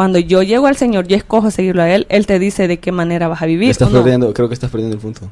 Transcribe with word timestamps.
cuando 0.00 0.18
yo 0.18 0.42
llego 0.42 0.66
al 0.66 0.76
Señor, 0.76 1.06
yo 1.08 1.14
escojo 1.14 1.50
seguirlo 1.50 1.82
a 1.82 1.90
Él, 1.90 2.06
Él 2.08 2.24
te 2.24 2.38
dice 2.38 2.66
de 2.66 2.78
qué 2.78 2.90
manera 2.90 3.28
vas 3.28 3.42
a 3.42 3.44
vivir. 3.44 3.68
Estás 3.68 3.90
perdiendo, 3.90 4.32
creo 4.32 4.48
que 4.48 4.54
estás 4.54 4.70
perdiendo 4.70 4.96
el 4.96 5.02
punto. 5.02 5.30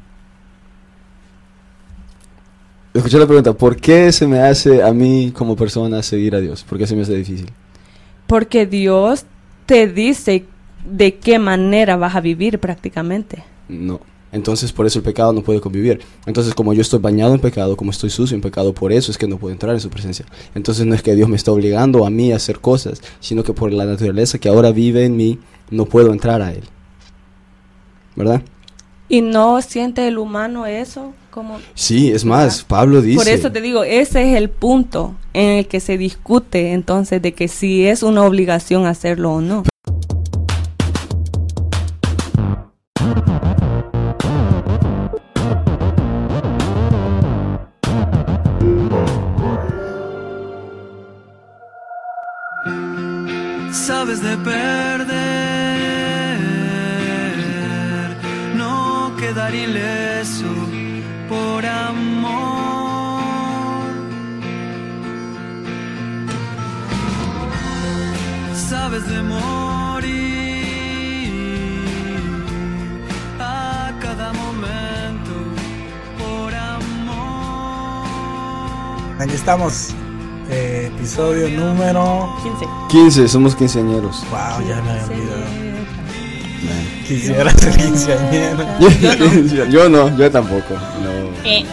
Escuché 2.93 3.17
la 3.17 3.25
pregunta, 3.25 3.53
¿por 3.53 3.77
qué 3.77 4.11
se 4.11 4.27
me 4.27 4.39
hace 4.41 4.83
a 4.83 4.93
mí 4.93 5.33
como 5.35 5.55
persona 5.55 6.03
seguir 6.03 6.35
a 6.35 6.39
Dios? 6.39 6.63
¿Por 6.69 6.77
qué 6.77 6.85
se 6.85 6.95
me 6.95 7.01
hace 7.01 7.15
difícil? 7.15 7.49
Porque 8.27 8.67
Dios 8.67 9.25
te 9.65 9.87
dice 9.87 10.45
de 10.85 11.15
qué 11.15 11.39
manera 11.39 11.97
vas 11.97 12.15
a 12.15 12.21
vivir 12.21 12.59
prácticamente. 12.59 13.43
No. 13.69 14.01
Entonces 14.31 14.71
por 14.71 14.85
eso 14.85 14.99
el 14.99 15.03
pecado 15.03 15.33
no 15.33 15.41
puede 15.41 15.61
convivir. 15.61 16.01
Entonces 16.25 16.53
como 16.53 16.73
yo 16.73 16.81
estoy 16.81 16.99
bañado 16.99 17.33
en 17.33 17.39
pecado, 17.39 17.75
como 17.75 17.91
estoy 17.91 18.09
sucio 18.09 18.35
en 18.35 18.41
pecado, 18.41 18.73
por 18.73 18.91
eso 18.91 19.11
es 19.11 19.17
que 19.17 19.27
no 19.27 19.37
puedo 19.37 19.53
entrar 19.53 19.73
en 19.73 19.81
su 19.81 19.89
presencia. 19.89 20.25
Entonces 20.55 20.85
no 20.85 20.95
es 20.95 21.01
que 21.01 21.15
Dios 21.15 21.29
me 21.29 21.35
está 21.35 21.51
obligando 21.51 22.05
a 22.05 22.09
mí 22.09 22.31
a 22.31 22.35
hacer 22.35 22.59
cosas, 22.59 23.01
sino 23.19 23.43
que 23.43 23.53
por 23.53 23.71
la 23.71 23.85
naturaleza 23.85 24.37
que 24.37 24.49
ahora 24.49 24.71
vive 24.71 25.05
en 25.05 25.17
mí, 25.17 25.39
no 25.71 25.85
puedo 25.85 26.11
entrar 26.11 26.41
a 26.41 26.51
Él. 26.51 26.63
¿Verdad? 28.15 28.41
Y 29.07 29.21
no 29.21 29.61
siente 29.61 30.07
el 30.07 30.19
humano 30.19 30.67
eso 30.67 31.13
como... 31.31 31.57
Sí, 31.73 32.11
es 32.11 32.25
más, 32.25 32.63
Pablo 32.63 33.01
dice... 33.01 33.17
Por 33.17 33.27
eso 33.27 33.51
te 33.51 33.61
digo, 33.61 33.83
ese 33.83 34.29
es 34.29 34.37
el 34.37 34.49
punto 34.49 35.15
en 35.33 35.57
el 35.57 35.67
que 35.67 35.79
se 35.79 35.97
discute 35.97 36.73
entonces 36.73 37.21
de 37.21 37.33
que 37.33 37.47
si 37.47 37.87
es 37.87 38.03
una 38.03 38.23
obligación 38.23 38.85
hacerlo 38.85 39.33
o 39.33 39.41
no. 39.41 39.63
Sabes 53.99 54.21
de 54.21 54.37
perder, 54.37 55.09
no 58.55 59.13
quedar 59.17 59.53
ileso 59.53 60.45
por 61.27 61.65
amor. 61.65 62.29
Sabes 68.69 69.05
de 69.09 69.21
morir 69.21 70.13
a 73.37 73.91
cada 73.99 74.31
momento 74.31 75.33
por 76.17 76.55
amor. 76.55 78.05
Aquí 79.19 79.33
estamos. 79.33 79.93
eh, 80.49 80.89
episodio 80.95 81.49
número 81.49 82.33
15. 82.43 82.78
15, 82.89 83.27
somos 83.27 83.55
quinceañeros. 83.55 84.23
Wow, 84.29 84.67
ya 84.67 84.81
me 84.81 84.91
había 84.91 85.03
olvidado. 85.05 85.43
Quisiera 87.07 87.51
ser 87.51 87.77
quinceañero. 87.77 88.65
yo 89.71 89.89
no, 89.89 90.15
yo 90.17 90.29
tampoco. 90.31 90.73
No. 90.73 91.11
Eh, 91.43 91.65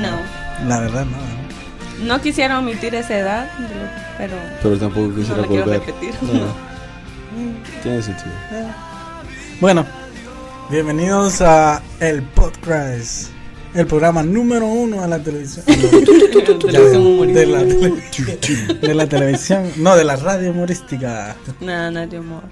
No, 0.00 0.10
no. 0.10 0.68
La 0.68 0.80
verdad, 0.80 1.04
no. 1.04 2.06
No 2.06 2.20
quisiera 2.20 2.58
omitir 2.58 2.94
esa 2.94 3.18
edad, 3.18 3.50
pero 4.18 4.34
Pero 4.62 4.78
tampoco 4.78 5.08
no 5.08 5.14
quisiera 5.16 5.42
quiero 5.46 5.64
volver. 5.64 5.80
repetir. 5.80 6.14
No. 6.22 6.66
Tiene 7.82 8.02
sentido. 8.02 8.32
Bueno, 9.60 9.86
bienvenidos 10.70 11.40
a 11.40 11.80
El 12.00 12.22
Podcast, 12.22 13.28
el 13.76 13.86
programa 13.86 14.22
número 14.22 14.66
uno 14.66 15.02
de 15.02 15.08
la 15.08 15.18
televisión. 15.22 15.64
Humorística. 16.96 17.40
de, 17.40 17.46
la 17.46 17.60
tele- 17.64 18.80
de 18.80 18.94
la 18.94 19.06
televisión, 19.08 19.70
no, 19.76 19.96
de 19.96 20.04
la 20.04 20.16
radio 20.16 20.50
humorística. 20.50 21.36
Nada, 21.60 21.90
nada 21.90 22.06
de 22.06 22.18
humor. 22.20 22.42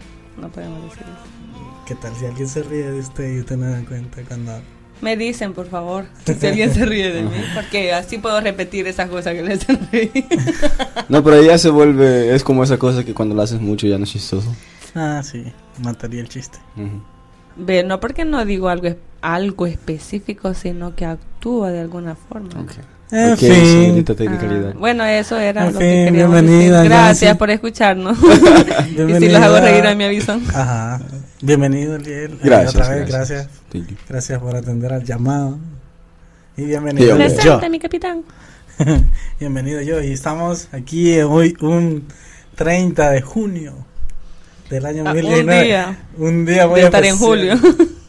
No 0.40 0.48
podemos 0.50 0.82
decir 0.84 1.02
eso. 1.02 1.84
¿Qué 1.86 1.94
tal 1.96 2.14
si 2.16 2.26
alguien 2.26 2.48
se 2.48 2.62
ríe 2.62 2.90
de 2.90 2.98
usted 3.00 3.34
y 3.36 3.40
usted 3.40 3.56
no 3.56 3.70
da 3.70 3.80
cuenta 3.84 4.22
cuando... 4.26 4.52
Me 5.02 5.16
dicen, 5.16 5.52
por 5.52 5.68
favor, 5.68 6.06
si 6.24 6.46
alguien 6.46 6.72
se 6.72 6.86
ríe 6.86 7.12
de 7.12 7.22
mí, 7.24 7.30
porque 7.54 7.92
así 7.92 8.16
puedo 8.18 8.40
repetir 8.40 8.86
esas 8.86 9.10
cosas 9.10 9.34
que 9.34 9.42
le 9.42 9.54
hacen 9.54 9.78
reír. 9.92 10.10
No, 11.10 11.22
pero 11.22 11.42
ya 11.42 11.58
se 11.58 11.68
vuelve, 11.68 12.34
es 12.34 12.42
como 12.42 12.64
esa 12.64 12.78
cosa 12.78 13.04
que 13.04 13.12
cuando 13.12 13.34
lo 13.34 13.42
haces 13.42 13.60
mucho 13.60 13.86
ya 13.86 13.98
no 13.98 14.04
es 14.04 14.10
chistoso. 14.12 14.54
Ah, 14.94 15.20
sí, 15.22 15.44
mataría 15.82 16.20
el 16.22 16.28
chiste. 16.28 16.58
Ujú. 16.76 17.02
Ve, 17.56 17.84
no 17.84 18.00
porque 18.00 18.24
no 18.24 18.44
digo 18.44 18.68
algo, 18.68 18.88
algo 19.20 19.66
específico, 19.66 20.54
sino 20.54 20.94
que 20.94 21.04
actúa 21.04 21.70
de 21.70 21.80
alguna 21.80 22.14
forma. 22.16 22.60
Ok. 22.60 22.72
En 23.10 23.36
fin. 23.36 24.04
Ah, 24.08 24.72
bueno, 24.76 25.04
eso 25.04 25.38
era 25.38 25.68
En 25.68 25.74
lo 25.74 25.78
fin, 25.78 25.88
que 25.88 26.04
queríamos 26.06 26.42
bienvenida, 26.42 26.76
decir. 26.78 26.90
Gracias 26.90 27.28
Nancy. 27.28 27.38
por 27.38 27.50
escucharnos. 27.50 28.18
y 28.90 29.14
si 29.20 29.28
los 29.28 29.42
hago 29.42 29.60
reír, 29.60 29.86
a 29.86 29.94
me 29.94 30.06
avisan. 30.06 30.42
Ajá. 30.48 31.00
Bienvenido, 31.40 31.96
Liel. 31.98 32.32
Eh, 32.32 32.38
Gracias, 32.42 32.74
otra 32.74 32.88
vez, 32.88 33.08
gracias. 33.08 33.48
gracias. 34.08 34.38
Por 34.40 34.56
atender 34.56 34.92
al 34.92 35.04
llamado. 35.04 35.58
Y 36.56 36.64
bienvenido 36.64 37.10
yo. 37.10 37.16
Presente, 37.16 37.70
mi 37.70 37.78
capitán. 37.78 38.22
bienvenido 39.38 39.80
yo. 39.82 40.02
Y 40.02 40.12
estamos 40.12 40.68
aquí 40.72 41.20
hoy, 41.20 41.56
un 41.60 42.08
30 42.56 43.10
de 43.10 43.20
junio 43.20 43.74
del 44.70 44.86
año 44.86 45.04
Ah, 45.06 45.10
un 45.12 45.16
2019. 45.20 45.64
día 45.64 45.98
Un 46.18 46.44
día 46.46 46.66
muy 46.66 46.80
de 46.80 46.86
estar 46.86 47.04
en 47.04 47.16
julio. 47.16 47.54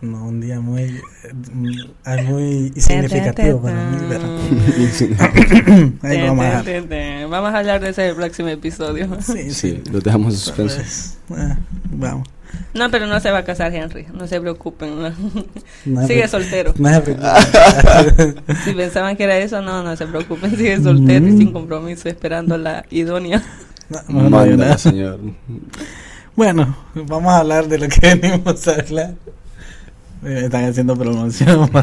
No, 0.00 0.26
un 0.26 0.40
día 0.40 0.60
muy, 0.60 0.82
eh, 0.82 1.00
mm, 1.52 2.24
muy 2.28 2.72
significativo 2.76 3.60
para 3.60 3.90
mí. 3.90 3.96
pero- 4.08 4.22
Ahí 6.02 6.22
vamos 6.22 6.44
a. 6.46 6.62
Vamos 7.28 7.52
a 7.52 7.58
hablar 7.58 7.80
de 7.80 7.88
ese 7.88 8.08
el 8.10 8.14
próximo 8.14 8.48
episodio. 8.48 9.08
Sí, 9.20 9.32
Sí, 9.50 9.52
sí. 9.52 9.82
lo 9.90 9.98
dejamos 9.98 10.34
en 10.34 10.38
suspenso. 10.38 10.76
Pues, 11.26 11.40
eh, 11.40 11.56
vamos. 11.90 12.28
No, 12.74 12.90
pero 12.92 13.06
no 13.08 13.18
se 13.18 13.32
va 13.32 13.38
a 13.38 13.44
casar 13.44 13.74
Henry, 13.74 14.06
no 14.14 14.28
se 14.28 14.40
preocupen. 14.40 15.02
no. 15.02 15.12
No 15.84 16.06
Sigue 16.06 16.28
soltero. 16.28 16.74
no. 16.78 16.88
Si 18.64 18.72
pensaban 18.74 19.16
que 19.16 19.24
era 19.24 19.36
eso, 19.38 19.60
no, 19.62 19.82
no 19.82 19.96
se 19.96 20.06
preocupen, 20.06 20.56
sigue 20.56 20.80
soltero 20.80 21.26
y 21.26 21.32
Mm. 21.32 21.38
sin 21.38 21.52
compromiso, 21.52 22.08
esperando 22.08 22.56
la 22.56 22.84
idónea. 22.90 23.42
No, 23.88 24.00
no, 24.28 24.46
nada. 24.46 24.78
señor. 24.78 25.18
Bueno, 26.36 26.76
vamos 26.94 27.32
a 27.32 27.38
hablar 27.38 27.66
de 27.66 27.78
lo 27.78 27.88
que 27.88 28.14
venimos 28.14 28.68
a 28.68 28.74
hablar. 28.74 29.14
Me 30.22 30.44
están 30.44 30.66
haciendo 30.66 30.96
promoción. 30.96 31.68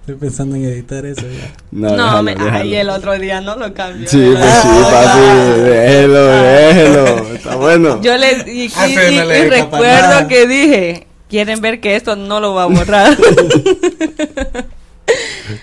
Estoy 0.00 0.14
pensando 0.20 0.54
en 0.54 0.64
editar 0.66 1.04
eso 1.04 1.22
ya. 1.22 1.52
No, 1.72 1.88
No, 1.96 1.96
déjalo, 1.96 2.22
me, 2.22 2.34
déjalo. 2.36 2.52
ay, 2.58 2.74
el 2.76 2.90
otro 2.90 3.18
día 3.18 3.40
no 3.40 3.56
lo 3.56 3.74
cambió. 3.74 4.08
Sí, 4.08 4.32
pues 4.36 4.54
sí, 4.62 4.68
papi, 4.68 5.60
déjelo, 5.62 6.26
déjelo. 6.26 7.06
Está 7.34 7.56
bueno. 7.56 8.00
Yo 8.02 8.16
le 8.16 8.32
y, 8.52 8.64
y- 8.66 8.72
Ah, 8.76 8.88
y- 8.88 8.94
no 8.94 9.34
y 9.34 9.48
recuerdo 9.50 10.28
que 10.28 10.46
dije, 10.46 11.06
quieren 11.28 11.60
ver 11.60 11.80
que 11.80 11.96
esto 11.96 12.14
no 12.14 12.38
lo 12.38 12.54
va 12.54 12.64
a 12.64 12.66
borrar. 12.66 13.16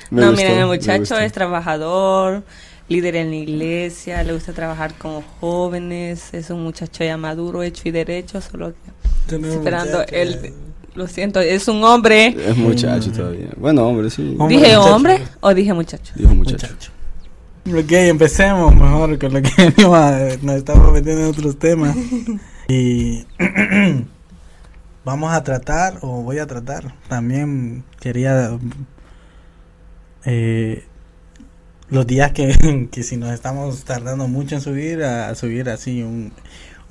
No, 0.09 0.27
gustó, 0.31 0.35
miren, 0.41 0.59
el 0.59 0.65
muchacho 0.65 1.17
es 1.19 1.31
trabajador, 1.31 2.43
líder 2.87 3.15
en 3.15 3.29
la 3.29 3.35
iglesia, 3.35 4.23
le 4.23 4.33
gusta 4.33 4.53
trabajar 4.53 4.93
con 4.95 5.21
jóvenes, 5.39 6.33
es 6.33 6.49
un 6.49 6.63
muchacho 6.63 7.03
ya 7.03 7.17
maduro, 7.17 7.63
hecho 7.63 7.83
y 7.85 7.91
derecho, 7.91 8.41
solo 8.41 8.73
que, 9.27 9.35
esperando 9.35 10.03
el, 10.09 10.53
lo 10.93 11.07
siento, 11.07 11.39
es 11.39 11.67
un 11.67 11.83
hombre. 11.83 12.27
Es 12.27 12.55
muchacho 12.55 13.11
todavía. 13.11 13.49
Bueno, 13.57 13.87
hombre, 13.87 14.09
sí. 14.09 14.35
Hombre, 14.39 14.57
¿Dije 14.57 14.75
muchacho. 14.75 14.95
hombre 14.95 15.21
o 15.41 15.53
dije 15.53 15.73
muchacho? 15.73 16.13
Dijo 16.15 16.33
muchacho. 16.35 16.67
Muchacho. 16.67 16.91
Ok, 17.67 17.91
empecemos 17.91 18.75
mejor 18.75 19.17
con 19.17 19.33
lo 19.33 19.41
que 19.41 19.73
nos 20.41 20.55
estamos 20.55 20.93
metiendo 20.93 21.23
en 21.23 21.29
otros 21.29 21.57
temas. 21.57 21.95
Y 22.67 23.27
vamos 25.05 25.31
a 25.31 25.43
tratar, 25.43 25.99
o 26.01 26.23
voy 26.23 26.39
a 26.39 26.47
tratar, 26.47 26.95
también 27.07 27.83
quería 27.99 28.57
eh, 30.25 30.83
los 31.95 32.05
días 32.05 32.31
que, 32.33 32.87
que 32.91 33.03
si 33.03 33.17
nos 33.17 33.31
estamos 33.31 33.85
tardando 33.85 34.27
mucho 34.27 34.55
en 34.55 34.61
subir, 34.61 35.01
a, 35.03 35.33
subir 35.33 35.69
así 35.69 36.03
un, 36.03 36.33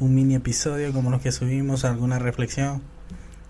un 0.01 0.15
mini 0.15 0.35
episodio 0.35 0.93
como 0.93 1.11
los 1.11 1.21
que 1.21 1.31
subimos, 1.31 1.85
alguna 1.85 2.19
reflexión 2.19 2.83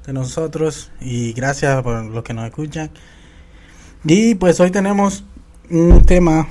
de 0.04 0.12
nosotros 0.12 0.90
y 1.00 1.32
gracias 1.32 1.82
por 1.82 2.04
los 2.04 2.24
que 2.24 2.34
nos 2.34 2.44
escuchan. 2.44 2.90
Y 4.04 4.34
pues 4.34 4.60
hoy 4.60 4.70
tenemos 4.70 5.24
un 5.70 6.04
tema 6.04 6.48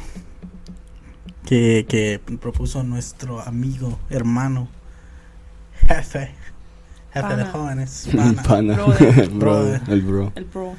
que, 1.45 1.85
que 1.87 2.19
propuso 2.39 2.81
nuestro 2.83 3.41
amigo, 3.41 3.99
hermano, 4.09 4.69
jefe, 5.87 6.31
jefe 7.13 7.35
de 7.35 7.45
jóvenes, 7.45 8.09
pana. 8.15 8.43
Pana. 8.43 8.75
Brother. 8.85 9.29
Brother. 9.29 9.81
El 9.89 10.01
bro. 10.01 10.31
El 10.35 10.45
pro. 10.45 10.73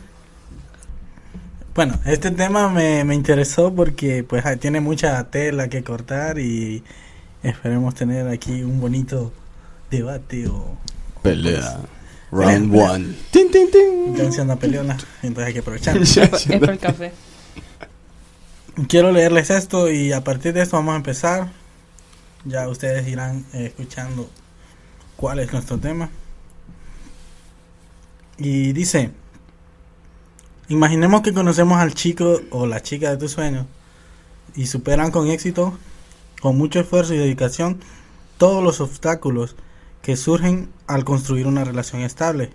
Bueno, 1.74 1.98
este 2.04 2.30
tema 2.30 2.68
me, 2.68 3.02
me 3.04 3.14
interesó 3.16 3.74
porque 3.74 4.22
pues 4.22 4.44
tiene 4.60 4.80
mucha 4.80 5.24
tela 5.30 5.68
que 5.68 5.82
cortar 5.82 6.38
y 6.38 6.84
esperemos 7.42 7.94
tener 7.94 8.28
aquí 8.28 8.62
un 8.62 8.80
bonito 8.80 9.32
debate 9.90 10.46
o 10.46 10.76
Pelea. 11.22 11.60
Pelea, 11.60 11.80
Round 12.30 12.70
pelea. 12.70 12.92
one. 12.92 13.14
Tin, 13.32 13.50
tin, 13.50 13.70
tin. 13.70 14.14
ya 14.32 14.42
una 14.42 14.56
peleona, 14.56 14.96
entonces 15.22 15.46
hay 15.48 15.52
que 15.52 15.58
aprovechar. 15.60 15.96
Es 16.02 16.18
por 16.60 16.70
el 16.70 16.78
café. 16.78 17.12
Quiero 18.88 19.10
leerles 19.10 19.50
esto 19.50 19.90
y 19.90 20.12
a 20.12 20.22
partir 20.22 20.52
de 20.52 20.62
esto 20.62 20.76
vamos 20.76 20.94
a 20.94 20.96
empezar 20.96 21.52
Ya 22.44 22.68
ustedes 22.68 23.06
irán 23.08 23.44
eh, 23.52 23.66
escuchando 23.66 24.28
cuál 25.16 25.38
es 25.40 25.52
nuestro 25.52 25.78
tema. 25.78 26.10
Y 28.36 28.72
dice, 28.72 29.10
imaginemos 30.68 31.22
que 31.22 31.32
conocemos 31.32 31.78
al 31.78 31.94
chico 31.94 32.40
o 32.50 32.66
la 32.66 32.82
chica 32.82 33.10
de 33.10 33.16
tus 33.16 33.32
sueños 33.32 33.66
y 34.54 34.66
superan 34.66 35.10
con 35.10 35.28
éxito, 35.28 35.76
con 36.40 36.56
mucho 36.56 36.80
esfuerzo 36.80 37.14
y 37.14 37.18
dedicación, 37.18 37.80
todos 38.38 38.62
los 38.62 38.80
obstáculos 38.80 39.56
que 40.02 40.16
surgen 40.16 40.70
al 40.86 41.04
construir 41.04 41.46
una 41.46 41.64
relación 41.64 42.02
estable. 42.02 42.50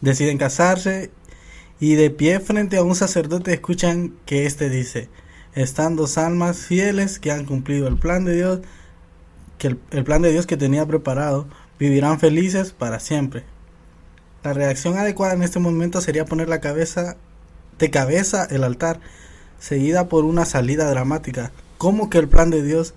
Deciden 0.00 0.38
casarse 0.38 1.10
y 1.80 1.94
de 1.94 2.10
pie 2.10 2.40
frente 2.40 2.76
a 2.76 2.82
un 2.82 2.94
sacerdote 2.94 3.52
escuchan 3.52 4.14
que 4.26 4.46
éste 4.46 4.70
dice, 4.70 5.08
están 5.54 5.96
dos 5.96 6.18
almas 6.18 6.58
fieles 6.58 7.18
que 7.18 7.30
han 7.30 7.44
cumplido 7.44 7.88
el 7.88 7.98
plan 7.98 8.24
de 8.24 8.34
Dios, 8.36 8.60
que 9.58 9.68
el, 9.68 9.78
el 9.90 10.04
plan 10.04 10.22
de 10.22 10.32
Dios 10.32 10.46
que 10.46 10.56
tenía 10.56 10.86
preparado, 10.86 11.46
vivirán 11.78 12.20
felices 12.20 12.72
para 12.72 13.00
siempre. 13.00 13.44
La 14.42 14.52
reacción 14.52 14.98
adecuada 14.98 15.34
en 15.34 15.42
este 15.42 15.58
momento 15.58 16.00
sería 16.00 16.24
poner 16.24 16.48
la 16.48 16.60
cabeza 16.60 17.16
de 17.78 17.90
cabeza 17.90 18.44
el 18.44 18.64
altar, 18.64 19.00
seguida 19.58 20.08
por 20.08 20.24
una 20.24 20.44
salida 20.44 20.88
dramática. 20.90 21.52
¿Cómo 21.78 22.10
que 22.10 22.18
el 22.18 22.28
plan 22.28 22.50
de 22.50 22.62
Dios 22.62 22.94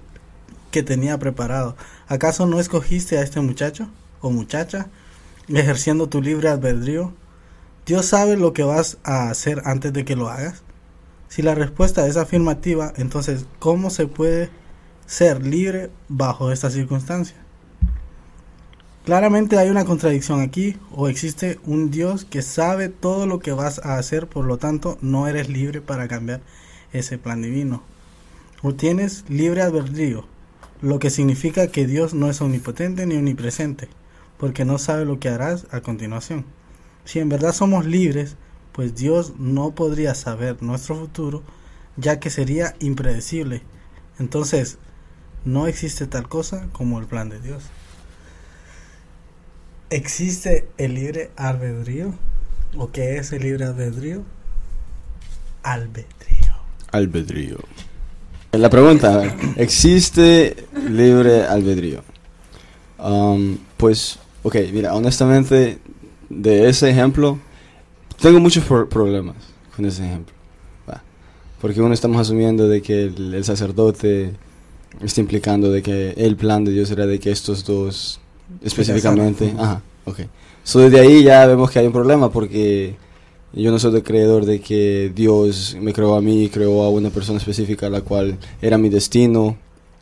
que 0.72 0.84
tenía 0.84 1.18
preparado? 1.18 1.76
¿Acaso 2.08 2.46
no 2.46 2.60
escogiste 2.60 3.18
a 3.18 3.24
este 3.24 3.42
muchacho 3.42 3.90
o 4.22 4.30
muchacha 4.30 4.88
ejerciendo 5.48 6.08
tu 6.08 6.22
libre 6.22 6.50
albedrío? 6.50 7.14
Dios 7.86 8.06
sabe 8.06 8.36
lo 8.36 8.54
que 8.54 8.64
vas 8.64 8.98
a 9.04 9.30
hacer 9.30 9.62
antes 9.66 9.94
de 9.94 10.06
que 10.06 10.16
lo 10.16 10.30
hagas. 10.30 10.62
Si 11.30 11.42
la 11.42 11.56
respuesta 11.56 12.08
es 12.08 12.18
afirmativa, 12.18 12.94
entonces 12.98 13.46
¿cómo 13.60 13.90
se 13.90 14.08
puede 14.08 14.50
ser 15.06 15.46
libre 15.46 15.90
bajo 16.10 16.52
esta 16.52 16.70
circunstancia? 16.70 17.47
Claramente 19.08 19.58
hay 19.58 19.70
una 19.70 19.86
contradicción 19.86 20.42
aquí, 20.42 20.76
o 20.92 21.08
existe 21.08 21.62
un 21.64 21.92
Dios 21.92 22.26
que 22.26 22.42
sabe 22.42 22.90
todo 22.90 23.26
lo 23.26 23.40
que 23.40 23.54
vas 23.54 23.80
a 23.86 23.98
hacer, 23.98 24.28
por 24.28 24.44
lo 24.44 24.58
tanto 24.58 24.98
no 25.00 25.30
eres 25.30 25.48
libre 25.48 25.80
para 25.80 26.10
cambiar 26.10 26.42
ese 26.92 27.18
plan 27.18 27.42
divino. 27.42 27.84
O 28.62 28.74
tienes 28.74 29.24
libre 29.30 29.62
albedrío, 29.62 30.26
lo 30.82 31.00
que 31.00 31.10
significa 31.10 31.68
que 31.68 31.88
Dios 31.88 32.14
no 32.14 32.30
es 32.30 32.42
omnipotente 32.42 33.06
ni 33.06 33.16
omnipresente, 33.16 33.88
porque 34.38 34.66
no 34.66 34.78
sabe 34.78 35.06
lo 35.06 35.22
que 35.22 35.30
harás 35.30 35.68
a 35.72 35.80
continuación. 35.80 36.44
Si 37.06 37.20
en 37.20 37.30
verdad 37.30 37.54
somos 37.54 37.86
libres, 37.86 38.36
pues 38.74 38.94
Dios 38.94 39.36
no 39.40 39.72
podría 39.72 40.16
saber 40.16 40.62
nuestro 40.62 40.96
futuro, 40.96 41.44
ya 41.96 42.20
que 42.20 42.30
sería 42.30 42.76
impredecible. 42.82 43.62
Entonces, 44.20 44.80
no 45.46 45.66
existe 45.66 46.08
tal 46.08 46.28
cosa 46.28 46.68
como 46.74 47.00
el 47.00 47.06
plan 47.06 47.30
de 47.30 47.40
Dios. 47.40 47.64
¿Existe 49.90 50.68
el 50.78 50.96
libre 50.96 51.32
albedrío? 51.38 52.14
¿O 52.76 52.92
qué 52.92 53.18
es 53.18 53.32
el 53.32 53.44
libre 53.44 53.66
albedrío? 53.66 54.24
Albedrío. 55.64 56.56
Albedrío. 56.92 57.58
La 58.52 58.70
pregunta, 58.70 59.36
¿existe 59.56 60.56
libre 60.90 61.44
albedrío? 61.46 62.02
Um, 62.98 63.58
pues, 63.78 64.20
ok, 64.44 64.56
mira, 64.74 64.94
honestamente, 64.96 65.80
de 66.30 66.68
ese 66.70 66.90
ejemplo, 66.90 67.40
tengo 68.20 68.40
muchos 68.40 68.64
pro- 68.66 68.90
problemas 68.90 69.36
con 69.76 69.86
ese 69.86 70.06
ejemplo. 70.06 70.34
Va. 70.90 71.04
Porque 71.62 71.82
uno 71.82 71.94
estamos 71.94 72.20
asumiendo 72.20 72.68
de 72.68 72.82
que 72.82 73.06
el, 73.06 73.34
el 73.34 73.44
sacerdote 73.44 74.34
está 75.02 75.22
implicando 75.22 75.72
de 75.72 75.82
que 75.84 76.12
el 76.18 76.36
plan 76.36 76.64
de 76.66 76.72
Dios 76.72 76.90
era 76.92 77.06
de 77.06 77.20
que 77.20 77.32
estos 77.32 77.64
dos 77.66 78.20
específicamente... 78.64 79.54
Ajá, 79.58 79.82
ok. 80.06 80.20
So, 80.64 80.80
desde 80.80 81.00
ahí 81.00 81.24
ya 81.24 81.46
vemos 81.48 81.72
que 81.72 81.80
hay 81.80 81.88
un 81.88 81.94
problema 81.94 82.32
porque 82.32 82.96
yo 83.54 83.72
no 83.72 83.80
soy 83.80 83.94
de 83.94 84.04
creedor 84.04 84.46
de 84.46 84.60
que 84.60 85.12
Dios 85.16 85.78
me 85.80 85.94
creó 85.94 86.16
a 86.16 86.22
mí, 86.22 86.50
creó 86.50 86.84
a 86.84 86.90
una 86.90 87.10
persona 87.10 87.38
específica 87.40 87.90
la 87.90 88.02
cual 88.02 88.38
era 88.62 88.78
mi 88.78 88.90
destino 88.90 89.58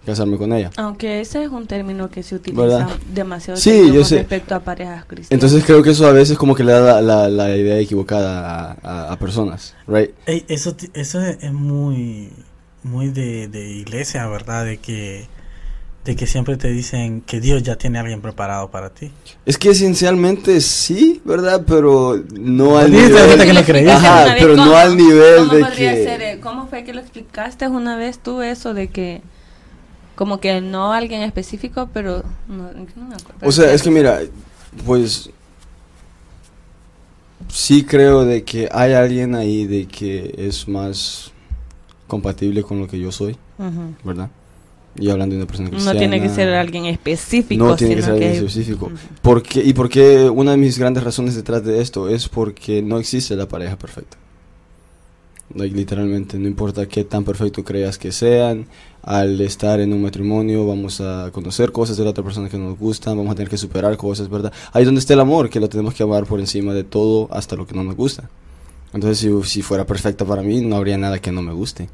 casarme 0.06 0.38
con 0.38 0.54
ella. 0.54 0.70
Aunque 0.78 1.20
ese 1.22 1.44
es 1.44 1.50
un 1.50 1.66
término 1.66 2.10
que 2.12 2.22
se 2.24 2.36
utiliza 2.36 2.62
¿Verdad? 2.62 2.90
demasiado 3.12 3.60
Sí, 3.60 3.88
yo 3.88 4.02
con 4.02 4.06
sé. 4.06 4.18
respecto 4.18 4.54
a 4.56 4.60
parejas 4.60 5.06
cristianas. 5.06 5.32
Entonces 5.32 5.64
creo 5.66 5.82
que 5.84 5.92
eso 5.92 6.06
a 6.08 6.12
veces 6.12 6.38
como 6.38 6.54
que 6.56 6.64
le 6.64 6.74
da 6.74 7.02
la, 7.02 7.02
la- 7.02 7.30
la 7.30 7.56
idea 7.58 7.80
equivocada 7.80 8.72
a, 8.72 8.78
a- 8.84 9.12
a 9.14 9.20
personas, 9.20 9.74
right? 9.88 10.12
Ey, 10.28 10.46
eso, 10.48 10.76
eso 10.94 11.22
es 11.22 11.38
es 11.44 11.54
muy, 11.54 12.30
muy 12.84 13.10
de, 13.10 13.48
de 13.48 13.68
iglesia, 13.72 14.28
¿verdad? 14.28 14.66
De 14.66 14.78
que, 14.78 15.26
de 16.06 16.16
que 16.16 16.28
siempre 16.28 16.56
te 16.56 16.70
dicen 16.70 17.22
que 17.22 17.42
Dios 17.42 17.64
ya 17.64 17.76
tiene 17.78 17.98
a 17.98 18.02
alguien 18.02 18.22
preparado 18.22 18.70
para 18.70 18.92
ti. 18.92 19.12
Es 19.46 19.58
que 19.58 19.72
esencialmente 19.72 20.62
sí, 20.62 21.20
¿verdad? 21.26 21.64
Pero 21.68 22.24
no 22.40 22.78
al 22.78 22.92
nivel... 22.92 23.40
que 23.44 23.54
no 23.54 23.64
creías. 23.64 24.04
Ajá, 24.04 24.36
pero 24.40 24.56
no 24.56 24.64
¿cómo- 24.66 24.76
al 24.78 24.96
nivel 24.96 25.38
cómo 25.40 25.54
de 25.56 25.64
podría 25.66 25.94
que- 25.96 26.04
ser, 26.04 26.22
eh? 26.22 26.40
¿Cómo 26.42 26.68
fue 26.68 26.84
que 26.84 26.94
lo 26.94 27.02
explicaste 27.02 27.68
una 27.68 27.98
vez 27.98 28.20
tú 28.20 28.42
eso 28.44 28.74
de 28.76 28.88
que 28.90 29.22
como 30.16 30.40
que 30.40 30.62
no 30.62 30.94
alguien 30.94 31.24
específico, 31.24 31.90
pero 31.92 32.24
no, 32.48 32.72
no 32.96 33.08
me 33.08 33.16
acuerdo. 33.16 33.40
O 33.42 33.52
sea, 33.52 33.74
es 33.74 33.82
que 33.82 33.90
mira, 33.92 34.22
pues 34.86 35.30
sí 37.50 37.84
creo 37.84 38.26
de 38.26 38.44
que 38.44 38.70
hay 38.72 38.94
alguien 38.94 39.36
ahí 39.36 39.66
de 39.66 39.88
que 39.88 40.34
es 40.38 40.68
más 40.68 41.32
compatible 42.08 42.64
con 42.64 42.80
lo 42.80 42.88
que 42.88 43.00
yo 43.00 43.12
soy. 43.12 43.36
¿verdad? 44.04 44.30
Y 44.98 45.10
hablando 45.10 45.34
de 45.36 45.42
una 45.42 45.48
persona 45.48 45.68
No 45.70 45.74
cristiana. 45.76 46.00
tiene 46.00 46.22
que 46.22 46.30
ser 46.30 46.50
alguien 46.54 46.86
específico, 46.86 47.66
No 47.66 47.76
tiene 47.76 47.96
que 47.98 48.02
ser 48.02 48.12
alguien 48.14 48.32
que- 48.32 48.38
específico. 48.38 48.86
Ujú. 48.88 48.96
¿Por 49.22 49.44
qué? 49.44 49.62
Y 49.64 49.74
porque 49.74 50.30
una 50.30 50.52
de 50.52 50.58
mis 50.58 50.78
grandes 50.80 51.04
razones 51.04 51.36
detrás 51.36 51.64
de 51.66 51.82
esto 51.82 52.08
es 52.10 52.30
porque 52.30 52.82
no 52.82 52.98
existe 52.98 53.36
la 53.36 53.48
pareja 53.48 53.78
perfecta. 53.78 54.18
Like, 55.54 55.76
literalmente, 55.76 56.40
no 56.40 56.48
importa 56.48 56.88
qué 56.88 57.04
tan 57.04 57.24
perfecto 57.24 57.64
creas 57.64 57.98
que 58.00 58.12
sean, 58.12 58.66
al 59.04 59.40
estar 59.42 59.80
en 59.80 59.94
un 59.94 60.02
matrimonio 60.02 60.66
vamos 60.66 61.00
a 61.02 61.30
conocer 61.32 61.72
cosas 61.72 61.98
de 61.98 62.04
la 62.04 62.10
otra 62.10 62.24
persona 62.24 62.50
que 62.50 62.58
nos 62.58 62.78
gustan, 62.80 63.16
vamos 63.16 63.32
a 63.32 63.36
tener 63.36 63.50
que 63.50 63.58
superar 63.58 63.96
cosas, 63.96 64.28
¿verdad? 64.28 64.52
Ahí 64.74 64.82
es 64.82 64.88
donde 64.88 65.00
está 65.00 65.14
el 65.14 65.20
amor, 65.20 65.50
que 65.50 65.60
lo 65.60 65.70
tenemos 65.70 65.94
que 65.94 66.02
amar 66.04 66.26
por 66.26 66.40
encima 66.40 66.74
de 66.74 66.84
todo 66.84 67.28
hasta 67.32 67.56
lo 67.56 67.68
que 67.68 67.76
no 67.76 67.84
nos 67.84 67.96
gusta. 67.96 68.28
Entonces, 68.94 69.20
si, 69.20 69.30
si 69.50 69.62
fuera 69.62 69.86
perfecta 69.86 70.26
para 70.26 70.42
mí, 70.42 70.62
no 70.62 70.78
habría 70.78 70.98
nada 70.98 71.20
que 71.20 71.32
no 71.32 71.42
me 71.44 71.54
guste. 71.54 71.90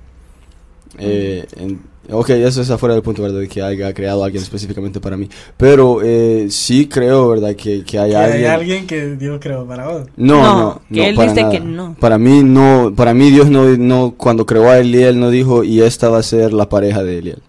Eh, 0.98 1.46
en- 1.58 1.82
ok, 2.12 2.30
eso 2.32 2.62
es 2.62 2.70
afuera 2.70 2.94
del 2.96 3.04
punto, 3.04 3.22
¿verdad? 3.24 3.40
De 3.40 3.48
que 3.48 3.62
haya 3.62 3.94
creado 3.94 4.22
a 4.22 4.26
alguien 4.26 4.44
específicamente 4.44 5.00
para 5.00 5.18
mí. 5.18 5.28
Pero 5.58 6.02
eh, 6.04 6.48
sí 6.50 6.88
creo, 6.88 7.30
¿verdad? 7.30 7.56
Que, 7.56 7.84
que 7.84 7.98
hay 8.00 8.12
Que 8.12 8.16
alguien... 8.18 8.40
hay 8.44 8.46
alguien 8.46 8.88
que 8.88 9.16
Dios 9.16 9.40
creó 9.42 9.66
para 9.66 9.88
vos. 9.88 10.04
No, 10.18 10.42
No, 10.42 10.58
no, 10.60 10.82
que 10.90 10.96
no, 11.02 11.04
él 11.06 11.16
para 11.16 11.30
dice 11.32 11.42
nada. 11.44 11.54
que 11.54 11.60
no. 11.62 11.96
Para 12.00 12.18
mí 12.18 12.44
no, 12.44 12.94
para 12.96 13.14
mí 13.14 13.30
Dios 13.32 13.50
no, 13.50 13.66
no, 13.78 14.14
cuando 14.18 14.46
creó 14.46 14.70
a 14.70 14.80
Eliel 14.80 15.20
no 15.20 15.30
dijo 15.30 15.64
y 15.64 15.82
esta 15.82 16.10
va 16.10 16.20
a 16.20 16.24
ser 16.24 16.54
la 16.54 16.68
pareja 16.70 17.04
de 17.04 17.18
Eliel. 17.20 17.42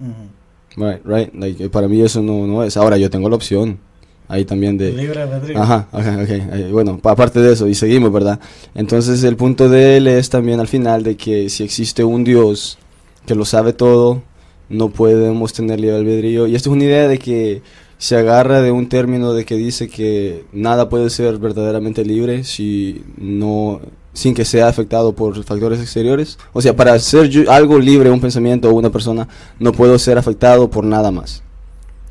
Ujú. 0.00 0.84
Right, 0.86 1.00
right. 1.04 1.34
Like, 1.34 1.64
eh, 1.64 1.68
para 1.70 1.86
mí 1.88 2.00
eso 2.00 2.20
no, 2.20 2.46
no 2.46 2.64
es. 2.64 2.76
Ahora 2.76 2.96
yo 2.98 3.08
tengo 3.08 3.28
la 3.28 3.36
opción 3.36 3.78
ahí 4.26 4.44
también 4.44 4.76
de. 4.76 4.92
Libre 4.92 5.22
albedrío. 5.22 5.60
Ajá, 5.62 5.86
ajá, 5.92 6.18
ok. 6.22 6.28
eh, 6.30 6.68
bueno, 6.72 6.98
pa- 6.98 7.12
aparte 7.12 7.38
de 7.40 7.52
eso, 7.52 7.68
y 7.68 7.74
seguimos, 7.74 8.12
¿verdad? 8.12 8.40
Entonces 8.74 9.22
el 9.22 9.36
punto 9.36 9.68
de 9.68 9.98
él 9.98 10.08
es 10.08 10.30
también 10.30 10.58
al 10.60 10.66
final 10.68 11.02
de 11.04 11.16
que 11.16 11.48
si 11.48 11.62
existe 11.62 12.02
un 12.02 12.24
Dios 12.24 12.78
que 13.26 13.34
lo 13.34 13.44
sabe 13.44 13.72
todo, 13.72 14.22
no 14.68 14.88
podemos 14.90 15.52
tener 15.52 15.80
libre 15.80 15.96
albedrío. 15.96 16.46
Y 16.46 16.54
esto 16.54 16.70
es 16.70 16.74
una 16.76 16.84
idea 16.84 17.08
de 17.08 17.18
que 17.18 17.62
se 17.98 18.16
agarra 18.16 18.60
de 18.60 18.70
un 18.70 18.88
término 18.88 19.32
de 19.32 19.44
que 19.44 19.56
dice 19.56 19.88
que 19.88 20.44
nada 20.52 20.88
puede 20.88 21.10
ser 21.10 21.38
verdaderamente 21.38 22.04
libre 22.04 22.44
si 22.44 23.02
no 23.16 23.80
sin 24.12 24.32
que 24.34 24.44
sea 24.44 24.68
afectado 24.68 25.12
por 25.12 25.42
factores 25.44 25.80
exteriores. 25.80 26.38
O 26.52 26.60
sea, 26.62 26.76
para 26.76 26.96
ser 27.00 27.28
yo- 27.28 27.50
algo 27.50 27.78
libre, 27.78 28.10
un 28.10 28.20
pensamiento 28.20 28.68
o 28.70 28.74
una 28.74 28.90
persona, 28.90 29.26
no 29.58 29.72
puedo 29.72 29.98
ser 29.98 30.18
afectado 30.18 30.70
por 30.70 30.84
nada 30.84 31.10
más. 31.10 31.42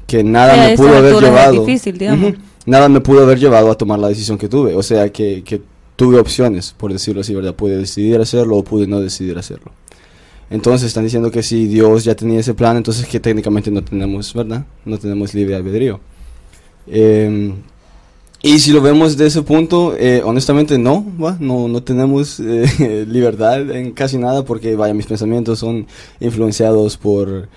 Que 0.06 0.22
nada 0.24 0.56
me 0.68 0.76
pudo 0.76 0.98
haber 0.98 1.16
llevado. 1.16 1.66
difícil. 1.66 1.98
Nada 2.66 2.90
me 2.90 3.00
pudo 3.00 3.24
haber 3.24 3.40
llevado 3.40 3.72
a 3.72 3.76
tomar 3.76 4.00
la 4.00 4.10
decisión 4.10 4.38
que 4.38 4.50
tuve. 4.50 4.76
O 4.76 4.84
sea, 4.84 5.10
que, 5.14 5.44
que 5.44 5.62
tuve 5.96 6.20
opciones, 6.20 6.74
por 6.78 6.92
decirlo 6.92 7.22
así, 7.22 7.34
¿verdad? 7.34 7.56
Pude 7.56 7.78
decidir 7.78 8.20
hacerlo 8.20 8.58
o 8.58 8.64
pude 8.64 8.86
no 8.86 9.00
decidir 9.00 9.38
hacerlo. 9.38 9.72
Entonces 10.54 10.88
están 10.88 11.04
diciendo 11.04 11.32
que 11.32 11.42
si 11.42 11.66
Dios 11.66 12.04
ya 12.04 12.14
tenía 12.14 12.40
ese 12.40 12.54
plan, 12.54 12.78
entonces 12.78 13.08
que 13.08 13.20
técnicamente 13.20 13.72
no 13.72 13.84
tenemos, 13.84 14.32
¿verdad? 14.36 14.64
No 14.86 15.00
tenemos 15.00 15.34
libre 15.34 15.56
albedrío. 15.56 16.00
Eh, 16.86 17.54
y 18.46 18.60
si 18.60 18.72
lo 18.72 18.80
vemos 18.80 19.18
de 19.18 19.26
ese 19.26 19.42
punto, 19.42 19.96
eh, 19.98 20.22
honestamente 20.24 20.78
no, 20.78 21.04
¿va? 21.20 21.38
no, 21.40 21.68
no 21.68 21.82
tenemos 21.82 22.40
eh, 22.40 23.06
libertad 23.10 23.72
en 23.72 23.94
casi 23.94 24.20
nada 24.20 24.46
porque, 24.46 24.76
vaya, 24.76 24.94
mis 24.94 25.08
pensamientos 25.08 25.58
son 25.58 25.88
influenciados 26.20 26.98
por 26.98 27.50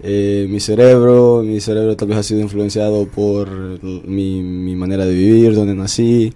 eh, 0.00 0.46
mi 0.48 0.60
cerebro, 0.60 1.42
mi 1.42 1.60
cerebro 1.60 1.96
tal 1.96 2.06
vez 2.06 2.18
ha 2.18 2.22
sido 2.22 2.40
influenciado 2.40 3.06
por 3.06 3.48
mi, 3.82 4.42
mi 4.42 4.76
manera 4.76 5.04
de 5.06 5.14
vivir, 5.14 5.56
donde 5.56 5.74
nací, 5.74 6.32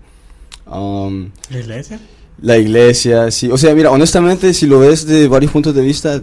um, 0.67 1.31
¿La 1.51 1.61
iglesia? 1.61 2.01
La 2.40 2.57
iglesia, 2.57 3.30
sí, 3.30 3.50
o 3.50 3.59
sea, 3.59 3.75
mira, 3.75 3.90
honestamente, 3.90 4.54
si 4.54 4.66
lo 4.66 4.80
ves 4.80 5.07
de 5.07 5.28
varios 5.28 5.50
puntos 5.52 5.75
de 5.75 5.83
vista, 5.83 6.23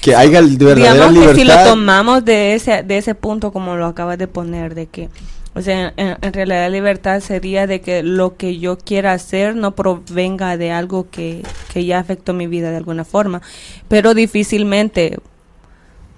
que 0.00 0.14
haya 0.14 0.40
de 0.40 0.64
verdadera 0.64 0.92
Digamos 0.92 1.12
libertad. 1.12 1.34
que 1.34 1.40
si 1.40 1.46
lo 1.46 1.64
tomamos 1.64 2.24
de 2.24 2.54
ese, 2.54 2.82
de 2.82 2.98
ese 2.98 3.14
punto, 3.14 3.52
como 3.52 3.76
lo 3.76 3.86
acabas 3.86 4.18
de 4.18 4.28
poner, 4.28 4.74
de 4.74 4.86
que, 4.86 5.08
o 5.54 5.60
sea, 5.60 5.92
en, 5.96 6.16
en 6.20 6.32
realidad 6.32 6.60
la 6.60 6.68
libertad 6.68 7.20
sería 7.20 7.66
de 7.66 7.80
que 7.80 8.02
lo 8.02 8.36
que 8.36 8.58
yo 8.58 8.78
quiera 8.78 9.12
hacer 9.12 9.56
no 9.56 9.74
provenga 9.74 10.56
de 10.56 10.70
algo 10.70 11.08
que, 11.10 11.42
que 11.72 11.84
ya 11.84 11.98
afectó 11.98 12.32
mi 12.32 12.46
vida 12.46 12.70
de 12.70 12.76
alguna 12.76 13.04
forma. 13.04 13.42
Pero 13.88 14.14
difícilmente 14.14 15.18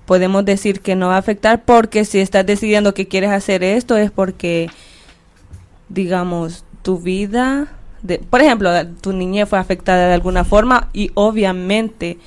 podemos 0.04 0.44
decir 0.44 0.80
que 0.80 0.96
no 0.96 1.08
va 1.08 1.14
a 1.14 1.18
afectar 1.18 1.64
porque 1.64 2.04
si 2.04 2.18
estás 2.18 2.44
decidiendo 2.44 2.92
que 2.92 3.08
quieres 3.08 3.30
hacer 3.30 3.62
esto 3.62 3.96
es 3.96 4.10
porque, 4.10 4.68
digamos, 5.88 6.64
tu 6.82 6.98
vida, 6.98 7.68
de, 8.02 8.18
por 8.18 8.40
ejemplo, 8.40 8.70
tu 9.00 9.12
niñez 9.12 9.48
fue 9.48 9.58
afectada 9.58 10.08
de 10.08 10.14
alguna 10.14 10.44
forma 10.44 10.88
y 10.92 11.10
obviamente 11.14 12.18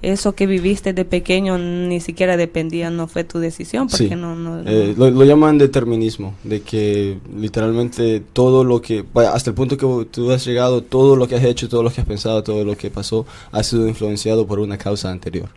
eso 0.00 0.32
que 0.36 0.46
viviste 0.46 0.92
de 0.92 1.04
pequeño 1.04 1.58
ni 1.58 1.98
siquiera 2.00 2.36
dependía, 2.36 2.88
no 2.88 3.08
fue 3.08 3.24
tu 3.24 3.40
decisión, 3.40 3.88
porque 3.88 4.10
Sí. 4.10 4.14
no, 4.14 4.36
no, 4.36 4.60
Eh, 4.64 4.94
lo, 4.96 5.10
lo 5.10 5.24
llaman 5.24 5.58
determinismo, 5.58 6.34
de 6.44 6.60
que 6.62 7.18
literalmente 7.36 8.22
todo 8.32 8.62
lo 8.62 8.80
que, 8.80 9.04
hasta 9.32 9.50
el 9.50 9.54
punto 9.56 9.76
que 9.76 10.06
tú 10.08 10.30
has 10.30 10.44
llegado, 10.44 10.82
todo 10.84 11.16
lo 11.16 11.26
que 11.26 11.34
has 11.34 11.42
hecho, 11.42 11.68
todo 11.68 11.82
lo 11.82 11.90
que 11.90 12.00
has 12.00 12.06
pensado, 12.06 12.44
todo 12.44 12.64
lo 12.64 12.76
que 12.76 12.90
pasó, 12.90 13.26
ha 13.50 13.60
sido 13.64 13.88
influenciado 13.88 14.46
por 14.46 14.60
una 14.60 14.78
causa 14.78 15.10
anterior. 15.10 15.48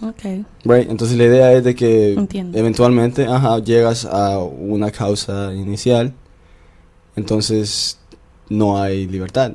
Ok. 0.00 0.44
Right? 0.64 0.90
Entonces 0.90 1.16
la 1.16 1.24
idea 1.24 1.52
es 1.52 1.62
de 1.64 1.74
que 1.74 2.14
Entiendo. 2.14 2.58
eventualmente, 2.58 3.26
ajá, 3.26 3.58
llegas 3.60 4.04
a 4.04 4.38
una 4.38 4.90
causa 4.90 5.52
inicial, 5.54 6.12
entonces 7.16 7.98
no 8.48 8.80
hay 8.80 9.06
libertad, 9.06 9.52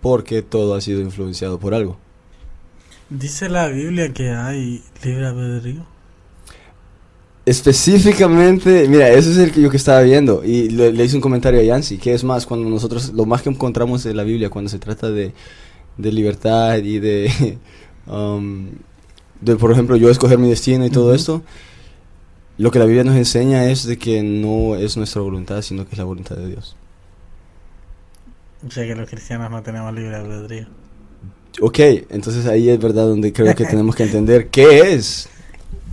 porque 0.00 0.42
todo 0.42 0.74
ha 0.74 0.80
sido 0.80 1.00
influenciado 1.00 1.58
por 1.58 1.74
algo. 1.74 1.98
Dice 3.08 3.48
la 3.48 3.68
Biblia 3.68 4.12
que 4.12 4.30
hay 4.30 4.82
libre 5.02 5.26
albedrío. 5.26 5.84
Específicamente, 7.46 8.86
mira, 8.88 9.08
eso 9.08 9.30
es 9.30 9.38
el 9.38 9.50
que 9.50 9.60
yo 9.60 9.70
que 9.70 9.78
estaba 9.78 10.02
viendo 10.02 10.44
y 10.44 10.68
le, 10.70 10.92
le 10.92 11.04
hice 11.04 11.16
un 11.16 11.22
comentario 11.22 11.58
a 11.58 11.64
Yancy, 11.64 11.98
que 11.98 12.14
es 12.14 12.22
más, 12.22 12.46
cuando 12.46 12.68
nosotros, 12.68 13.12
lo 13.12 13.24
más 13.24 13.42
que 13.42 13.48
encontramos 13.50 14.06
en 14.06 14.16
la 14.16 14.22
Biblia, 14.22 14.50
cuando 14.50 14.68
se 14.68 14.78
trata 14.78 15.10
de, 15.10 15.32
de 15.96 16.12
libertad 16.12 16.76
y 16.78 16.98
de, 16.98 17.58
um, 18.06 18.68
de, 19.40 19.56
por 19.56 19.72
ejemplo, 19.72 19.96
yo 19.96 20.10
escoger 20.10 20.38
mi 20.38 20.48
destino 20.48 20.86
y 20.86 20.90
todo 20.90 21.14
esto, 21.14 21.42
lo 22.58 22.70
que 22.70 22.78
la 22.78 22.84
Biblia 22.84 23.04
nos 23.04 23.16
enseña 23.16 23.70
es 23.70 23.84
de 23.84 23.98
que 23.98 24.22
no 24.22 24.76
es 24.76 24.96
nuestra 24.96 25.22
voluntad, 25.22 25.62
sino 25.62 25.84
que 25.86 25.92
es 25.92 25.98
la 25.98 26.04
voluntad 26.04 26.36
de 26.36 26.46
Dios. 26.48 26.76
O 28.66 28.70
sea 28.70 28.86
que 28.86 28.94
los 28.94 29.08
cristianos 29.08 29.50
no 29.50 29.62
tenemos 29.62 29.94
libre 29.94 30.16
albedrío. 30.16 30.66
Ok, 31.60 31.78
entonces 32.10 32.46
ahí 32.46 32.68
es 32.68 32.78
verdad 32.78 33.06
donde 33.06 33.32
creo 33.32 33.54
que 33.54 33.64
tenemos 33.66 33.94
que 33.94 34.04
entender 34.04 34.48
qué 34.48 34.92
es 34.94 35.28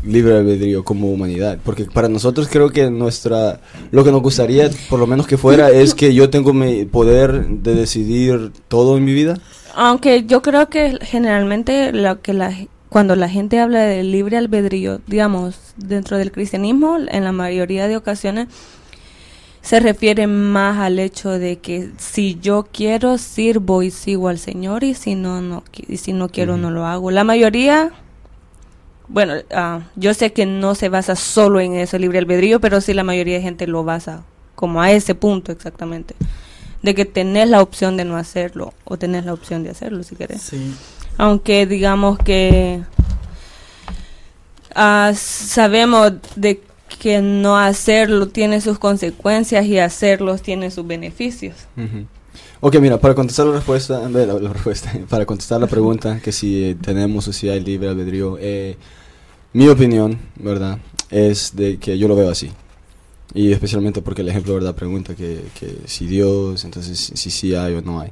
libre 0.04 0.36
albedrío 0.36 0.84
como 0.84 1.12
humanidad, 1.12 1.58
porque 1.64 1.86
para 1.86 2.08
nosotros 2.08 2.48
creo 2.50 2.70
que 2.70 2.90
nuestra 2.90 3.60
lo 3.92 4.04
que 4.04 4.12
nos 4.12 4.22
gustaría 4.22 4.70
por 4.90 5.00
lo 5.00 5.08
menos 5.08 5.28
que 5.28 5.38
fuera 5.38 5.70
es 5.72 5.94
que 5.94 6.14
yo 6.14 6.30
tengo 6.30 6.54
mi 6.54 6.86
poder 6.86 7.48
de 7.48 7.76
decidir 7.76 8.52
todo 8.68 8.98
en 8.98 9.06
mi 9.06 9.14
vida. 9.14 9.38
Aunque 9.76 10.26
yo 10.26 10.42
creo 10.42 10.70
que 10.70 10.98
generalmente 11.02 11.92
lo 11.92 12.22
que 12.22 12.34
la, 12.34 12.56
cuando 12.90 13.16
la 13.16 13.30
gente 13.30 13.60
habla 13.60 13.82
de 13.82 14.04
libre 14.04 14.38
albedrío, 14.38 15.02
digamos, 15.08 15.60
dentro 15.78 16.18
del 16.18 16.32
cristianismo, 16.32 16.98
en 16.98 17.24
la 17.24 17.32
mayoría 17.32 17.88
de 17.88 17.98
ocasiones 17.98 18.48
se 19.68 19.82
refiere 19.82 20.28
más 20.28 20.78
al 20.78 20.98
hecho 20.98 21.32
de 21.32 21.58
que 21.58 21.90
si 21.98 22.40
yo 22.40 22.70
quiero 22.72 23.18
sirvo 23.18 23.84
y 23.84 23.92
sigo 23.92 24.30
al 24.30 24.40
Señor 24.40 24.86
y 24.86 24.94
si 24.94 25.14
no 25.14 25.42
no 25.42 25.66
y 25.74 25.98
si 25.98 26.14
no 26.14 26.30
quiero 26.30 26.56
no 26.56 26.72
lo 26.72 26.86
hago. 26.86 27.12
La 27.12 27.26
mayoría 27.26 27.92
bueno, 29.10 29.34
ah, 29.54 29.82
yo 29.98 30.14
sé 30.14 30.32
que 30.32 30.46
no 30.46 30.74
se 30.74 30.88
basa 30.88 31.18
solo 31.18 31.60
en 31.60 31.74
ese 31.74 32.00
libre 32.00 32.18
albedrío, 32.18 32.62
pero 32.62 32.80
sí 32.80 32.94
la 32.94 33.04
mayoría 33.04 33.36
de 33.36 33.42
gente 33.42 33.68
lo 33.68 33.84
basa 33.84 34.24
como 34.56 34.82
a 34.82 34.94
ese 34.94 35.16
punto 35.16 35.52
exactamente. 35.52 36.16
De 36.82 36.96
que 36.96 37.04
tenés 37.04 37.50
la 37.50 37.62
opción 37.62 37.98
de 37.98 38.06
no 38.06 38.16
hacerlo 38.16 38.74
o 38.86 38.96
tenés 38.96 39.26
la 39.26 39.34
opción 39.34 39.64
de 39.64 39.72
hacerlo 39.72 40.02
si 40.04 40.16
querés. 40.16 40.44
Sí. 40.44 40.76
Aunque 41.18 41.66
digamos 41.66 42.18
que 42.20 42.84
ah, 44.74 45.12
sabemos 45.14 46.14
de 46.38 46.62
que 47.00 47.22
no 47.22 47.58
hacerlo 47.58 48.28
tiene 48.28 48.62
sus 48.62 48.80
consecuencias 48.80 49.66
y 49.66 49.80
hacerlos 49.80 50.42
tiene 50.42 50.72
sus 50.72 50.86
beneficios. 50.86 51.56
Ujú. 51.76 52.06
Ok, 52.60 52.78
mira, 52.80 53.00
para 53.00 53.14
contestar 53.14 53.46
la 53.48 53.54
respuesta, 53.54 54.02
para 55.10 55.26
contestar 55.26 55.62
la 55.62 55.68
pregunta 55.68 56.20
que 56.20 56.32
si 56.32 56.76
tenemos 56.82 57.26
si 57.26 57.50
hay 57.50 57.60
libre 57.60 57.90
albedrío, 57.90 58.38
eh, 58.40 58.78
mi 59.54 59.68
opinión, 59.68 60.18
¿verdad? 60.36 60.80
Es 61.10 61.56
de 61.56 61.78
que 61.78 61.98
yo 61.98 62.08
lo 62.08 62.16
veo 62.16 62.30
así. 62.30 62.52
Y 63.34 63.52
especialmente 63.52 64.02
porque 64.02 64.22
el 64.22 64.30
ejemplo, 64.30 64.54
¿verdad? 64.54 64.74
Pregunta 64.74 65.16
que, 65.16 65.44
si 65.86 66.08
Dios, 66.08 66.64
entonces 66.66 67.12
si 67.14 67.30
sí 67.30 67.54
hay 67.54 67.76
o 67.76 67.82
no 67.82 68.00
hay. 68.00 68.12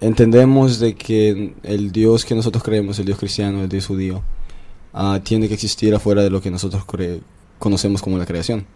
Entendemos 0.00 0.78
de 0.78 0.94
que 0.94 1.54
el 1.62 1.92
Dios 1.92 2.24
que 2.24 2.34
nosotros 2.34 2.62
creemos, 2.62 2.98
el 2.98 3.06
Dios 3.06 3.18
cristiano, 3.18 3.62
el 3.62 3.68
Dios 3.68 3.86
judío, 3.86 4.22
ah, 4.92 5.20
tiene 5.22 5.48
que 5.48 5.54
existir 5.54 5.94
afuera 5.94 6.22
de 6.22 6.30
lo 6.30 6.40
que 6.40 6.50
nosotros 6.50 6.84
conocemos 7.58 8.02
como 8.02 8.18
la 8.18 8.26
creación. 8.26 8.66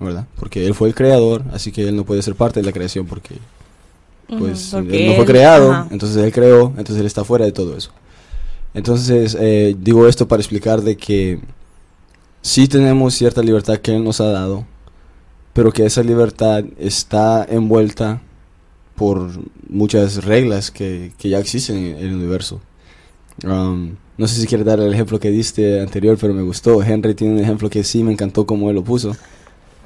¿verdad? 0.00 0.26
Porque 0.36 0.66
él 0.66 0.74
fue 0.74 0.88
el 0.88 0.94
creador, 0.94 1.44
así 1.52 1.72
que 1.72 1.88
él 1.88 1.96
no 1.96 2.04
puede 2.04 2.22
ser 2.22 2.34
parte 2.34 2.60
de 2.60 2.66
la 2.66 2.72
creación 2.72 3.06
porque 3.06 3.36
pues 4.28 4.72
Ujú, 4.72 4.82
él 4.82 4.84
porque 4.84 5.06
no 5.06 5.14
fue 5.14 5.24
creado, 5.24 5.86
entonces 5.90 6.22
él 6.22 6.32
creó, 6.32 6.68
entonces 6.76 6.98
él 6.98 7.06
está 7.06 7.24
fuera 7.24 7.44
de 7.44 7.52
todo 7.52 7.76
eso. 7.76 7.90
Entonces 8.74 9.36
eh, 9.38 9.74
digo 9.78 10.06
esto 10.06 10.28
para 10.28 10.40
explicar 10.40 10.82
de 10.82 10.96
que 10.96 11.40
sí 12.42 12.68
tenemos 12.68 13.14
cierta 13.14 13.42
libertad 13.42 13.78
que 13.78 13.96
él 13.96 14.04
nos 14.04 14.20
ha 14.20 14.30
dado, 14.30 14.66
pero 15.52 15.72
que 15.72 15.84
esa 15.86 16.02
libertad 16.02 16.64
está 16.78 17.44
envuelta 17.48 18.22
por 18.94 19.30
muchas 19.68 20.24
reglas 20.24 20.70
que, 20.70 21.12
que 21.18 21.30
ya 21.30 21.38
existen 21.38 21.76
en 21.76 21.96
el 21.96 22.14
universo. 22.14 22.60
Um, 23.44 23.96
no 24.18 24.26
sé 24.28 24.40
si 24.40 24.46
quieres 24.46 24.66
dar 24.66 24.80
el 24.80 24.92
ejemplo 24.92 25.18
que 25.20 25.30
diste 25.30 25.80
anterior, 25.80 26.18
pero 26.20 26.34
me 26.34 26.42
gustó. 26.42 26.82
Henry 26.82 27.14
tiene 27.14 27.34
un 27.34 27.40
ejemplo 27.40 27.70
que 27.70 27.84
sí 27.84 28.02
me 28.04 28.12
encantó 28.12 28.46
como 28.46 28.68
él 28.70 28.76
lo 28.76 28.84
puso. 28.84 29.18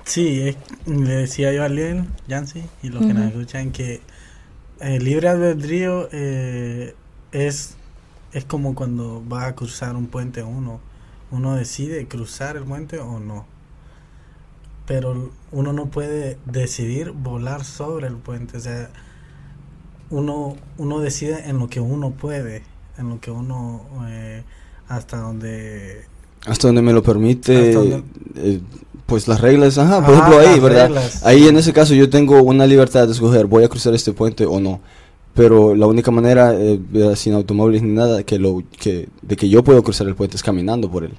Sí, 0.05 0.41
es- 0.49 0.57
le 0.87 1.15
decía 1.15 1.53
yo 1.53 1.63
a 1.65 1.69
Liel, 1.69 2.09
Yancy, 2.27 2.71
y 2.83 2.89
los 2.89 3.05
que 3.07 3.15
nos 3.15 3.27
escuchan, 3.27 3.73
que 3.73 4.01
el 4.81 5.05
libre 5.05 5.29
albedrío 5.29 6.09
eh, 6.13 6.97
es, 7.33 7.79
es 8.33 8.45
como 8.45 8.75
cuando 8.75 9.25
va 9.29 9.47
a 9.47 9.55
cruzar 9.57 9.97
un 9.97 10.09
puente 10.09 10.43
uno. 10.43 10.81
Uno 11.31 11.57
decide 11.57 12.09
cruzar 12.09 12.57
el 12.57 12.65
puente 12.65 12.99
o 13.01 13.21
no. 13.21 13.47
Pero 14.87 15.31
uno 15.53 15.73
no 15.73 15.87
puede 15.91 16.39
decidir 16.45 17.13
volar 17.13 17.65
sobre 17.65 18.09
el 18.09 18.17
puente. 18.17 18.57
O 18.57 18.61
sea, 18.61 18.91
uno, 20.11 20.57
uno 20.79 21.01
decide 21.01 21.49
en 21.49 21.59
lo 21.59 21.69
que 21.69 21.81
uno 21.81 22.11
puede, 22.13 22.63
en 23.03 23.11
lo 23.11 23.21
que 23.21 23.31
uno, 23.31 23.83
eh, 24.09 24.43
hasta 24.89 25.19
donde... 25.19 26.03
Hasta 26.47 26.69
donde 26.69 26.83
me 26.83 26.93
lo 26.93 27.03
permite, 27.03 27.69
Hasta 27.69 27.79
donde- 27.79 28.03
eh, 28.37 28.61
pues 29.07 29.29
las 29.29 29.41
reglas, 29.41 29.77
ajá, 29.79 30.05
por 30.05 30.15
ejemplo 30.15 30.39
ahí, 30.39 30.59
¿verdad? 30.59 30.87
reglas. 30.87 31.25
Ahí 31.25 31.47
en 31.47 31.57
ese 31.59 31.73
caso 31.73 31.93
yo 31.95 32.09
tengo 32.09 32.43
una 32.43 32.67
libertad 32.67 33.07
de 33.07 33.13
escoger, 33.13 33.47
voy 33.47 33.63
a 33.65 33.69
cruzar 33.69 33.95
este 33.95 34.13
puente 34.13 34.47
o 34.47 34.59
no. 34.59 34.81
Pero 35.35 35.75
la 35.75 35.87
única 35.87 36.11
manera, 36.11 36.55
eh, 36.55 36.79
¿verdad? 36.91 37.15
sin 37.15 37.33
automóviles 37.35 37.83
ni 37.83 37.93
nada, 37.93 38.23
que 38.23 38.39
lo, 38.39 38.63
que, 38.79 39.09
de 39.23 39.37
que 39.37 39.49
yo 39.49 39.63
puedo 39.65 39.83
cruzar 39.83 40.07
el 40.09 40.15
puente 40.15 40.37
es 40.37 40.43
caminando 40.43 40.91
por 40.91 41.05
él. 41.05 41.13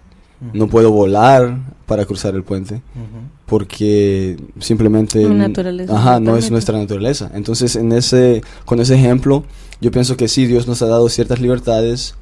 No 0.53 0.67
puedo 0.67 0.91
volar 0.91 1.57
para 1.85 2.05
cruzar 2.05 2.35
el 2.35 2.43
puente 2.43 2.75
Ujú. 2.75 3.42
Porque 3.45 4.37
simplemente 4.59 5.23
naturaleza 5.25 5.95
ajá, 5.97 6.19
no 6.19 6.31
no 6.31 6.37
es 6.37 6.49
nuestra 6.49 6.77
naturaleza. 6.77 7.29
Entonces, 7.33 7.75
en 7.75 7.91
ese 7.91 8.41
con 8.65 8.79
ese 8.79 8.95
ejemplo, 8.95 9.43
yo 9.81 9.91
pienso 9.91 10.15
que 10.17 10.27
sí 10.27 10.45
Dios 10.45 10.67
nos 10.67 10.81
ha 10.81 10.87
dado 10.87 11.09
ciertas 11.09 11.39
libertades, 11.39 12.15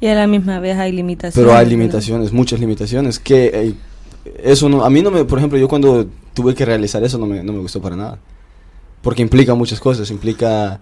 Y 0.00 0.06
a 0.08 0.14
la 0.14 0.26
misma 0.26 0.58
vez 0.60 0.76
hay 0.76 0.92
limitaciones. 0.92 1.34
pero 1.34 1.56
hay 1.56 1.66
limitaciones, 1.66 2.32
muchas 2.32 2.60
limitaciones 2.60 3.18
que 3.18 3.46
eh, 3.54 3.74
eso 4.42 4.68
no 4.68 4.84
a 4.84 4.90
mí 4.90 5.02
no 5.02 5.10
me, 5.10 5.24
por 5.24 5.38
ejemplo, 5.38 5.58
yo 5.58 5.68
cuando 5.68 6.06
tuve 6.34 6.54
que 6.54 6.64
realizar 6.64 7.02
eso 7.04 7.18
no 7.18 7.26
me, 7.26 7.42
no 7.42 7.52
me 7.52 7.60
gustó 7.60 7.80
para 7.80 7.96
nada. 7.96 8.18
Porque 9.02 9.22
implica 9.22 9.54
muchas 9.54 9.78
cosas, 9.80 10.10
implica 10.10 10.80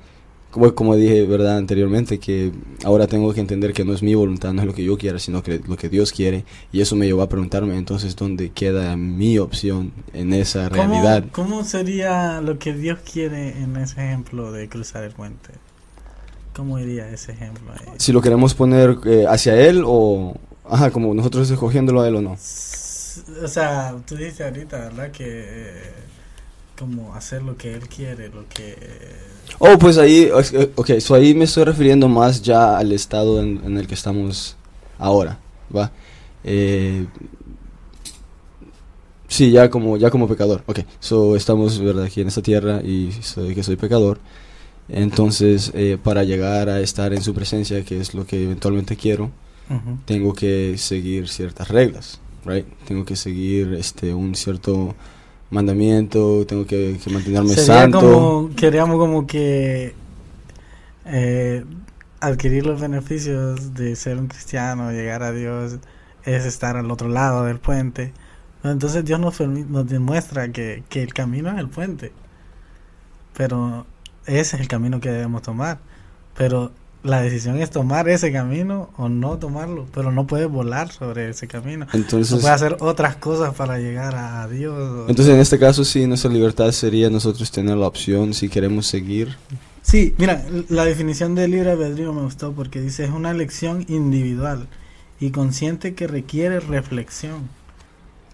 como, 0.52 0.72
como 0.76 0.94
dije, 0.94 1.26
¿verdad? 1.26 1.56
anteriormente 1.56 2.18
que 2.20 2.52
ahora 2.84 3.08
tengo 3.08 3.32
que 3.34 3.40
entender 3.40 3.72
que 3.72 3.84
no 3.84 3.92
es 3.92 4.02
mi 4.04 4.14
voluntad, 4.14 4.52
no 4.52 4.60
es 4.62 4.66
lo 4.68 4.74
que 4.74 4.84
yo 4.84 4.96
quiera, 4.96 5.18
sino 5.18 5.42
que 5.42 5.60
lo 5.66 5.76
que 5.76 5.88
Dios 5.88 6.12
quiere 6.12 6.44
y 6.70 6.80
eso 6.80 6.94
me 6.94 7.06
llevó 7.06 7.22
a 7.22 7.28
preguntarme 7.28 7.76
entonces 7.76 8.14
dónde 8.14 8.50
queda 8.50 8.96
mi 8.96 9.38
opción 9.38 9.92
en 10.12 10.32
esa 10.32 10.68
¿Cómo- 10.68 10.82
realidad. 10.82 11.24
¿Cómo 11.32 11.64
sería 11.64 12.40
lo 12.40 12.58
que 12.60 12.72
Dios 12.74 13.00
quiere 13.10 13.58
en 13.60 13.76
ese 13.76 13.94
ejemplo 14.06 14.52
de 14.52 14.68
cruzar 14.68 15.02
el 15.02 15.10
puente? 15.12 15.50
¿Cómo 16.54 16.78
iría 16.78 17.08
ese 17.08 17.32
ejemplo 17.32 17.72
ahí? 17.72 17.86
Si 17.96 18.12
lo 18.12 18.20
queremos 18.20 18.54
poner 18.54 18.98
eh, 19.06 19.24
hacia 19.28 19.56
él 19.56 19.82
o 19.86 20.36
ajá, 20.68 20.90
como 20.90 21.14
nosotros 21.14 21.50
escogiéndolo 21.50 22.02
a 22.02 22.08
él 22.08 22.16
o 22.16 22.20
no. 22.22 22.32
O 22.32 23.48
sea, 23.48 23.94
tú 24.06 24.16
dijiste 24.16 24.44
ahorita, 24.44 24.76
¿verdad? 24.78 25.10
Que 25.10 25.24
eh, 25.28 25.92
como 26.78 27.14
hacer 27.14 27.42
lo 27.42 27.56
que 27.56 27.72
él 27.74 27.88
quiere, 27.88 28.28
lo 28.28 28.46
que... 28.48 28.76
Oh, 29.58 29.78
pues 29.78 29.98
ahí, 29.98 30.30
ok, 30.74 30.98
so 30.98 31.14
ahí 31.14 31.34
me 31.34 31.44
estoy 31.44 31.64
refiriendo 31.64 32.08
más 32.08 32.42
ya 32.42 32.78
al 32.78 32.92
estado 32.92 33.40
en, 33.40 33.60
en 33.64 33.78
el 33.78 33.86
que 33.86 33.94
estamos 33.94 34.56
ahora, 34.98 35.38
¿va? 35.74 35.92
Eh, 36.44 37.06
sí, 39.28 39.50
ya 39.50 39.70
como, 39.70 39.96
ya 39.96 40.10
como 40.10 40.28
pecador, 40.28 40.62
ok, 40.66 40.80
so 41.00 41.36
estamos, 41.36 41.78
¿verdad? 41.78 42.04
Aquí 42.04 42.20
en 42.20 42.28
esta 42.28 42.42
tierra 42.42 42.82
y 42.82 43.12
soy 43.22 43.54
que 43.54 43.62
soy 43.62 43.76
pecador, 43.76 44.18
entonces 44.88 45.70
eh, 45.74 45.98
para 46.02 46.24
llegar 46.24 46.68
a 46.68 46.80
estar 46.80 47.12
en 47.12 47.22
su 47.22 47.32
presencia, 47.34 47.84
que 47.84 48.00
es 48.00 48.14
lo 48.14 48.26
que 48.26 48.42
eventualmente 48.42 48.96
quiero, 48.96 49.30
tengo 50.04 50.34
que 50.34 50.76
seguir 50.76 51.28
ciertas 51.28 51.68
reglas, 51.68 52.20
right? 52.44 52.66
Tengo 52.86 53.04
que 53.06 53.16
seguir 53.16 53.74
este 53.74 54.12
un 54.12 54.34
cierto 54.34 54.94
mandamiento, 55.52 56.44
tengo 56.46 56.66
que, 56.66 56.98
que 57.02 57.10
mantenerme 57.10 57.50
Sería 57.50 57.82
santo. 57.82 58.00
como, 58.00 58.50
queríamos 58.56 58.98
como 58.98 59.26
que 59.26 59.94
eh, 61.04 61.64
adquirir 62.20 62.66
los 62.66 62.80
beneficios 62.80 63.74
de 63.74 63.94
ser 63.94 64.18
un 64.18 64.28
cristiano, 64.28 64.90
llegar 64.90 65.22
a 65.22 65.32
Dios, 65.32 65.78
es 66.24 66.46
estar 66.46 66.76
al 66.76 66.90
otro 66.90 67.08
lado 67.08 67.44
del 67.44 67.58
puente. 67.58 68.12
Entonces 68.64 69.04
Dios 69.04 69.20
nos, 69.20 69.40
nos 69.40 69.88
demuestra 69.88 70.50
que, 70.52 70.84
que 70.88 71.02
el 71.02 71.12
camino 71.12 71.50
es 71.50 71.58
el 71.58 71.68
puente. 71.68 72.12
Pero 73.36 73.86
ese 74.26 74.56
es 74.56 74.62
el 74.62 74.68
camino 74.68 75.00
que 75.00 75.10
debemos 75.10 75.42
tomar. 75.42 75.78
Pero 76.36 76.72
la 77.02 77.20
decisión 77.20 77.60
es 77.60 77.70
tomar 77.70 78.08
ese 78.08 78.32
camino 78.32 78.90
o 78.96 79.08
no 79.08 79.38
tomarlo. 79.38 79.86
Pero 79.94 80.12
no 80.12 80.26
puedes 80.26 80.48
volar 80.48 80.92
sobre 80.92 81.30
ese 81.30 81.48
camino. 81.48 81.86
No 81.92 81.98
Entonces, 81.98 82.40
puedes 82.40 82.54
hacer 82.54 82.76
otras 82.80 83.16
cosas 83.16 83.54
para 83.54 83.78
llegar 83.78 84.14
a 84.14 84.46
Dios. 84.48 85.08
entonces 85.08 85.34
en 85.34 85.40
este 85.40 85.58
caso 85.58 85.84
sí, 85.84 86.06
nuestra 86.06 86.30
libertad 86.30 86.70
sería 86.72 87.10
nosotros 87.10 87.50
tener 87.50 87.76
la 87.76 87.86
opción 87.86 88.34
si 88.34 88.48
queremos 88.48 88.86
seguir. 88.86 89.36
Sí, 89.82 90.14
mira, 90.16 90.44
la 90.68 90.84
definición 90.84 91.34
de 91.34 91.48
libre 91.48 91.72
albedrío 91.72 92.12
me 92.12 92.22
gustó 92.22 92.52
porque 92.52 92.80
dice 92.80 93.04
es 93.04 93.10
una 93.10 93.32
elección 93.32 93.84
individual 93.88 94.68
y 95.18 95.30
consciente 95.30 95.94
que 95.94 96.06
requiere 96.06 96.60
reflexión. 96.60 97.48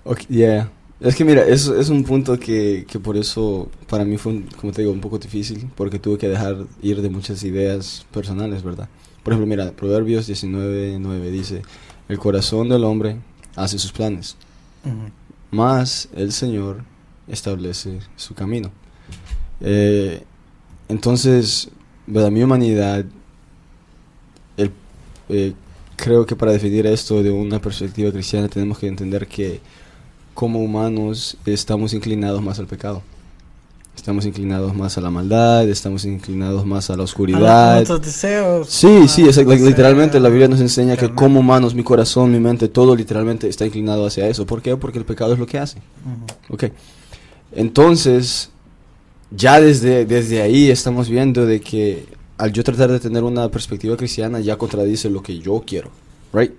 Ok, 0.04 0.20
yeah. 0.28 0.70
Es 1.00 1.14
que 1.14 1.24
mira, 1.24 1.44
eso 1.46 1.78
es 1.78 1.90
un 1.90 2.02
punto 2.02 2.38
que, 2.40 2.84
que 2.88 2.98
por 2.98 3.16
eso 3.16 3.68
para 3.88 4.04
mí 4.04 4.16
fue, 4.16 4.32
un- 4.32 4.42
como 4.60 4.72
te 4.72 4.82
digo, 4.82 4.92
un 4.92 5.00
poco 5.00 5.18
difícil, 5.18 5.70
porque 5.76 5.98
tuve 6.00 6.18
que 6.18 6.28
dejar 6.28 6.56
ir 6.82 7.00
de 7.00 7.08
muchas 7.08 7.42
ideas 7.44 8.04
personales, 8.12 8.64
¿verdad? 8.64 8.88
Por 9.22 9.32
ejemplo, 9.32 9.46
mira, 9.48 9.70
Proverbios 9.72 10.26
19, 10.26 10.96
9 10.98 11.30
dice, 11.30 11.62
el 12.08 12.18
corazón 12.18 12.68
del 12.68 12.82
hombre 12.82 13.16
hace 13.54 13.78
sus 13.78 13.92
planes, 13.92 14.36
Ujú. 14.84 15.10
más 15.52 16.08
el 16.16 16.32
Señor 16.32 16.82
establece 17.28 18.00
su 18.16 18.34
camino. 18.34 18.72
Eh, 19.60 20.24
entonces, 20.88 21.68
¿verdad? 22.08 22.30
Mi 22.32 22.42
humanidad, 22.42 23.04
el- 24.56 24.72
eh, 25.28 25.52
creo 25.96 26.26
que 26.26 26.34
para 26.34 26.52
definir 26.52 26.86
esto 26.86 27.22
de 27.22 27.30
una 27.30 27.60
perspectiva 27.60 28.10
cristiana 28.10 28.48
tenemos 28.48 28.78
que 28.78 28.88
entender 28.88 29.26
que 29.28 29.60
como 30.38 30.60
humanos 30.60 31.36
estamos 31.46 31.94
inclinados 31.94 32.40
más 32.40 32.60
al 32.60 32.68
pecado. 32.68 33.02
Estamos 33.96 34.24
inclinados 34.24 34.72
más 34.72 34.96
a 34.96 35.00
la 35.00 35.10
maldad, 35.10 35.68
estamos 35.68 36.04
inclinados 36.04 36.64
más 36.64 36.90
a 36.90 36.96
la 36.96 37.02
A 37.02 37.04
oscuridad. 37.04 37.74
nuestros 37.74 38.02
deseos. 38.02 38.68
Sí, 38.68 38.86
a 38.86 39.08
sí, 39.08 39.22
nuestros 39.24 39.60
literalmente 39.60 40.20
la 40.20 40.28
Biblia 40.28 40.46
nos 40.46 40.60
enseña 40.60 40.96
que 40.96 41.12
como 41.12 41.40
humanos, 41.40 41.74
mi 41.74 41.82
corazón, 41.82 42.30
mi 42.30 42.38
mente, 42.38 42.68
todo 42.68 42.94
literalmente 42.94 43.48
está 43.48 43.66
inclinado 43.66 44.06
hacia 44.06 44.28
eso. 44.28 44.46
¿Por 44.46 44.62
qué? 44.62 44.76
Porque 44.76 44.98
el 45.00 45.04
pecado 45.04 45.32
es 45.32 45.40
lo 45.40 45.46
que 45.46 45.58
hace. 45.58 45.78
Ujú. 45.78 46.54
Ok. 46.54 46.64
Entonces, 47.50 48.50
ya 49.32 49.60
desde, 49.60 50.06
desde 50.06 50.40
ahí 50.40 50.70
estamos 50.70 51.08
viendo 51.08 51.46
de 51.46 51.60
que 51.60 52.06
al 52.36 52.52
yo 52.52 52.62
tratar 52.62 52.92
de 52.92 53.00
tener 53.00 53.24
una 53.24 53.48
perspectiva 53.48 53.96
cristiana 53.96 54.38
ya 54.38 54.54
contradice 54.54 55.10
lo 55.10 55.20
que 55.20 55.40
yo 55.40 55.64
quiero. 55.66 55.90
Right? 56.32 56.52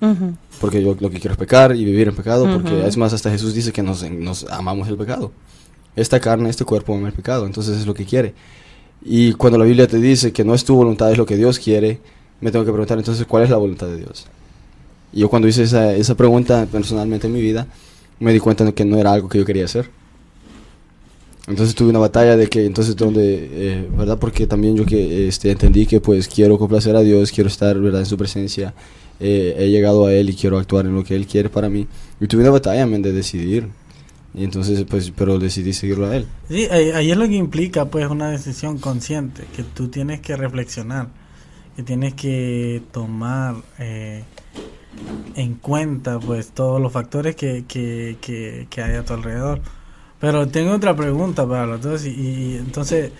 Ujú. 0.00 0.34
Porque 0.60 0.82
yo 0.82 0.96
lo 0.98 1.10
que 1.10 1.18
quiero 1.18 1.32
es 1.32 1.38
pecar 1.38 1.74
y 1.74 1.84
vivir 1.84 2.08
en 2.08 2.14
pecado. 2.14 2.44
Porque 2.52 2.74
Ujú. 2.74 2.86
es 2.86 2.96
más, 2.96 3.12
hasta 3.12 3.30
Jesús 3.30 3.54
dice 3.54 3.72
que 3.72 3.82
nos, 3.82 4.08
nos 4.10 4.44
amamos 4.44 4.88
el 4.88 4.96
pecado. 4.96 5.32
Esta 5.96 6.20
carne, 6.20 6.48
este 6.50 6.64
cuerpo 6.64 6.94
ama 6.94 7.08
el 7.08 7.14
pecado. 7.14 7.46
Entonces 7.46 7.78
es 7.78 7.86
lo 7.86 7.94
que 7.94 8.04
quiere. 8.04 8.34
Y 9.04 9.32
cuando 9.32 9.58
la 9.58 9.64
Biblia 9.64 9.86
te 9.86 9.98
dice 9.98 10.32
que 10.32 10.44
no 10.44 10.54
es 10.54 10.64
tu 10.64 10.74
voluntad, 10.74 11.10
es 11.10 11.18
lo 11.18 11.26
que 11.26 11.36
Dios 11.36 11.58
quiere, 11.58 12.00
me 12.40 12.50
tengo 12.50 12.64
que 12.64 12.72
preguntar 12.72 12.98
entonces 12.98 13.26
cuál 13.26 13.44
es 13.44 13.50
la 13.50 13.56
voluntad 13.56 13.86
de 13.86 13.98
Dios. 13.98 14.26
Y 15.12 15.20
yo 15.20 15.28
cuando 15.28 15.48
hice 15.48 15.62
esa, 15.62 15.94
esa 15.94 16.14
pregunta 16.16 16.66
personalmente 16.70 17.26
en 17.26 17.32
mi 17.32 17.40
vida, 17.40 17.66
me 18.20 18.32
di 18.32 18.40
cuenta 18.40 18.64
de 18.64 18.74
que 18.74 18.84
no 18.84 18.98
era 18.98 19.12
algo 19.12 19.28
que 19.28 19.38
yo 19.38 19.44
quería 19.44 19.64
hacer. 19.64 19.88
Entonces 21.46 21.74
tuve 21.74 21.88
una 21.88 21.98
batalla 21.98 22.36
de 22.36 22.46
que 22.48 22.66
entonces 22.66 22.94
donde, 22.94 23.48
eh, 23.50 23.88
¿verdad? 23.96 24.18
Porque 24.18 24.46
también 24.46 24.76
yo 24.76 24.84
que 24.84 25.28
este, 25.28 25.50
entendí 25.50 25.86
que 25.86 25.98
pues 25.98 26.28
quiero 26.28 26.58
complacer 26.58 26.94
a 26.94 27.00
Dios, 27.00 27.32
quiero 27.32 27.48
estar, 27.48 27.78
¿verdad? 27.78 28.00
En 28.00 28.06
su 28.06 28.18
presencia, 28.18 28.74
eh, 29.20 29.56
he 29.58 29.68
llegado 29.70 30.06
a 30.06 30.12
Él 30.12 30.30
y 30.30 30.34
quiero 30.34 30.58
actuar 30.58 30.86
en 30.86 30.94
lo 30.94 31.04
que 31.04 31.16
Él 31.16 31.26
quiere 31.26 31.48
para 31.48 31.68
mí. 31.68 31.86
Y 32.20 32.26
tuve 32.26 32.42
una 32.42 32.50
batalla 32.50 32.86
men, 32.86 33.02
de 33.02 33.12
decidir. 33.12 33.68
Y 34.34 34.44
entonces 34.44 34.84
pues, 34.88 35.12
pero 35.16 35.38
decidí 35.38 35.72
seguirlo 35.72 36.06
a 36.06 36.16
Él. 36.16 36.26
Sí, 36.48 36.66
ahí 36.70 37.10
es 37.10 37.16
lo 37.16 37.26
que 37.26 37.34
implica 37.34 37.86
pues 37.86 38.08
una 38.08 38.30
decisión 38.30 38.78
consciente, 38.78 39.44
que 39.56 39.62
tú 39.62 39.88
tienes 39.88 40.20
que 40.20 40.36
reflexionar, 40.36 41.08
que 41.76 41.82
tienes 41.82 42.14
que 42.14 42.82
tomar 42.92 43.56
eh, 43.78 44.22
en 45.34 45.54
cuenta 45.54 46.20
pues 46.20 46.50
todos 46.50 46.80
los 46.80 46.92
factores 46.92 47.36
que, 47.36 47.64
que, 47.66 48.16
que, 48.20 48.66
que 48.70 48.82
hay 48.82 48.96
a 48.96 49.04
tu 49.04 49.14
alrededor. 49.14 49.60
Pero 50.20 50.48
tengo 50.48 50.72
otra 50.72 50.94
pregunta 50.96 51.48
para 51.48 51.66
los 51.66 51.80
dos 51.80 52.04
y, 52.04 52.10
y 52.10 52.56
entonces, 52.56 53.12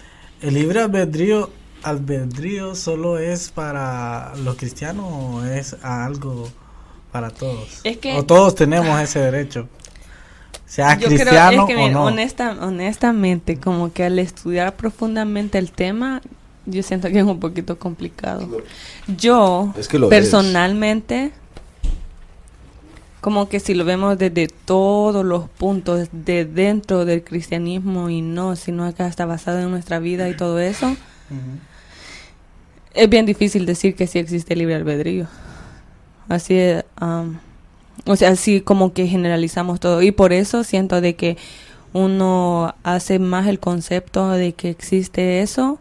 ¿el 0.43 0.55
libre 0.55 0.81
albedrío, 0.81 1.49
albedrío 1.83 2.75
solo 2.75 3.19
es 3.19 3.51
para 3.51 4.35
los 4.37 4.57
cristianos 4.57 5.07
o 5.11 5.45
es 5.45 5.77
algo 5.83 6.49
para 7.13 7.31
todos? 7.31 7.81
Es 7.85 7.97
que- 7.99 8.15
o 8.17 8.25
todos 8.25 8.55
tenemos 8.55 9.01
ese 9.01 9.19
derecho, 9.21 9.69
sea 10.67 10.95
Yo 10.99 11.07
creo 11.09 11.19
cristiano 11.19 11.63
es 11.63 11.67
que, 11.69 11.75
o 11.77 11.79
mira, 11.79 11.93
no. 11.93 12.05
honesta- 12.07 12.57
honestamente, 12.61 13.59
como 13.59 13.93
que 13.93 14.05
al 14.05 14.19
estudiar 14.19 14.77
profundamente 14.77 15.59
el 15.59 15.73
tema, 15.73 16.21
yo 16.67 16.83
siento 16.83 17.09
que 17.09 17.19
es 17.21 17.25
un 17.25 17.41
poquito 17.41 17.79
complicado. 17.79 18.47
Yo, 19.17 19.73
Es 19.79 19.89
que 19.89 19.99
lo 19.99 20.09
personalmente, 20.11 21.33
como 23.21 23.49
que 23.49 23.59
si 23.61 23.75
lo 23.75 23.85
vemos 23.85 24.17
desde 24.19 24.49
todos 24.49 25.25
los 25.25 25.49
puntos 25.49 26.09
de 26.13 26.45
dentro 26.45 27.05
del 27.05 27.25
cristianismo 27.25 28.11
y 28.11 28.21
no, 28.21 28.55
sino 28.55 28.95
que 28.95 29.07
está 29.07 29.25
basado 29.27 29.61
en 29.61 29.71
nuestra 29.71 29.99
vida 29.99 30.29
y 30.29 30.37
todo 30.37 30.59
eso. 30.61 30.95
Es 32.99 33.09
bien 33.09 33.27
difícil 33.27 33.65
decir 33.65 33.95
que 33.95 34.09
sí 34.09 34.19
existe 34.19 34.57
libre 34.57 34.75
albedrío. 34.75 35.27
Así 36.29 36.55
es, 36.59 36.85
am, 36.97 37.39
o 38.07 38.17
sea, 38.17 38.31
así 38.31 38.61
como 38.61 38.93
que 38.93 39.07
generalizamos 39.07 39.79
todo. 39.79 40.03
Y 40.03 40.11
por 40.11 40.33
eso 40.33 40.65
siento 40.65 41.01
de 41.01 41.15
que 41.15 41.37
uno 41.93 42.75
hace 42.83 43.21
más 43.21 43.47
el 43.47 43.61
concepto 43.61 44.31
de 44.31 44.53
que 44.53 44.71
existe 44.71 45.41
eso 45.43 45.79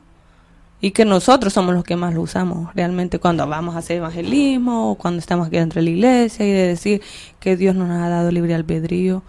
y 0.80 0.92
que 0.92 1.06
nosotros 1.06 1.54
somos 1.54 1.74
los 1.74 1.84
que 1.84 1.96
más 1.96 2.14
lo 2.14 2.22
usamos 2.22 2.74
realmente 2.76 3.18
cuando 3.18 3.48
vamos 3.48 3.76
a 3.76 3.80
hacer 3.80 3.98
evangelismo 3.98 4.92
o 4.92 4.96
cuando 4.96 5.20
estamos 5.20 5.48
aquí 5.48 5.58
dentro 5.58 5.82
de 5.82 5.86
la 5.86 5.90
iglesia 5.90 6.46
y 6.46 6.52
de 6.52 6.68
decir 6.68 7.02
que 7.40 7.58
Dios 7.58 7.76
nos 7.76 7.90
ha 7.90 8.10
dado 8.10 8.30
libre 8.30 8.54
albedrío. 8.54 9.24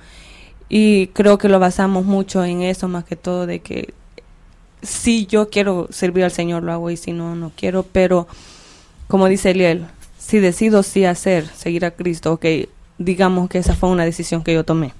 Y 0.68 1.06
creo 1.08 1.38
que 1.38 1.48
lo 1.48 1.58
basamos 1.58 2.04
mucho 2.04 2.44
en 2.44 2.60
eso 2.60 2.86
más 2.86 3.04
que 3.04 3.16
todo 3.16 3.46
de 3.46 3.60
que 3.60 3.94
si 4.82 5.26
yo 5.26 5.50
quiero 5.50 5.88
servir 5.90 6.24
al 6.24 6.30
Señor 6.30 6.62
lo 6.62 6.72
hago 6.72 6.90
y 6.90 6.96
si 6.96 7.12
no, 7.12 7.34
no 7.34 7.52
quiero, 7.56 7.82
pero 7.82 8.28
como 9.08 9.28
dice 9.28 9.50
Eliel, 9.50 9.86
si 10.18 10.38
decido 10.38 10.82
sí 10.82 11.04
hacer, 11.04 11.46
seguir 11.46 11.84
a 11.84 11.90
Cristo, 11.90 12.32
ok, 12.34 12.44
digamos 12.98 13.48
que 13.48 13.58
esa 13.58 13.74
fue 13.74 13.88
una 13.88 14.04
decisión 14.04 14.42
que 14.42 14.54
yo 14.54 14.64
tomé 14.64 14.92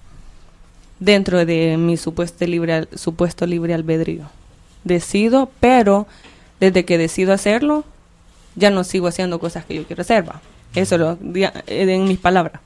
dentro 1.01 1.45
de 1.45 1.77
mi 1.77 1.97
supuesto 1.97 2.47
libre, 2.47 2.89
supuesto 2.95 3.47
libre 3.47 3.75
albedrío. 3.75 4.25
Decido, 4.85 5.51
pero 5.61 6.07
desde 6.61 6.85
que 6.85 6.99
decido 6.99 7.33
hacerlo, 7.33 7.85
ya 8.55 8.71
no 8.71 8.85
sigo 8.85 9.07
haciendo 9.07 9.39
cosas 9.39 9.65
que 9.65 9.75
yo 9.75 9.85
quiero 9.85 10.03
hacer. 10.03 10.25
Eso 10.75 10.99
lo 10.99 11.13
eh, 11.35 11.53
en 11.67 12.05
mis 12.05 12.19
palabras. 12.19 12.61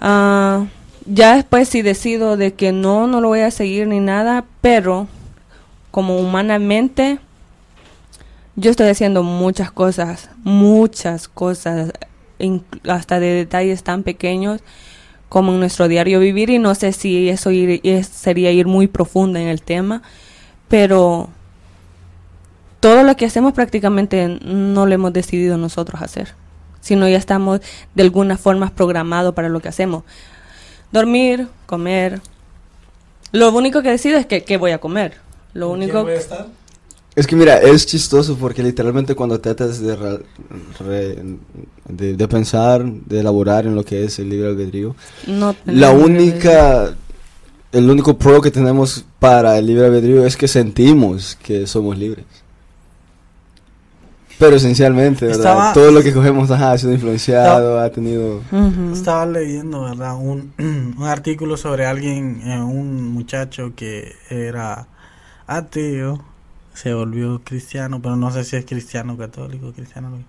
Ah, 0.00 0.66
ya 1.06 1.36
después 1.36 1.68
si 1.68 1.82
decido 1.82 2.36
de 2.36 2.54
que 2.54 2.72
no, 2.72 3.06
no 3.06 3.20
lo 3.20 3.28
voy 3.28 3.40
a 3.40 3.50
seguir 3.50 3.86
ni 3.86 4.00
nada, 4.00 4.44
pero 4.60 5.08
como 5.90 6.18
humanamente 6.18 7.18
yo 8.56 8.70
estoy 8.70 8.88
haciendo 8.88 9.22
muchas 9.22 9.70
cosas, 9.70 10.28
muchas 10.44 11.28
cosas, 11.28 11.92
hasta 12.88 13.20
de 13.20 13.28
detalles 13.34 13.82
tan 13.82 14.02
pequeños 14.02 14.60
como 15.28 15.52
en 15.52 15.60
nuestro 15.60 15.88
diario 15.88 16.18
vivir 16.20 16.50
y 16.50 16.58
no 16.58 16.74
sé 16.74 16.92
si 16.92 17.28
eso 17.28 17.50
ir- 17.50 17.80
sería 18.04 18.50
ir 18.50 18.66
muy 18.66 18.86
profunda 18.88 19.40
en 19.40 19.48
el 19.48 19.62
tema, 19.62 20.02
pero 20.68 21.28
todo 22.80 23.02
lo 23.04 23.16
que 23.16 23.26
hacemos 23.26 23.52
prácticamente 23.52 24.40
no 24.42 24.86
lo 24.86 24.94
hemos 24.94 25.12
decidido 25.12 25.56
nosotros 25.56 26.02
hacer, 26.02 26.34
sino 26.80 27.08
ya 27.08 27.18
estamos 27.18 27.60
de 27.94 28.02
alguna 28.02 28.36
forma 28.38 28.70
programados 28.70 29.34
para 29.34 29.48
lo 29.48 29.60
que 29.60 29.68
hacemos. 29.68 30.02
Dormir, 30.92 31.46
comer, 31.66 32.20
Lo 33.32 33.52
único 33.52 33.80
que 33.82 33.90
decido 33.90 34.18
es 34.18 34.26
que, 34.26 34.42
que 34.42 34.56
voy 34.56 34.72
a 34.72 34.78
comer. 34.78 35.14
Lo 35.54 35.70
único 35.70 36.02
voy 36.04 36.12
a 36.12 36.16
estar? 36.16 36.46
Es 37.16 37.26
que 37.26 37.34
mira, 37.34 37.58
es 37.58 37.86
chistoso 37.86 38.36
porque 38.36 38.62
literalmente 38.62 39.14
cuando 39.16 39.40
tratas 39.40 39.80
de, 39.80 39.96
re- 39.96 41.16
de, 41.88 42.14
de 42.16 42.28
pensar, 42.28 42.84
de 42.84 43.20
elaborar 43.20 43.66
en 43.66 43.74
lo 43.74 43.84
que 43.84 44.04
es 44.04 44.18
el 44.20 44.28
libre 44.30 44.48
albedrío, 44.48 44.94
no 45.26 45.54
la 45.66 45.90
única, 45.90 46.94
el 47.72 47.90
único 47.90 48.16
pro 48.16 48.40
que 48.40 48.52
tenemos 48.52 49.04
para 49.18 49.58
el 49.58 49.66
libre 49.66 49.86
albedrío 49.86 50.24
es 50.24 50.36
que 50.36 50.46
sentimos 50.46 51.36
que 51.42 51.66
somos 51.66 51.98
libres. 51.98 52.24
Pero 54.38 54.56
esencialmente, 54.56 55.26
¿verdad? 55.26 55.40
Estaba- 55.40 55.72
Todo 55.74 55.90
lo 55.90 56.02
que 56.02 56.14
cogemos 56.14 56.50
ajá, 56.50 56.72
ha 56.72 56.78
sido 56.78 56.92
influenciado, 56.94 57.78
ha 57.78 57.90
tenido... 57.90 58.40
Estaba 58.92 59.26
leyendo, 59.26 59.82
¿verdad? 59.82 60.16
Un, 60.16 60.52
un 60.96 61.04
artículo 61.04 61.56
sobre 61.58 61.84
alguien, 61.84 62.40
eh, 62.46 62.58
un 62.62 63.08
muchacho 63.12 63.72
que 63.76 64.12
era 64.30 64.86
ateo, 65.50 66.24
se 66.74 66.94
volvió 66.94 67.42
cristiano, 67.44 68.00
pero 68.02 68.16
no 68.16 68.30
sé 68.30 68.44
si 68.44 68.56
es 68.56 68.64
cristiano 68.64 69.16
católico, 69.18 69.72
cristiano. 69.72 70.24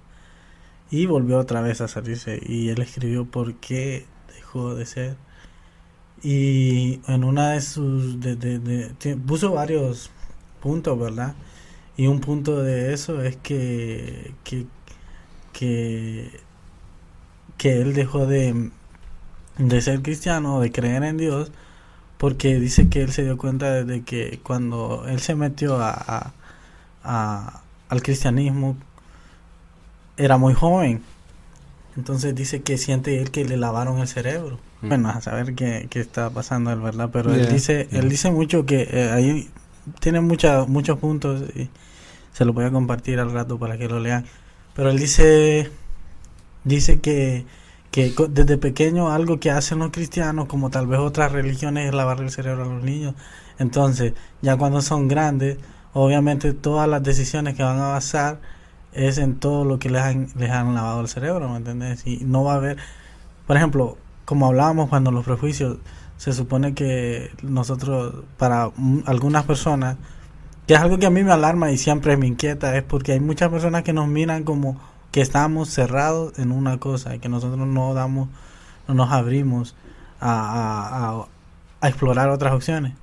Y 0.90 1.06
volvió 1.06 1.40
otra 1.40 1.62
vez 1.62 1.82
a 1.82 1.88
salirse. 1.88 2.42
Y 2.46 2.70
él 2.70 2.82
escribió 2.82 3.26
por 3.26 3.56
qué 3.56 4.06
dejó 4.36 4.76
de 4.76 4.86
ser. 4.86 5.18
Y 6.24 7.02
en 7.08 7.24
una 7.24 7.52
de 7.52 7.62
sus. 7.62 8.20
De, 8.20 8.92
puso 9.28 9.52
varios 9.54 10.12
puntos, 10.62 11.00
¿verdad? 11.00 11.36
Y 11.98 12.08
un 12.08 12.20
punto 12.20 12.62
de 12.62 12.94
eso 12.94 13.22
es 13.22 13.38
que. 13.38 14.34
que, 14.44 14.66
que, 15.54 16.32
que 17.58 17.82
él 17.82 17.94
dejó 17.94 18.26
de, 18.26 18.72
de 19.58 19.82
ser 19.82 20.02
cristiano, 20.02 20.60
de 20.62 20.72
creer 20.72 21.04
en 21.04 21.18
Dios, 21.18 21.52
porque 22.22 22.60
dice 22.60 22.88
que 22.88 23.02
él 23.02 23.12
se 23.12 23.24
dio 23.24 23.36
cuenta 23.36 23.84
de 23.84 24.04
que 24.04 24.40
cuando 24.44 25.06
él 25.08 25.20
se 25.22 25.34
metió 25.34 25.82
a, 25.82 25.90
a- 25.92 26.34
a- 27.04 27.62
al 27.90 28.04
cristianismo, 28.04 28.78
era 30.18 30.38
muy 30.38 30.54
joven. 30.54 31.02
Entonces 31.98 32.36
dice 32.36 32.62
que 32.62 32.78
siente 32.78 33.20
él 33.20 33.32
que 33.32 33.44
le 33.44 33.58
lavaron 33.58 33.98
el 33.98 34.08
cerebro. 34.08 34.60
Mm. 34.84 34.88
Bueno, 34.90 35.10
a 35.10 35.20
saber 35.20 35.56
qué, 35.56 35.88
qué 35.90 36.00
está 36.00 36.30
pasando, 36.30 36.72
él, 36.72 36.80
¿verdad? 36.80 37.10
Pero 37.12 37.34
él 37.34 37.50
dice, 37.52 37.88
yeah. 37.90 38.00
él 38.02 38.10
dice 38.10 38.30
mucho 38.30 38.68
que 38.68 38.88
eh, 38.92 39.10
ahí 39.12 39.50
tiene 40.00 40.22
mucha, 40.22 40.66
muchos 40.66 41.00
puntos 41.00 41.42
y 41.56 41.70
se 42.34 42.46
los 42.46 42.54
voy 42.54 42.66
a 42.66 42.72
compartir 42.72 43.20
al 43.20 43.32
rato 43.32 43.58
para 43.58 43.80
que 43.80 43.88
lo 43.88 44.00
lean. 44.00 44.26
Pero 44.76 44.92
él 44.92 45.00
dice, 45.00 45.72
dice 46.66 47.00
que, 47.00 47.48
que 47.92 48.14
desde 48.30 48.58
pequeño 48.58 49.12
algo 49.12 49.40
que 49.40 49.52
hacen 49.52 49.80
los 49.80 49.92
cristianos, 49.92 50.48
como 50.48 50.70
tal 50.70 50.88
vez 50.88 51.00
otras 51.00 51.32
religiones, 51.32 51.88
es 51.90 51.94
lavarle 51.94 52.26
el 52.26 52.32
cerebro 52.32 52.64
a 52.64 52.68
los 52.68 52.84
niños. 52.84 53.16
Entonces, 53.60 54.14
ya 54.42 54.58
cuando 54.58 54.82
son 54.82 55.08
grandes, 55.10 55.58
obviamente 55.94 56.54
todas 56.54 56.88
las 56.88 57.04
decisiones 57.04 57.56
que 57.56 57.64
van 57.64 57.80
a 57.80 57.90
basar 57.90 58.40
es 58.94 59.18
en 59.18 59.36
todo 59.40 59.66
lo 59.66 59.80
que 59.80 59.90
les 59.90 60.02
han, 60.02 60.74
lavado 60.74 61.02
el 61.02 61.08
cerebro, 61.10 61.50
¿me 61.50 61.58
entiendes? 61.58 62.06
Y 62.08 62.20
no 62.26 62.44
va 62.46 62.54
a 62.54 62.56
haber, 62.56 62.78
por 63.48 63.58
ejemplo, 63.58 63.98
como 64.26 64.48
hablábamos 64.48 64.90
cuando 64.90 65.12
los 65.12 65.26
prejuicios, 65.26 65.78
se 66.18 66.34
supone 66.34 66.74
que 66.76 67.32
nosotros, 67.42 68.24
para 68.38 68.72
algunas 69.06 69.44
personas, 69.46 69.98
que 70.68 70.76
es 70.76 70.80
algo 70.80 71.00
que 71.00 71.08
a 71.08 71.10
mí 71.10 71.24
me 71.24 71.32
alarma 71.32 71.72
y 71.72 71.78
siempre 71.78 72.16
me 72.16 72.28
inquieta, 72.28 72.78
es 72.78 72.84
porque 72.84 73.14
hay 73.14 73.20
muchas 73.20 73.50
personas 73.50 73.84
que 73.84 73.92
nos 73.92 74.08
miran 74.08 74.44
como 74.44 74.80
que 75.12 75.22
estamos 75.22 75.70
cerrados 75.70 76.38
en 76.40 76.52
una 76.52 76.78
cosa 76.80 77.16
y 77.16 77.20
que 77.20 77.30
nosotros 77.30 77.68
no 77.68 77.94
damos, 77.94 78.30
no 78.88 78.94
nos 78.94 79.12
abrimos 79.12 79.76
a, 80.20 81.20
a, 81.20 81.28
a- 81.82 81.88
explorar 81.90 82.30
otras 82.30 82.54
opciones. 82.54 82.94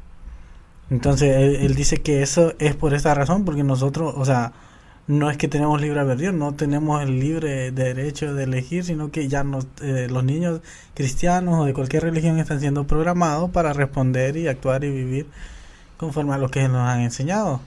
Entonces 0.90 1.60
él, 1.62 1.74
dice 1.74 1.98
que 2.02 2.22
eso 2.22 2.54
es 2.58 2.74
por 2.74 2.94
esta 2.94 3.14
razón, 3.14 3.44
porque 3.44 3.62
nosotros, 3.62 4.14
o 4.16 4.24
sea, 4.24 4.52
no 5.06 5.30
es 5.30 5.36
que 5.36 5.48
tenemos 5.48 5.80
libre 5.80 6.00
albedrío, 6.00 6.32
no 6.32 6.54
tenemos 6.54 7.02
el 7.02 7.18
libre 7.20 7.72
derecho 7.72 8.34
de 8.34 8.44
elegir, 8.44 8.84
sino 8.84 9.10
que 9.10 9.28
ya 9.28 9.44
nos, 9.44 9.66
eh, 9.82 10.06
los 10.10 10.24
niños 10.24 10.60
cristianos 10.94 11.60
o 11.60 11.64
de 11.64 11.74
cualquier 11.74 12.04
religión 12.04 12.38
están 12.38 12.60
siendo 12.60 12.86
programados 12.86 13.50
para 13.50 13.72
responder 13.72 14.36
y 14.36 14.48
actuar 14.48 14.84
y 14.84 14.90
vivir 14.90 15.26
conforme 15.98 16.34
a 16.34 16.38
lo 16.38 16.50
que 16.50 16.68
nos 16.68 16.88
han 16.88 17.00
enseñado. 17.00 17.60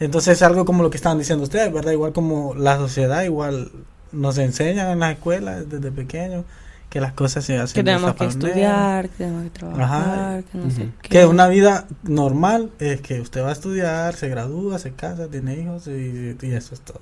Entonces 0.00 0.38
es 0.38 0.42
algo 0.42 0.64
como 0.64 0.82
lo 0.82 0.90
que 0.90 0.96
estaban 0.96 1.18
diciendo 1.18 1.44
ustedes, 1.44 1.72
¿verdad? 1.72 1.92
Igual 1.92 2.12
como 2.12 2.54
la 2.54 2.76
sociedad, 2.76 3.22
igual 3.24 3.70
nos 4.12 4.38
enseñan 4.38 4.90
en 4.90 5.00
las 5.00 5.12
escuelas 5.12 5.68
desde 5.68 5.90
pequeños 5.92 6.44
que 6.90 7.00
las 7.00 7.12
cosas 7.14 7.44
se 7.44 7.56
hacen 7.58 7.74
Que 7.74 7.84
tenemos 7.84 8.14
que 8.14 8.24
manera. 8.24 8.48
estudiar, 8.48 9.08
que 9.08 9.16
tenemos 9.16 9.44
que 9.44 9.50
trabajar, 9.50 10.44
que 10.44 10.58
no 10.58 10.70
sé 10.70 10.88
qué. 11.02 11.08
Que 11.08 11.24
una 11.26 11.48
vida 11.48 11.86
normal 12.02 12.70
es 12.78 13.00
que 13.00 13.20
usted 13.20 13.42
va 13.42 13.50
a 13.50 13.52
estudiar, 13.52 14.14
se 14.14 14.28
gradúa, 14.28 14.78
se 14.78 14.92
casa, 14.92 15.28
tiene 15.28 15.54
hijos 15.58 15.86
y, 15.86 16.36
y 16.40 16.52
eso 16.54 16.74
es 16.74 16.80
todo. 16.82 17.00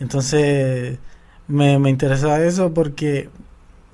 Entonces, 0.00 0.98
me, 1.48 1.78
me 1.78 1.90
interesaba 1.90 2.40
eso 2.42 2.72
porque 2.74 3.30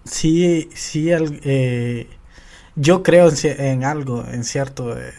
sí, 0.04 0.70
sí, 0.74 1.10
el- 1.10 1.40
eh, 1.44 2.08
yo 2.76 3.02
creo 3.02 3.30
en 3.44 3.84
algo, 3.84 4.24
en 4.26 4.44
cierto, 4.44 4.98
eh, 4.98 5.12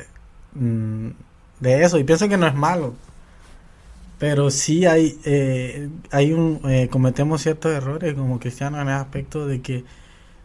mm, 0.56 1.10
de 1.60 1.84
eso 1.84 1.98
y 2.00 2.04
pienso 2.04 2.30
que 2.30 2.38
no 2.38 2.48
es 2.48 2.56
malo. 2.56 2.94
Pero 4.18 4.52
sí 4.52 4.86
hay, 4.86 5.18
eh, 5.24 5.90
hay 6.12 6.34
un, 6.34 6.60
eh, 6.70 6.90
cometemos 6.92 7.42
ciertos 7.42 7.72
errores 7.72 8.14
como 8.16 8.40
cristianos 8.40 8.82
en 8.82 8.90
el 8.90 8.96
aspecto 8.96 9.48
de 9.48 9.62
que 9.62 9.86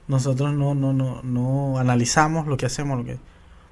nosotros 0.09 0.55
no, 0.55 0.75
no, 0.75 0.93
no, 0.93 1.23
no 1.25 1.79
analizamos 1.79 2.47
lo 2.47 2.57
que 2.57 2.67
hacemos, 2.67 2.99
lo 2.99 3.05
que, 3.05 3.19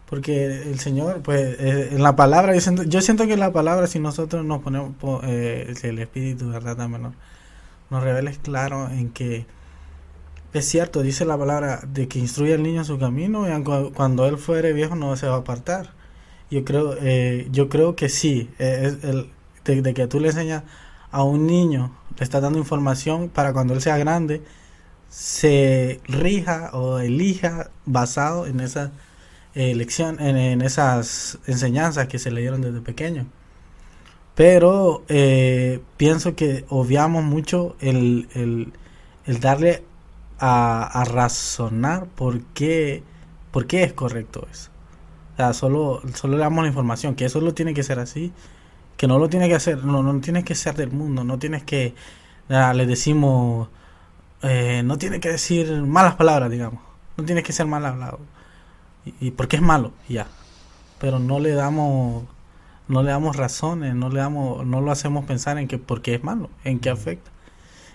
porque 0.09 0.46
el 0.46 0.78
Señor, 0.81 1.22
pues, 1.22 1.40
eh, 1.61 1.90
en 1.92 2.02
la 2.02 2.16
palabra, 2.16 2.55
yo 2.55 2.61
siento, 2.61 2.85
yo 2.85 3.00
siento 3.02 3.26
que 3.26 3.35
en 3.35 3.40
la 3.40 3.52
palabra, 3.52 3.87
si 3.88 3.98
nosotros 4.00 4.44
nos 4.44 4.62
ponemos, 4.62 4.94
po- 4.96 5.20
eh, 5.24 5.74
el 5.83 5.98
Espíritu, 6.00 6.50
¿verdad? 6.50 6.76
También 6.76 7.02
nos, 7.02 7.14
nos 7.90 8.02
revela 8.02 8.33
claro 8.42 8.88
en 8.90 9.11
que 9.11 9.46
es 10.55 10.66
cierto, 10.68 11.02
dice 11.02 11.24
la 11.24 11.38
palabra 11.38 11.81
de 11.87 12.09
que 12.09 12.18
instruye 12.18 12.55
al 12.55 12.62
niño 12.62 12.81
en 12.81 12.85
su 12.85 12.98
camino 12.98 13.46
y 13.48 13.62
cuando 13.94 14.26
él 14.26 14.38
fuere 14.38 14.72
viejo 14.72 14.96
no 14.96 15.16
se 15.16 15.26
va 15.28 15.37
a 15.37 15.38
apartar. 15.38 15.90
Yo 16.53 16.65
creo, 16.67 16.97
eh, 17.01 17.49
yo 17.51 17.71
creo 17.71 17.97
que 17.97 18.11
sí, 18.11 18.51
eh, 18.59 18.83
es 18.85 19.05
el, 19.05 19.31
de, 19.65 19.81
de 19.81 19.95
que 19.95 20.07
tú 20.07 20.21
le 20.21 20.29
enseñas 20.29 20.65
a 21.11 21.23
un 21.23 21.47
niño, 21.47 21.97
le 22.19 22.25
estás 22.25 22.43
dando 22.43 22.59
información 22.59 23.31
para 23.31 23.55
cuando 23.55 23.73
él 23.73 23.81
sea 23.81 23.97
grande, 23.97 24.43
se 25.09 26.01
rija 26.09 26.71
o 26.75 26.99
elija 26.99 27.71
basado 27.87 28.47
en 28.47 28.61
esa 28.61 28.93
elección, 29.55 30.21
en, 30.21 30.37
en 30.37 30.61
esas 30.61 31.38
enseñanzas 31.47 32.09
que 32.09 32.19
se 32.19 32.31
le 32.31 32.43
dieron 32.43 32.61
desde 32.61 32.83
pequeño. 32.83 33.27
Pero 34.35 35.05
eh, 35.09 35.81
pienso 35.97 36.35
que 36.37 36.67
obviamos 36.69 37.25
mucho 37.25 37.77
el, 37.81 38.29
el, 38.35 38.73
el 39.25 39.41
darle 39.41 39.85
a, 40.38 40.85
a 41.01 41.05
razonar 41.05 42.07
por 42.09 42.43
qué, 42.55 43.03
por 43.53 43.67
qué 43.67 43.85
es 43.85 43.95
correcto 43.95 44.47
eso. 44.53 44.71
O 45.35 45.37
sea, 45.37 45.53
solo, 45.55 46.03
solo 46.14 46.37
le 46.37 46.42
damos 46.45 46.62
la 46.64 46.68
información, 46.68 47.14
que 47.14 47.25
eso 47.25 47.40
lo 47.40 47.55
tiene 47.55 47.75
que 47.75 47.83
ser 47.83 47.99
así, 47.99 48.33
que 48.97 49.07
no 49.09 49.18
lo 49.18 49.29
tiene 49.31 49.49
que 49.49 49.55
hacer, 49.57 49.85
no, 49.85 50.03
no 50.03 50.21
tienes 50.21 50.45
que 50.45 50.55
ser 50.55 50.77
del 50.77 50.90
mundo, 50.92 51.25
no 51.25 51.38
tienes 51.38 51.64
que, 51.64 51.95
le 52.49 52.87
decimos, 52.87 53.68
eh, 54.42 54.83
no 54.85 54.99
tiene 54.99 55.21
que 55.21 55.31
decir 55.31 55.71
malas 55.83 56.16
palabras, 56.16 56.51
digamos, 56.51 56.83
no 57.16 57.25
tienes 57.25 57.45
que 57.45 57.53
ser 57.53 57.66
mal 57.66 57.87
hablado, 57.87 58.21
y, 59.07 59.14
y 59.29 59.31
porque 59.33 59.57
es 59.57 59.62
malo, 59.62 59.92
ya, 60.09 60.27
pero 61.01 61.18
no 61.18 61.40
le 61.40 61.53
damos, 61.53 62.25
no 62.88 63.03
le 63.03 63.11
damos 63.11 63.37
razones, 63.37 63.95
no 63.95 64.11
le 64.11 64.21
damos, 64.21 64.66
no 64.66 64.81
lo 64.81 64.92
hacemos 64.92 65.25
pensar 65.27 65.59
en 65.59 65.68
que 65.68 65.79
porque 65.79 66.14
es 66.16 66.25
malo, 66.25 66.51
en 66.64 66.81
que 66.81 66.90
afecta. 66.90 67.31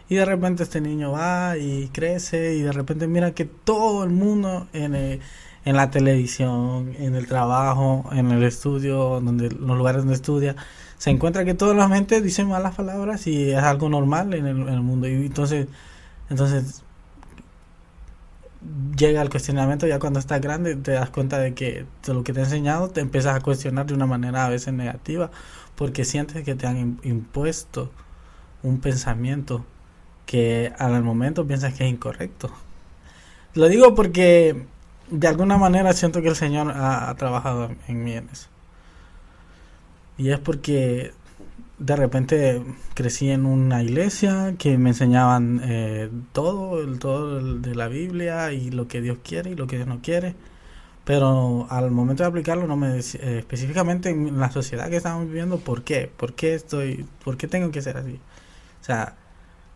Y 0.10 0.16
de 0.16 0.26
repente 0.26 0.64
este 0.64 0.82
niño 0.82 1.12
va 1.12 1.58
y 1.58 1.90
crece 1.90 2.56
y 2.56 2.62
de 2.62 2.72
repente 2.72 3.08
mira 3.08 3.34
que 3.34 3.46
todo 3.46 4.04
el 4.04 4.10
mundo 4.12 4.68
en, 4.74 4.96
el- 4.96 5.22
en 5.68 5.76
la 5.76 5.92
televisión, 5.92 6.96
en 6.98 7.16
el 7.16 7.28
trabajo, 7.28 8.06
en 8.14 8.32
el 8.32 8.44
estudio, 8.44 9.20
donde 9.20 9.50
los 9.50 9.78
lugares 9.78 10.04
donde 10.04 10.16
estudia, 10.16 10.56
se 10.98 11.10
encuentra 11.10 11.44
que 11.44 11.56
toda 11.56 11.74
la 11.74 11.90
gente 11.90 12.22
dice 12.22 12.46
malas 12.46 12.76
palabras 12.76 13.28
y 13.28 13.52
es 13.52 13.62
algo 13.62 13.90
normal 13.90 14.34
en 14.34 14.46
el, 14.46 14.82
mundo. 14.82 15.10
Y 15.10 15.26
entonces, 15.26 15.68
entonces 16.30 16.84
llega 18.96 19.22
el 19.22 19.30
cuestionamiento 19.30 19.88
ya 19.88 20.00
cuando 20.00 20.20
estás 20.20 20.40
grande 20.40 20.78
te 20.78 20.92
das 20.92 21.10
cuenta 21.10 21.38
de 21.38 21.54
que 21.54 21.86
de 22.06 22.14
lo 22.14 22.24
que 22.24 22.32
te 22.32 22.40
he 22.40 22.44
enseñado 22.44 22.90
te 22.90 23.02
empiezas 23.02 23.36
a 23.36 23.42
cuestionar 23.42 23.88
de 23.88 23.94
una 23.94 24.06
manera 24.06 24.46
a 24.46 24.50
veces 24.50 24.74
negativa 24.74 25.32
porque 25.76 26.06
sientes 26.06 26.46
que 26.46 26.56
te 26.56 26.66
han 26.66 26.78
im- 26.78 27.00
impuesto 27.04 27.92
un 28.64 28.80
pensamiento 28.80 29.66
que 30.26 30.72
al 30.80 31.04
momento 31.04 31.46
piensas 31.46 31.74
que 31.74 31.86
es 31.86 31.92
incorrecto. 31.92 32.52
Lo 33.54 33.68
digo 33.68 33.96
porque 33.96 34.66
de 35.10 35.28
alguna 35.28 35.58
manera 35.58 35.94
siento 35.94 36.22
que 36.22 36.30
el 36.30 36.36
Señor 36.36 36.72
ha, 36.76 37.14
trabajado 37.16 37.72
en 37.88 38.04
mí 38.04 38.14
en 38.14 38.30
eso. 38.30 38.48
Y 40.18 40.32
es 40.32 40.40
porque 40.40 41.14
de 41.80 41.96
repente 41.96 42.64
crecí 42.96 43.30
en 43.30 43.46
una 43.46 43.84
iglesia 43.84 44.56
que 44.58 44.78
me 44.78 44.90
enseñaban 44.90 45.62
eh, 45.64 46.10
todo, 46.34 46.82
el, 46.82 47.00
todo 47.00 47.40
el 47.40 47.62
de 47.62 47.76
la 47.76 47.88
Biblia 47.88 48.52
y 48.52 48.72
lo 48.72 48.88
que 48.88 49.02
Dios 49.02 49.20
quiere 49.24 49.52
y 49.52 49.56
lo 49.56 49.68
que 49.68 49.78
Dios 49.78 49.88
no 49.88 50.02
quiere. 50.02 50.36
pero 51.06 51.68
al 51.70 51.92
momento 51.92 52.24
de 52.24 52.30
aplicarlo 52.30 52.68
no 52.68 52.76
me 52.78 52.98
eh, 53.00 53.02
específicamente 53.40 54.10
en 54.10 54.40
la 54.40 54.52
sociedad 54.52 54.90
que 54.90 54.98
estamos 54.98 55.28
viviendo 55.28 55.58
por 55.60 55.84
qué 55.84 56.12
por 56.18 56.34
qué 56.34 56.56
estoy 56.56 57.06
por 57.24 57.38
qué 57.38 57.48
tengo 57.48 57.72
que 57.72 57.82
ser 57.82 57.98
así 57.98 58.20
o 58.82 58.84
sea 58.84 59.16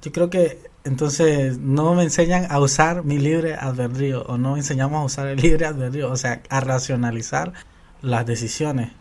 yo 0.01 0.11
creo 0.11 0.29
que 0.29 0.70
entonces 0.83 1.57
no 1.59 1.93
me 1.95 2.03
enseñan 2.03 2.47
a 2.49 2.59
usar 2.59 3.03
mi 3.03 3.19
libre 3.19 3.55
albedrío 3.55 4.23
o 4.23 4.37
no 4.37 4.57
enseñamos 4.57 5.01
a 5.01 5.05
usar 5.05 5.27
el 5.27 5.39
libre 5.41 5.65
albedrío 5.65 6.11
o 6.11 6.17
sea 6.17 6.41
a 6.49 6.59
racionalizar 6.59 7.53
las 8.01 8.25
decisiones. 8.25 8.91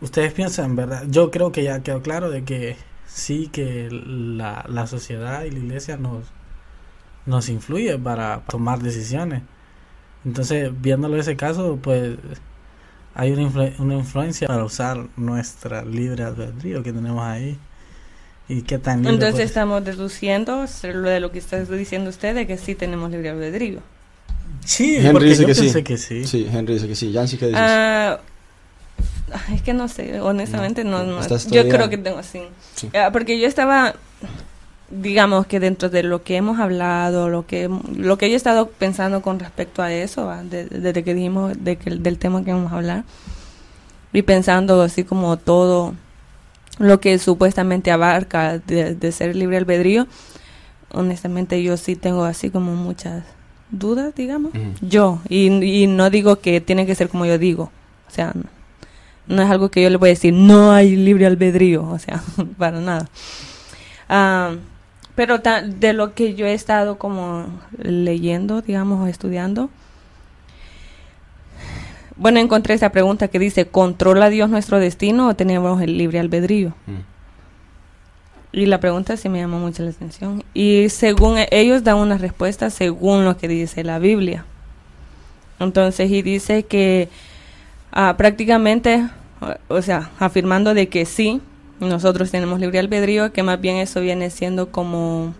Ustedes 0.00 0.32
piensan 0.32 0.76
verdad 0.76 1.04
yo 1.08 1.30
creo 1.30 1.50
que 1.52 1.64
ya 1.64 1.80
quedó 1.82 2.02
claro 2.02 2.30
de 2.30 2.44
que 2.44 2.76
sí 3.06 3.48
que 3.48 3.88
la, 3.90 4.64
la 4.68 4.86
sociedad 4.86 5.44
y 5.44 5.50
la 5.50 5.58
iglesia 5.58 5.96
nos 5.96 6.24
nos 7.26 7.48
influye 7.48 7.98
para 7.98 8.40
tomar 8.48 8.78
decisiones. 8.80 9.42
Entonces, 10.24 10.70
viéndolo 10.80 11.16
ese 11.18 11.36
caso, 11.36 11.78
pues 11.82 12.16
hay 13.14 13.32
una, 13.32 13.42
influ- 13.42 13.78
una 13.80 13.94
influencia 13.96 14.48
para 14.48 14.64
usar 14.64 15.08
nuestra 15.16 15.84
libre 15.84 16.24
albedrío 16.24 16.82
que 16.82 16.92
tenemos 16.92 17.22
ahí. 17.22 17.58
¿Y 18.48 18.62
qué 18.62 18.78
tan 18.78 18.98
libre 18.98 19.12
Entonces 19.14 19.32
puede- 19.34 19.44
estamos 19.44 19.84
deduciendo 19.84 20.64
lo 20.94 21.08
de 21.10 21.20
lo 21.20 21.30
que 21.32 21.38
está 21.38 21.62
diciendo 21.64 22.08
usted 22.10 22.34
de 22.34 22.46
que 22.46 22.56
sí 22.56 22.74
tenemos 22.74 23.10
libre 23.10 23.30
albedrío. 23.30 23.80
Sí, 24.64 24.96
Henry 24.96 25.12
porque 25.12 25.26
dice 25.28 25.42
yo 25.42 25.46
que 25.48 25.54
sí. 25.54 25.60
pensé 25.62 25.84
que 25.84 25.96
sí. 25.98 26.24
Sí, 26.26 26.48
Henry 26.50 26.74
dice 26.74 26.88
que 26.88 26.94
sí. 26.96 27.12
Yancy, 27.12 27.36
¿qué 27.36 27.46
dices? 27.46 27.60
Ah, 27.62 28.18
es 29.54 29.62
que 29.62 29.74
no 29.74 29.88
sé, 29.88 30.20
honestamente 30.20 30.84
no, 30.84 31.04
no- 31.04 31.20
¿Estás 31.20 31.46
yo 31.50 31.68
creo 31.68 31.88
que 31.90 31.98
tengo 31.98 32.22
sí. 32.22 32.40
Sí. 32.74 32.88
Ah, 32.94 33.10
porque 33.12 33.38
yo 33.38 33.46
estaba 33.46 33.94
digamos 34.90 35.46
que 35.46 35.60
dentro 35.60 35.90
de 35.90 36.02
lo 36.02 36.22
que 36.22 36.36
hemos 36.36 36.58
hablado, 36.58 37.28
lo 37.28 37.46
que 37.46 37.68
lo 37.94 38.16
que 38.16 38.28
yo 38.30 38.34
he 38.34 38.36
estado 38.36 38.70
pensando 38.70 39.20
con 39.20 39.38
respecto 39.38 39.82
a 39.82 39.92
eso, 39.92 40.24
¿va? 40.24 40.42
De- 40.42 40.64
desde 40.64 41.04
que 41.04 41.12
dijimos 41.12 41.52
de 41.62 41.76
que, 41.76 41.90
del 41.90 42.16
tema 42.18 42.42
que 42.42 42.52
vamos 42.54 42.72
a 42.72 42.76
hablar 42.76 43.04
y 44.14 44.22
pensando 44.22 44.80
así 44.80 45.04
como 45.04 45.36
todo 45.36 45.94
lo 46.78 47.00
que 47.00 47.18
supuestamente 47.18 47.90
abarca 47.90 48.58
de, 48.58 48.94
de 48.94 49.12
ser 49.12 49.34
libre 49.36 49.56
albedrío, 49.56 50.06
honestamente 50.92 51.62
yo 51.62 51.76
sí 51.76 51.96
tengo 51.96 52.24
así 52.24 52.50
como 52.50 52.74
muchas 52.74 53.24
dudas, 53.70 54.14
digamos. 54.14 54.52
Yo, 54.80 55.20
y, 55.28 55.46
y 55.82 55.86
no 55.86 56.08
digo 56.10 56.36
que 56.40 56.60
tiene 56.60 56.86
que 56.86 56.94
ser 56.94 57.08
como 57.08 57.26
yo 57.26 57.38
digo, 57.38 57.70
o 58.06 58.10
sea, 58.10 58.32
no, 58.34 58.44
no 59.26 59.42
es 59.42 59.50
algo 59.50 59.70
que 59.70 59.82
yo 59.82 59.90
le 59.90 59.96
voy 59.96 60.08
a 60.08 60.12
decir, 60.12 60.32
no 60.32 60.72
hay 60.72 60.96
libre 60.96 61.26
albedrío, 61.26 61.86
o 61.86 61.98
sea, 61.98 62.22
para 62.58 62.80
nada. 62.80 63.08
Ah, 64.08 64.54
pero 65.14 65.40
ta- 65.40 65.62
de 65.62 65.92
lo 65.92 66.14
que 66.14 66.34
yo 66.34 66.46
he 66.46 66.54
estado 66.54 66.96
como 66.98 67.46
leyendo, 67.76 68.62
digamos, 68.62 69.00
o 69.04 69.06
estudiando, 69.08 69.68
bueno, 72.18 72.40
encontré 72.40 72.74
esa 72.74 72.90
pregunta 72.90 73.28
que 73.28 73.38
dice, 73.38 73.66
¿controla 73.66 74.28
Dios 74.28 74.50
nuestro 74.50 74.78
destino 74.78 75.28
o 75.28 75.34
tenemos 75.36 75.80
el 75.80 75.96
libre 75.96 76.18
albedrío? 76.18 76.74
Mm. 76.86 77.00
Y 78.52 78.66
la 78.66 78.80
pregunta 78.80 79.16
sí 79.16 79.28
me 79.28 79.38
llamó 79.40 79.58
mucho 79.58 79.82
la 79.82 79.90
atención. 79.90 80.42
Y 80.54 80.88
según 80.88 81.38
e- 81.38 81.48
ellos 81.50 81.84
dan 81.84 81.96
una 81.96 82.18
respuesta 82.18 82.70
según 82.70 83.24
lo 83.24 83.36
que 83.36 83.46
dice 83.46 83.84
la 83.84 83.98
Biblia. 83.98 84.44
Entonces, 85.60 86.10
y 86.10 86.22
dice 86.22 86.62
que 86.64 87.08
ah, 87.92 88.14
prácticamente, 88.16 89.06
o- 89.68 89.74
o 89.76 89.82
sea, 89.82 90.10
afirmando 90.18 90.74
de 90.74 90.88
que 90.88 91.04
sí, 91.04 91.40
nosotros 91.80 92.30
tenemos 92.30 92.58
libre 92.58 92.78
albedrío, 92.78 93.32
que 93.32 93.42
más 93.42 93.60
bien 93.60 93.76
eso 93.76 94.00
viene 94.00 94.30
siendo 94.30 94.70
como 94.70 95.34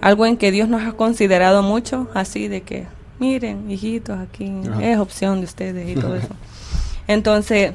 algo 0.00 0.26
en 0.26 0.36
que 0.36 0.50
Dios 0.50 0.68
nos 0.68 0.82
ha 0.82 0.92
considerado 0.92 1.62
mucho, 1.62 2.08
así 2.14 2.48
de 2.48 2.62
que, 2.62 2.86
miren, 3.18 3.70
hijitos, 3.70 4.18
aquí 4.18 4.52
Ajá. 4.68 4.84
es 4.84 4.98
opción 4.98 5.40
de 5.40 5.46
ustedes 5.46 5.88
y 5.88 6.00
todo 6.00 6.16
eso. 6.16 6.28
Entonces, 7.06 7.72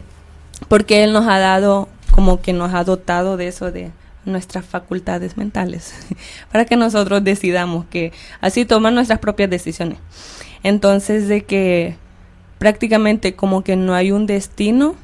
porque 0.67 1.04
Él 1.04 1.13
nos 1.13 1.28
ha 1.28 1.39
dado, 1.39 1.88
como 2.12 2.41
que 2.41 2.54
nos 2.54 2.73
ha 2.73 2.84
dotado 2.84 3.38
de 3.38 3.47
eso, 3.47 3.71
de 3.71 3.91
nuestras 4.25 4.65
facultades 4.65 5.38
mentales, 5.38 5.93
para 6.52 6.65
que 6.65 6.75
nosotros 6.75 7.23
decidamos 7.23 7.86
que 7.86 8.12
así 8.41 8.65
tomar 8.65 8.93
nuestras 8.93 9.19
propias 9.19 9.49
decisiones. 9.49 9.99
Entonces, 10.63 11.28
de 11.28 11.43
que 11.43 11.95
prácticamente 12.58 13.36
como 13.36 13.63
que 13.63 13.75
no 13.75 13.93
hay 13.93 14.12
un 14.12 14.25
destino, 14.25 14.95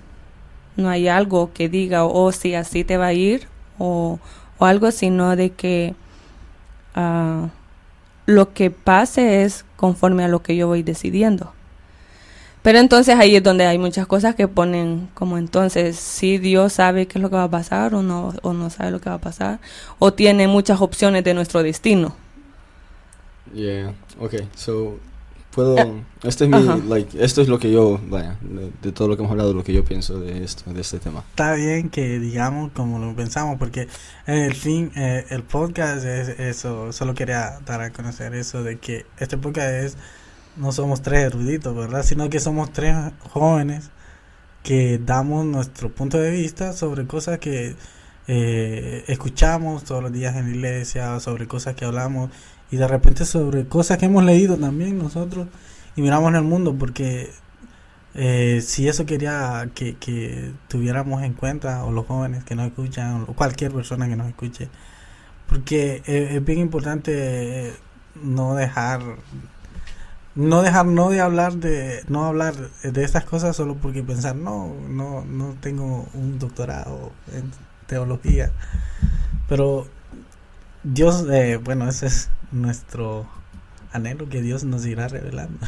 no 0.75 0.89
hay 0.89 1.07
algo 1.07 1.51
que 1.53 1.69
diga, 1.69 2.03
oh, 2.05 2.31
si 2.31 2.53
así 2.53 2.83
te 2.83 2.97
va 2.97 3.07
a 3.07 3.13
ir, 3.13 3.47
o, 3.77 4.19
o 4.57 4.65
algo, 4.65 4.91
sino 4.91 5.35
de 5.35 5.51
que 5.51 5.95
ah, 6.95 7.49
lo 8.25 8.53
que 8.53 8.71
pase 8.71 9.43
es 9.43 9.64
conforme 9.75 10.23
a 10.23 10.27
lo 10.27 10.41
que 10.41 10.55
yo 10.55 10.67
voy 10.67 10.83
decidiendo. 10.83 11.53
Pero 12.65 12.79
entonces 12.79 13.15
ahí 13.19 13.35
es 13.35 13.43
donde 13.43 13.67
hay 13.67 13.77
muchas 13.77 14.07
cosas 14.07 14.33
que 14.33 14.47
ponen 14.47 15.07
como 15.13 15.37
entonces, 15.37 15.97
si 15.97 16.39
Dios 16.39 16.73
sabe 16.73 17.05
qué 17.05 17.19
es 17.19 17.21
lo 17.21 17.29
que 17.29 17.35
va 17.35 17.43
a 17.43 17.49
pasar 17.49 17.93
o 17.93 18.01
no, 18.01 18.33
o 18.41 18.53
no 18.53 18.71
sabe 18.71 18.89
lo 18.89 18.99
que 18.99 19.09
va 19.09 19.17
a 19.17 19.21
pasar, 19.21 19.59
o 19.99 20.13
tiene 20.13 20.47
muchas 20.47 20.81
opciones 20.81 21.23
de 21.23 21.35
nuestro 21.35 21.61
destino. 21.61 22.15
Yeah, 23.53 23.93
okay, 24.19 24.49
so 24.55 24.99
puedo 25.55 25.75
Ah, 25.77 25.87
este 26.23 26.43
es 26.45 26.49
mi 26.49 26.57
ajá. 26.57 26.77
like 26.87 27.23
esto 27.23 27.41
es 27.41 27.47
lo 27.47 27.57
que 27.59 27.71
yo 27.71 27.99
vaya 28.09 28.37
de, 28.41 28.71
de 28.81 28.91
todo 28.91 29.07
lo 29.07 29.15
que 29.15 29.21
hemos 29.23 29.31
hablado 29.31 29.53
lo 29.53 29.63
que 29.63 29.73
yo 29.73 29.83
pienso 29.85 30.19
de 30.19 30.43
esto 30.43 30.71
de 30.71 30.81
este 30.81 30.99
tema. 30.99 31.23
Está 31.29 31.53
bien 31.55 31.89
que 31.89 32.19
digamos 32.19 32.71
como 32.73 32.99
lo 32.99 33.15
pensamos, 33.15 33.57
porque 33.57 33.87
en 34.27 34.35
el 34.35 34.53
fin, 34.53 34.91
eh, 34.95 35.25
el 35.29 35.43
podcast 35.43 36.05
es 36.05 36.27
eso, 36.39 36.91
solo 36.91 37.13
quería 37.13 37.59
dar 37.65 37.81
a 37.81 37.91
conocer 37.91 38.35
eso 38.35 38.63
de 38.63 38.77
que 38.79 39.05
este 39.17 39.37
podcast 39.37 39.69
es, 39.71 39.97
no 40.57 40.71
somos 40.71 41.01
tres 41.01 41.25
eruditos, 41.25 41.75
¿verdad? 41.75 42.03
Sino 42.03 42.29
que 42.29 42.39
somos 42.39 42.71
tres 42.73 42.95
jóvenes 43.31 43.89
que 44.63 44.99
damos 45.03 45.45
nuestro 45.45 45.89
punto 45.89 46.17
de 46.17 46.31
vista 46.31 46.73
sobre 46.73 47.05
cosas 47.05 47.39
que 47.39 47.75
eh, 48.27 49.03
escuchamos 49.07 49.83
todos 49.83 50.01
los 50.01 50.11
días 50.11 50.35
en 50.35 50.49
la 50.49 50.55
iglesia, 50.55 51.19
sobre 51.19 51.47
cosas 51.47 51.75
que 51.75 51.85
hablamos 51.85 52.31
y 52.75 52.77
de 52.77 52.89
repente 52.89 53.23
sobre 53.23 53.67
cosas 53.69 53.97
que 53.97 54.05
hemos 54.07 54.25
leído 54.25 54.57
también 54.57 54.97
nosotros 54.97 55.47
y 55.95 56.01
miramos 56.01 56.27
en 56.31 56.35
el 56.35 56.43
mundo 56.43 56.75
porque 56.77 57.31
eh, 58.15 58.59
si 58.61 58.89
eso 58.89 59.05
quería 59.05 59.69
que, 59.73 59.95
que 59.95 60.51
tuviéramos 60.67 61.23
en 61.23 61.35
cuenta 61.35 61.85
o 61.85 61.91
los 61.93 62.05
jóvenes 62.05 62.43
que 62.43 62.53
nos 62.53 62.67
escuchan 62.67 63.23
o 63.29 63.33
cualquier 63.33 63.71
persona 63.71 64.09
que 64.09 64.17
nos 64.17 64.27
escuche 64.27 64.67
porque 65.47 66.03
eh, 66.05 66.31
es 66.31 66.43
bien 66.43 66.59
importante 66.59 67.67
eh, 67.69 67.73
no 68.21 68.55
dejar 68.55 68.99
no 70.35 70.61
dejar 70.61 70.85
no 70.85 71.09
de 71.11 71.21
hablar 71.21 71.53
de 71.53 72.03
no 72.09 72.25
hablar 72.25 72.55
de 72.83 73.03
estas 73.05 73.23
cosas 73.23 73.55
solo 73.55 73.75
porque 73.75 74.03
pensar 74.03 74.35
no 74.35 74.75
no 74.89 75.23
no 75.23 75.55
tengo 75.61 76.09
un 76.13 76.39
doctorado 76.39 77.13
en 77.33 77.49
teología 77.87 78.51
pero 79.47 79.87
Dios 80.85 81.25
eh, 81.31 81.59
bueno 81.63 81.89
ese 81.89 82.07
es 82.07 82.29
nuestro 82.51 83.25
anhelo 83.91 84.29
que 84.29 84.41
Dios 84.41 84.63
nos 84.63 84.85
irá 84.85 85.07
revelando 85.07 85.57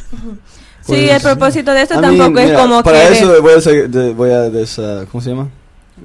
sí, 0.82 0.86
Pues, 0.86 1.10
el 1.10 1.20
propósito 1.22 1.72
de 1.72 1.82
esto 1.82 2.00
tampoco 2.00 2.30
mean, 2.30 2.38
es 2.38 2.50
mira, 2.52 2.60
como 2.62 2.82
para 2.82 3.08
que... 3.08 3.14
eso 3.14 3.42
voy 3.42 3.52
a 3.52 3.56
de- 3.88 4.14
voy 4.14 4.30
a 4.30 4.48
desa- 4.50 5.06
¿cómo 5.10 5.20
se 5.22 5.30
llama? 5.30 5.48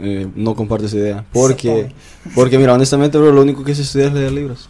Eh, 0.01 0.27
no 0.35 0.55
comparto 0.55 0.85
esa 0.87 0.97
idea 0.97 1.25
porque 1.31 1.91
porque 2.33 2.57
mira 2.57 2.73
honestamente 2.73 3.17
bro, 3.17 3.31
lo 3.31 3.41
único 3.43 3.63
que 3.63 3.75
se 3.75 3.83
estudia 3.83 4.07
es 4.07 4.13
leer 4.13 4.31
libros. 4.31 4.67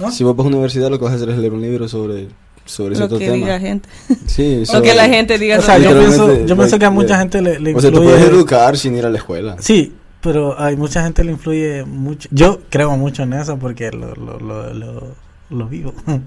¿No? 0.00 0.10
Si 0.10 0.24
vos 0.24 0.34
vas 0.34 0.44
a 0.46 0.48
una 0.48 0.56
universidad 0.56 0.90
lo 0.90 0.98
que 0.98 1.04
vas 1.04 1.12
a 1.12 1.16
hacer 1.16 1.28
es 1.30 1.38
leer 1.38 1.52
un 1.52 1.60
libro 1.62 1.86
sobre 1.88 2.28
sobre 2.64 2.96
lo 2.98 3.08
que 3.08 3.18
tema. 3.18 3.34
diga 3.34 3.48
la 3.48 3.60
gente. 3.60 3.88
Sí, 4.26 4.56
Lo 4.60 4.66
so- 4.66 4.82
que 4.82 4.94
la 4.94 5.08
gente 5.08 5.38
diga. 5.38 5.58
o 5.58 5.62
sea 5.62 5.78
yo 5.78 5.90
sobre- 5.90 6.00
pienso 6.00 6.46
yo 6.46 6.56
pienso 6.56 6.78
que 6.78 6.84
a 6.86 6.90
mucha 6.90 7.08
yeah. 7.08 7.18
gente 7.18 7.42
le, 7.42 7.60
le 7.60 7.74
O 7.74 7.80
sea, 7.80 7.90
te 7.92 8.00
puedes 8.00 8.24
educar 8.24 8.76
sin 8.76 8.96
ir 8.96 9.04
a 9.06 9.10
la 9.10 9.18
escuela. 9.18 9.56
Sí, 9.60 9.92
pero 10.22 10.58
hay 10.60 10.76
mucha 10.76 11.02
gente 11.02 11.24
le 11.24 11.32
influye 11.32 11.84
mucho. 11.84 12.28
Yo 12.32 12.60
creo 12.70 12.96
mucho 12.96 13.22
en 13.24 13.32
eso 13.34 13.58
porque 13.58 13.90
lo, 13.90 14.14
lo, 14.14 14.38
lo, 14.38 14.72
lo, 14.74 15.14
lo 15.50 15.66
vivo. 15.68 15.94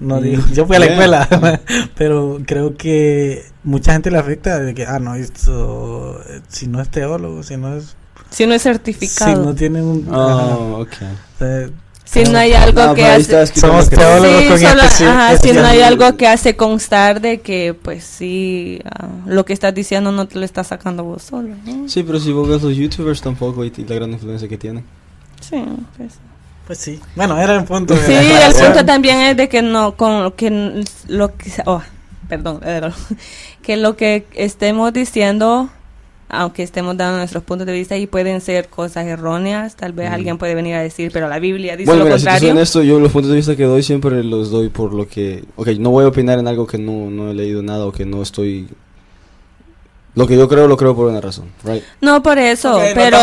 No 0.00 0.20
digo, 0.20 0.42
yo 0.52 0.66
fui 0.66 0.74
a 0.74 0.80
la 0.80 0.86
escuela, 0.86 1.60
pero 1.96 2.40
creo 2.44 2.76
que 2.76 3.44
mucha 3.62 3.92
gente 3.92 4.10
le 4.10 4.18
afecta 4.18 4.58
de 4.58 4.74
que, 4.74 4.84
ah, 4.84 4.98
no, 4.98 5.14
esto, 5.14 6.20
si 6.48 6.66
no 6.66 6.80
es 6.80 6.88
teólogo, 6.90 7.44
si 7.44 7.56
no 7.56 7.76
es, 7.76 7.94
Si 8.28 8.44
no 8.44 8.52
es 8.54 8.62
si 8.62 8.68
certificado. 8.68 9.44
no 9.44 9.54
tiene 9.54 9.80
un, 9.80 10.08
Oh, 10.12 10.80
ok. 10.80 10.88
o 10.90 11.38
sea, 11.38 11.70
si 12.12 12.24
no 12.24 12.38
hay 12.38 12.52
algo 12.52 12.84
No, 12.84 12.94
que 12.94 13.06
hace... 13.06 13.46
Somos 13.46 13.88
teólogos. 13.88 14.44
Con 14.48 14.58
si 15.38 15.52
no 15.52 15.64
hay 15.64 15.80
algo 15.80 16.14
que 16.16 16.28
hace 16.28 16.56
constar 16.56 17.22
de 17.22 17.40
que, 17.40 17.74
pues 17.74 18.04
sí, 18.04 18.80
ah, 18.84 19.08
lo 19.26 19.46
que 19.46 19.54
estás 19.54 19.74
diciendo 19.74 20.12
no 20.12 20.28
te 20.28 20.38
lo 20.38 20.44
estás 20.44 20.66
sacando 20.66 21.04
vos 21.04 21.22
solo. 21.22 21.54
¿no? 21.64 21.88
Sí, 21.88 22.02
pero 22.02 22.20
si 22.20 22.32
vos 22.32 22.46
ves 22.46 22.62
los 22.62 22.76
youtubers 22.76 23.22
tampoco 23.22 23.64
y, 23.64 23.72
y 23.74 23.84
la 23.84 23.94
gran 23.94 24.10
influencia 24.10 24.46
que 24.46 24.58
tienen. 24.58 24.84
Sí, 25.40 25.64
pues. 25.96 26.12
pues 26.66 26.78
sí. 26.78 27.00
Bueno, 27.16 27.38
era 27.40 27.56
el 27.56 27.64
punto. 27.64 27.96
Sí, 27.96 28.12
el 28.12 28.52
punto 28.52 28.84
también 28.84 29.18
es 29.20 29.36
de 29.36 29.48
que 29.48 29.62
no, 29.62 29.96
con 29.96 30.22
lo 30.22 30.36
que 30.36 30.84
lo 31.08 31.34
que, 31.34 31.50
oh, 31.64 31.82
perdón, 32.28 32.60
que 33.62 33.78
lo 33.78 33.96
que 33.96 34.26
estemos 34.34 34.92
diciendo 34.92 35.70
aunque 36.34 36.62
estemos 36.62 36.96
dando 36.96 37.18
nuestros 37.18 37.44
puntos 37.44 37.66
de 37.66 37.74
vista 37.74 37.96
y 37.96 38.06
pueden 38.06 38.40
ser 38.40 38.68
cosas 38.68 39.06
erróneas, 39.06 39.76
tal 39.76 39.92
vez 39.92 40.10
Mm. 40.10 40.14
alguien 40.14 40.38
puede 40.38 40.54
venir 40.54 40.74
a 40.74 40.80
decir, 40.82 41.10
pero 41.12 41.28
la 41.28 41.38
Biblia 41.38 41.76
dice 41.76 41.86
Bueno, 41.90 42.00
lo 42.00 42.04
mira, 42.06 42.18
si 42.18 42.24
contrario. 42.24 42.50
honesto, 42.52 42.82
yo 42.82 42.98
los 42.98 43.12
puntos 43.12 43.30
de 43.30 43.36
vista 43.36 43.54
que 43.54 43.64
doy 43.64 43.82
siempre 43.82 44.24
los 44.24 44.50
doy 44.50 44.70
por 44.70 44.94
lo 44.94 45.06
que... 45.06 45.44
Ok, 45.56 45.68
no 45.78 45.90
voy 45.90 46.04
a 46.04 46.08
opinar 46.08 46.38
en 46.38 46.48
algo 46.48 46.66
que 46.66 46.78
no, 46.78 47.10
no 47.10 47.30
he 47.30 47.34
leído 47.34 47.62
nada 47.62 47.84
o 47.86 47.92
que 47.92 48.06
no 48.06 48.22
estoy... 48.22 48.66
Lo 50.14 50.26
que 50.26 50.36
yo 50.36 50.46
creo, 50.48 50.68
lo 50.68 50.76
creo 50.76 50.94
por 50.94 51.08
una 51.08 51.22
razón, 51.22 51.46
right? 51.64 51.82
No 52.02 52.22
por 52.22 52.38
eso, 52.38 52.78
pero, 52.94 53.16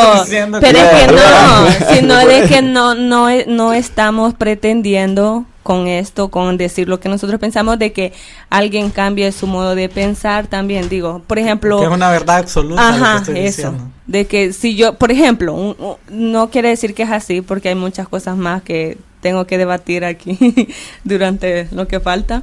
pero 0.59 0.79
que- 0.89 0.89
es 0.89 1.05
que 1.05 1.11
no, 1.11 1.95
sino 1.95 2.17
de 2.27 2.41
que 2.47 2.61
no, 2.63 2.95
no, 2.95 3.27
no 3.47 3.73
estamos 3.73 4.33
pretendiendo 4.33 5.45
con 5.69 5.85
esto, 5.87 6.29
con 6.29 6.57
decir 6.57 6.89
lo 6.89 6.99
que 6.99 7.09
nosotros 7.09 7.39
pensamos, 7.39 7.77
de 7.77 7.91
que 7.91 8.11
alguien 8.49 8.89
cambie 8.89 9.31
su 9.31 9.45
modo 9.45 9.75
de 9.75 9.87
pensar 9.87 10.47
también. 10.47 10.89
Digo, 10.89 11.21
por 11.27 11.37
ejemplo, 11.37 11.77
Que 11.77 11.85
es 11.85 11.91
una 11.91 12.09
verdad 12.09 12.37
absoluta. 12.37 12.89
lo 12.91 12.97
que 12.97 13.03
Ajá, 13.03 13.17
estoy 13.17 13.37
eso. 13.37 13.45
diciendo. 13.69 13.83
De 14.07 14.25
que 14.25 14.51
si 14.51 14.75
yo, 14.75 14.95
por 14.95 15.11
ejemplo, 15.11 15.53
un- 15.53 15.75
un- 15.77 16.31
no 16.31 16.49
quiere 16.49 16.69
decir 16.69 16.95
que 16.95 17.03
es 17.03 17.11
así, 17.11 17.41
porque 17.41 17.69
hay 17.69 17.75
muchas 17.75 18.07
cosas 18.07 18.35
más 18.35 18.63
que 18.63 18.97
tengo 19.21 19.45
que 19.45 19.59
debatir 19.59 20.05
aquí 20.05 20.39
durante 21.03 21.67
lo 21.71 21.87
que 21.87 21.99
falta. 21.99 22.41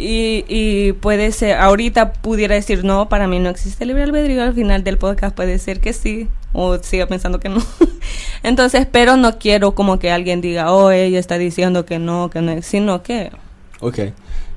Y, 0.00 0.44
y 0.46 0.92
puede 0.92 1.32
ser, 1.32 1.58
ahorita 1.58 2.12
pudiera 2.12 2.54
decir, 2.54 2.84
no, 2.84 3.08
para 3.08 3.26
mí 3.26 3.40
no 3.40 3.48
existe 3.48 3.84
libre 3.84 4.04
albedrío, 4.04 4.44
al 4.44 4.54
final 4.54 4.84
del 4.84 4.96
podcast 4.96 5.34
puede 5.34 5.58
ser 5.58 5.80
que 5.80 5.92
sí, 5.92 6.28
o 6.52 6.78
siga 6.78 7.06
pensando 7.06 7.40
que 7.40 7.48
no. 7.48 7.60
Entonces, 8.44 8.86
pero 8.90 9.16
no 9.16 9.38
quiero 9.38 9.74
como 9.74 9.98
que 9.98 10.12
alguien 10.12 10.40
diga, 10.40 10.72
oh, 10.72 10.92
ella 10.92 11.18
está 11.18 11.36
diciendo 11.36 11.84
que 11.84 11.98
no, 11.98 12.30
que 12.30 12.40
no, 12.40 12.62
sino 12.62 13.02
que... 13.02 13.32
Ok. 13.80 13.98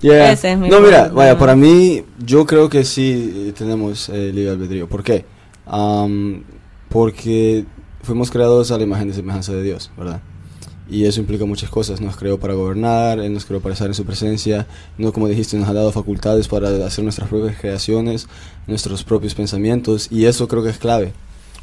Yeah. 0.02 0.32
Ese 0.32 0.52
es 0.52 0.58
mi 0.60 0.70
no, 0.70 0.80
mira, 0.80 1.10
vaya, 1.10 1.38
para 1.38 1.56
mí, 1.56 2.04
yo 2.24 2.46
creo 2.46 2.70
que 2.70 2.84
sí 2.84 3.48
eh, 3.48 3.54
tenemos 3.58 4.10
eh, 4.10 4.32
libre 4.32 4.52
albedrío. 4.52 4.88
¿Por 4.88 5.04
qué? 5.04 5.26
Am, 5.66 6.44
porque 6.90 7.66
fuimos 8.04 8.30
creados 8.30 8.72
a 8.72 8.78
la 8.78 8.84
imagen 8.84 9.10
y 9.10 9.14
semejanza 9.14 9.54
de 9.54 9.64
Dios, 9.64 9.92
¿verdad? 9.98 10.22
Y 10.92 11.06
eso 11.06 11.22
implica 11.22 11.46
muchas 11.46 11.70
cosas. 11.70 12.02
Nos 12.02 12.18
creó 12.18 12.38
para 12.38 12.54
gobernar, 12.54 13.18
Él 13.20 13.34
nos 13.34 13.46
creó 13.46 13.62
para 13.62 13.72
estar 13.72 13.88
en 13.88 13.94
su 13.94 14.04
presencia. 14.04 14.68
No, 14.98 15.14
como 15.14 15.30
dijiste, 15.30 15.56
nos 15.56 15.70
ha 15.70 15.74
dado 15.74 15.90
facultades 15.94 16.50
para 16.50 16.68
hacer 16.86 17.06
nuestras 17.06 17.30
propias 17.30 17.58
creaciones, 17.58 18.28
nuestros 18.68 19.06
propios 19.06 19.34
pensamientos. 19.34 20.10
Y 20.12 20.26
eso 20.26 20.50
creo 20.50 20.62
que 20.64 20.70
es 20.70 20.78
clave. 20.78 21.14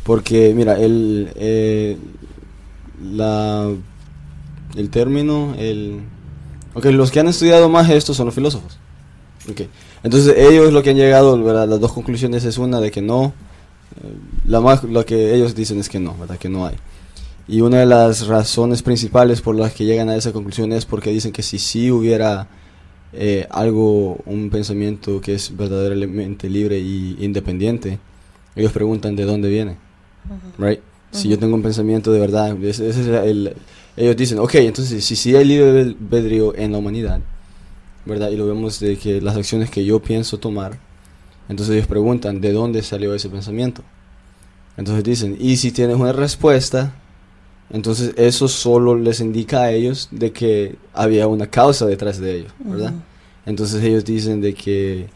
Porque, 0.02 0.54
mira, 0.56 0.80
el, 0.80 1.30
eh, 1.36 1.98
la, 3.02 3.70
el 4.74 4.88
término, 4.88 5.54
el... 5.58 6.00
Ok, 6.72 6.86
los 6.86 7.10
que 7.10 7.20
han 7.20 7.28
estudiado 7.28 7.68
más 7.68 7.90
esto 7.90 8.14
son 8.14 8.24
los 8.26 8.34
filósofos. 8.34 8.78
Ok. 9.50 9.62
Entonces 10.02 10.34
ellos 10.38 10.72
lo 10.72 10.82
que 10.82 10.90
han 10.90 10.96
llegado, 10.96 11.42
¿verdad? 11.42 11.68
las 11.68 11.80
dos 11.80 11.92
conclusiones 11.92 12.44
es 12.44 12.56
una 12.56 12.80
de 12.80 12.90
que 12.90 13.02
no, 13.02 13.34
eh, 14.02 14.14
la 14.46 14.60
más, 14.60 14.84
lo 14.84 15.04
que 15.04 15.34
ellos 15.34 15.54
dicen 15.54 15.78
es 15.80 15.90
que 15.90 16.00
no, 16.00 16.16
¿verdad? 16.16 16.38
Que 16.38 16.48
no 16.48 16.66
hay. 16.66 16.76
Y 17.48 17.62
una 17.62 17.78
de 17.78 17.86
las 17.86 18.26
razones 18.26 18.82
principales 18.82 19.40
por 19.40 19.56
las 19.56 19.72
que 19.72 19.86
llegan 19.86 20.10
a 20.10 20.16
esa 20.16 20.32
conclusión 20.32 20.70
es 20.72 20.84
porque 20.84 21.10
dicen 21.10 21.32
que 21.32 21.42
si 21.42 21.58
sí 21.58 21.90
hubiera 21.90 22.46
eh, 23.14 23.46
algo, 23.50 24.18
un 24.26 24.50
pensamiento 24.50 25.20
que 25.22 25.34
es 25.34 25.56
verdaderamente 25.56 26.50
libre 26.50 26.78
y 26.78 27.16
independiente, 27.20 27.98
ellos 28.54 28.70
preguntan 28.72 29.16
de 29.16 29.24
dónde 29.24 29.48
viene, 29.48 29.76
right? 30.58 30.80
Si 31.10 31.30
yo 31.30 31.38
tengo 31.38 31.54
un 31.54 31.62
pensamiento 31.62 32.12
de 32.12 32.20
verdad, 32.20 32.62
ese, 32.62 32.86
ese 32.86 33.00
es 33.00 33.06
el, 33.06 33.54
ellos 33.96 34.14
dicen, 34.14 34.38
ok, 34.40 34.56
entonces 34.56 35.02
si 35.02 35.16
sí 35.16 35.34
hay 35.34 35.46
libre 35.46 35.80
albedrío 35.80 36.54
en 36.54 36.72
la 36.72 36.78
humanidad, 36.78 37.20
¿verdad? 38.04 38.30
Y 38.30 38.36
lo 38.36 38.46
vemos 38.46 38.78
de 38.78 38.98
que 38.98 39.22
las 39.22 39.36
acciones 39.36 39.70
que 39.70 39.86
yo 39.86 40.00
pienso 40.00 40.38
tomar, 40.38 40.78
entonces 41.48 41.76
ellos 41.76 41.86
preguntan, 41.86 42.42
¿de 42.42 42.52
dónde 42.52 42.82
salió 42.82 43.14
ese 43.14 43.30
pensamiento? 43.30 43.82
Entonces 44.76 45.02
dicen, 45.02 45.36
y 45.40 45.56
si 45.56 45.72
tienes 45.72 45.96
una 45.96 46.12
respuesta, 46.12 46.94
entonces 47.70 48.14
eso 48.16 48.48
solo 48.48 48.96
les 48.96 49.20
indica 49.20 49.62
a 49.62 49.72
ellos 49.72 50.08
de 50.10 50.32
que 50.32 50.76
había 50.94 51.26
una 51.26 51.46
causa 51.46 51.86
detrás 51.86 52.18
de 52.18 52.38
ello, 52.38 52.48
¿verdad? 52.58 52.94
Entonces 53.44 53.82
ellos 53.82 54.04
dicen 54.04 54.40
de 54.40 54.54
que 54.54 55.08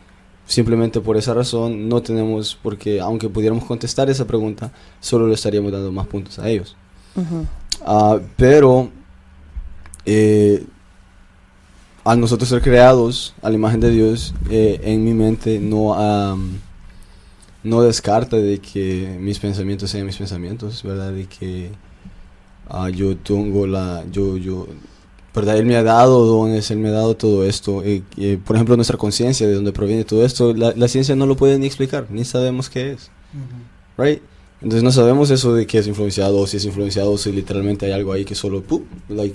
simplemente 0.47 1.01
por 1.01 1.17
esa 1.17 1.33
razón 1.33 1.89
no 1.89 2.03
tenemos, 2.03 2.59
porque 2.63 3.01
aunque 3.01 3.29
pudiéramos 3.29 3.65
contestar 3.65 4.11
esa 4.11 4.27
pregunta, 4.27 4.71
solo 5.01 5.27
le 5.27 5.35
estaríamos 5.35 5.73
dando 5.73 5.91
más 5.93 6.07
puntos 6.07 6.39
a 6.39 6.49
ellos. 6.49 6.77
Ah, 7.85 8.19
pero 8.37 8.91
eh, 10.05 10.65
al 12.05 12.21
nosotros 12.21 12.49
ser 12.49 12.61
creados 12.61 13.35
a 13.43 13.49
la 13.49 13.55
imagen 13.55 13.81
de 13.81 13.91
Dios, 13.91 14.35
eh, 14.51 14.81
en 14.85 15.05
mi 15.05 15.15
mente 15.15 15.59
no, 15.59 15.97
no 17.63 17.83
descarta 17.83 18.37
de 18.37 18.59
que 18.59 19.17
mis 19.21 19.39
pensamientos 19.39 19.91
sean 19.91 20.05
mis 20.05 20.17
pensamientos, 20.17 20.83
¿verdad? 20.83 21.13
De 21.13 21.27
que 21.27 21.71
ah, 22.69 22.89
yo 22.91 23.17
tengo 23.17 23.67
la... 23.67 24.05
Yo, 24.11 24.37
yo, 24.37 24.67
¿verdad? 25.35 25.57
Él 25.59 25.67
me 25.67 25.77
ha 25.77 25.83
dado 25.83 26.27
dones, 26.27 26.71
Él 26.71 26.79
me 26.79 26.89
ha 26.89 26.93
dado 26.93 27.17
todo 27.17 27.45
esto. 27.45 27.83
eh, 27.83 28.03
eh, 28.19 28.39
por 28.45 28.57
ejemplo, 28.57 28.77
nuestra 28.77 28.99
conciencia, 28.99 29.47
de 29.49 29.55
dónde 29.55 29.73
proviene 29.73 30.05
todo 30.05 30.25
esto, 30.25 30.53
la, 30.55 30.73
la 30.77 30.89
ciencia 30.89 31.17
no 31.17 31.27
lo 31.27 31.37
puede 31.37 31.59
ni 31.59 31.67
explicar, 31.67 32.07
ni 32.11 32.25
sabemos 32.25 32.69
qué 32.71 32.93
es. 32.93 33.11
Right? 33.97 34.23
Entonces 34.61 34.83
no 34.85 34.93
sabemos 34.93 35.31
eso 35.31 35.55
de 35.55 35.67
que 35.67 35.79
es 35.79 35.87
influenciado 35.89 36.39
o 36.39 36.47
si 36.47 36.57
es 36.59 36.65
influenciado 36.65 37.13
o 37.13 37.19
si 37.19 37.33
literalmente 37.33 37.87
hay 37.87 37.93
algo 37.93 38.13
ahí 38.13 38.25
que 38.25 38.35
solo 38.37 38.63
¡pum! 38.63 38.83
like, 39.09 39.35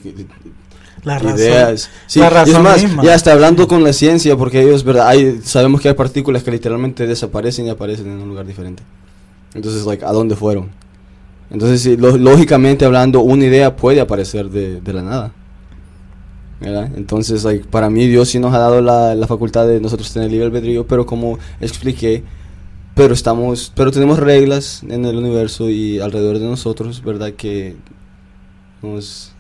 La 1.03 1.19
razón. 1.19 1.37
ideas. 1.39 1.89
Sí, 2.07 2.19
la 2.19 2.29
y 2.45 2.51
es 2.51 2.57
razón 2.57 2.63
más, 2.63 2.81
misma. 2.83 3.03
ya 3.03 3.13
está 3.15 3.33
hablando 3.33 3.67
con 3.67 3.83
la 3.83 3.93
ciencia 3.93 4.35
porque 4.37 4.61
ellos, 4.61 4.83
verdad, 4.83 5.07
hay, 5.07 5.41
sabemos 5.43 5.81
que 5.81 5.89
hay 5.89 5.95
partículas 5.95 6.43
que 6.43 6.51
literalmente 6.51 7.05
desaparecen 7.07 7.65
y 7.67 7.69
aparecen 7.69 8.07
en 8.07 8.19
un 8.21 8.29
lugar 8.29 8.45
diferente. 8.45 8.83
Entonces, 9.53 9.85
like, 9.85 10.05
¿a 10.05 10.11
dónde 10.11 10.35
fueron? 10.35 10.71
Entonces, 11.49 11.81
sí, 11.81 11.97
lo- 11.97 12.17
lógicamente 12.17 12.85
hablando, 12.85 13.21
una 13.21 13.45
idea 13.45 13.75
puede 13.75 14.01
aparecer 14.01 14.49
de, 14.49 14.81
de 14.81 14.93
la 14.93 15.01
nada. 15.03 15.31
¿verdad? 16.59 16.89
Entonces, 16.95 17.43
like, 17.43 17.65
para 17.67 17.89
mí 17.89 18.07
Dios 18.07 18.29
sí 18.29 18.39
nos 18.39 18.53
ha 18.53 18.57
dado 18.57 18.81
la, 18.81 19.13
la 19.13 19.27
facultad 19.27 19.67
de 19.67 19.79
nosotros 19.79 20.11
tener 20.11 20.31
libre 20.31 20.47
albedrío, 20.47 20.87
pero 20.87 21.05
como 21.05 21.37
expliqué, 21.61 22.23
pero 22.95 23.13
estamos, 23.13 23.71
pero 23.75 23.91
tenemos 23.91 24.17
reglas 24.17 24.81
en 24.89 25.05
el 25.05 25.17
universo 25.17 25.69
y 25.69 25.99
alrededor 25.99 26.39
de 26.39 26.45
nosotros, 26.45 27.03
¿verdad? 27.03 27.33
Que 27.33 27.75
nos... 28.81 29.33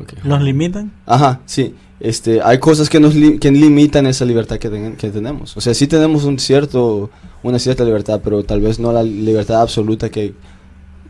ok. 0.00 0.24
¿Nos 0.24 0.42
limitan? 0.42 0.92
Ajá, 1.06 1.40
sí. 1.46 1.74
Este, 2.00 2.40
hay 2.42 2.58
cosas 2.58 2.88
que 2.90 3.00
nos 3.00 3.14
li- 3.14 3.38
que 3.38 3.50
limitan 3.50 4.06
esa 4.06 4.24
libertad 4.26 4.58
que, 4.58 4.68
ten- 4.68 4.94
que 4.96 5.08
tenemos. 5.10 5.56
O 5.56 5.60
sea, 5.62 5.72
sí 5.74 5.86
tenemos 5.86 6.24
un 6.24 6.38
cierto, 6.38 7.10
una 7.42 7.58
cierta 7.58 7.82
libertad, 7.84 8.20
pero 8.22 8.44
tal 8.44 8.60
vez 8.60 8.78
no 8.78 8.92
la 8.92 9.02
libertad 9.02 9.62
absoluta 9.62 10.10
que, 10.10 10.34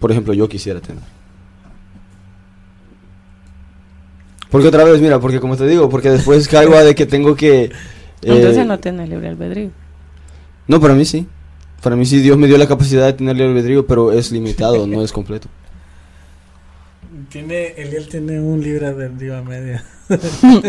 por 0.01 0.11
ejemplo, 0.11 0.33
yo 0.35 0.49
quisiera 0.49 0.81
tener. 0.81 1.03
Porque 4.51 4.69
otra 4.69 4.85
vez, 4.85 5.01
mira, 5.01 5.21
porque 5.21 5.41
como 5.41 5.57
te 5.57 5.67
digo, 5.67 5.89
porque 5.89 6.11
después 6.11 6.49
caigo 6.53 6.75
a 6.75 6.83
de 6.85 6.95
que 6.95 7.07
tengo 7.07 7.35
que... 7.37 7.65
eh, 7.65 7.73
Entonces 8.23 8.67
no 8.67 8.79
tienes 8.79 9.09
libre 9.09 9.29
albedrío. 9.29 9.71
no, 10.67 10.81
para 10.81 10.95
mí 10.95 11.05
sí. 11.05 11.27
Para 11.83 11.95
mí 11.95 12.05
sí, 12.07 12.21
Dios 12.21 12.37
me 12.37 12.47
dio 12.49 12.59
la 12.59 12.67
capacidad 12.67 13.07
de 13.07 13.13
tener 13.13 13.37
libre 13.37 13.51
albedrío, 13.53 13.87
pero 13.87 14.11
es 14.13 14.33
limitado, 14.33 14.87
no 14.87 15.03
es 15.03 15.13
completo. 15.13 15.49
Tiene, 17.31 17.69
Eliel 17.77 18.09
tiene 18.09 18.41
un 18.41 18.61
libre 18.61 18.87
albedrío 18.87 19.37
a 19.37 19.43
media. 19.43 19.85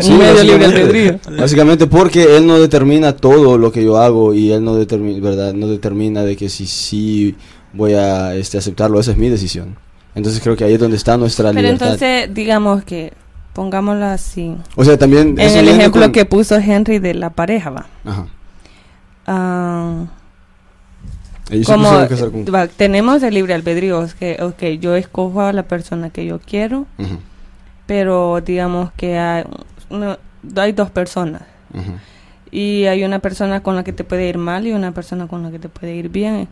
Sí, 0.00 0.12
Un 0.12 0.18
medio 0.18 0.42
libre 0.44 0.66
albedrío. 0.66 1.18
Básicamente 1.38 1.86
porque 1.86 2.36
él 2.36 2.46
no 2.46 2.58
determina 2.60 3.16
todo 3.16 3.56
lo 3.56 3.72
que 3.72 3.82
yo 3.82 3.96
hago 3.96 4.34
y 4.34 4.52
él 4.52 4.62
no 4.62 4.76
determina, 4.76 5.18
¿verdad? 5.26 5.54
No 5.54 5.66
determina 5.68 6.22
de 6.22 6.36
que 6.36 6.50
si 6.50 6.66
sí 6.66 7.34
voy 7.72 7.94
a 7.94 8.34
este, 8.34 8.58
aceptarlo, 8.58 9.00
esa 9.00 9.10
es 9.12 9.16
mi 9.16 9.28
decisión. 9.28 9.76
Entonces 10.14 10.40
creo 10.42 10.56
que 10.56 10.64
ahí 10.64 10.74
es 10.74 10.80
donde 10.80 10.96
está 10.96 11.16
nuestra 11.16 11.50
Pero 11.50 11.62
libertad. 11.62 11.92
entonces, 11.92 12.34
digamos 12.34 12.82
que, 12.84 13.12
pongámoslo 13.52 14.06
así, 14.06 14.56
o 14.76 14.84
sea, 14.84 14.96
también... 14.98 15.38
en 15.38 15.56
el 15.56 15.68
ejemplo 15.68 16.02
con- 16.02 16.12
que 16.12 16.24
puso 16.24 16.56
Henry 16.56 16.98
de 16.98 17.14
la 17.14 17.30
pareja, 17.30 17.70
va. 17.70 17.86
Ajá. 18.04 18.26
Ellos 21.50 21.66
se 21.66 21.72
como 21.72 21.90
con- 22.44 22.54
va, 22.54 22.68
tenemos 22.68 23.22
el 23.22 23.34
libre 23.34 23.54
albedrío, 23.54 24.02
es 24.04 24.14
que, 24.14 24.38
ok, 24.40 24.78
yo 24.80 24.94
escojo 24.94 25.42
a 25.42 25.52
la 25.52 25.64
persona 25.64 26.10
que 26.10 26.24
yo 26.24 26.38
quiero, 26.40 26.86
pero 27.86 28.40
digamos 28.40 28.92
que 28.92 29.18
hay, 29.18 29.44
no, 29.90 30.16
hay 30.56 30.72
dos 30.72 30.90
personas. 30.90 31.42
Y 32.52 32.86
hay 32.86 33.04
una 33.04 33.20
persona 33.20 33.62
con 33.62 33.76
la 33.76 33.84
que 33.84 33.92
te 33.92 34.02
puede 34.04 34.28
ir 34.28 34.38
mal 34.38 34.66
y 34.66 34.72
una 34.72 34.90
persona 34.92 35.28
con 35.28 35.42
la 35.44 35.50
que 35.52 35.58
te 35.60 35.68
puede 35.68 35.94
ir 35.94 36.08
bien. 36.08 36.48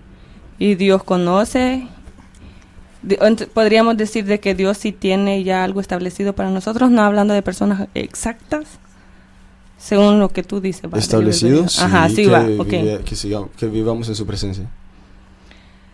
Y 0.58 0.74
Dios 0.74 1.02
conoce. 1.04 1.86
Podríamos 3.54 3.96
decir 3.96 4.24
de 4.24 4.40
que 4.40 4.54
Dios 4.54 4.76
sí 4.76 4.90
tiene 4.92 5.44
ya 5.44 5.62
algo 5.62 5.80
establecido 5.80 6.32
para 6.34 6.50
nosotros, 6.50 6.90
no 6.90 7.02
hablando 7.02 7.32
de 7.32 7.42
personas 7.42 7.86
exactas, 7.94 8.64
según 9.78 10.18
lo 10.18 10.30
que 10.30 10.42
tú 10.42 10.60
dices. 10.60 10.82
va, 10.86 10.90
del 10.90 10.98
Establecido, 10.98 11.68
sí, 11.68 11.80
Ajá, 11.82 12.08
sí 12.08 12.24
que, 12.24 12.28
va, 12.28 12.44
que, 13.04 13.14
sigamos- 13.16 13.50
que 13.56 13.66
vivamos 13.66 14.08
en 14.08 14.16
su 14.16 14.26
presencia. 14.26 14.64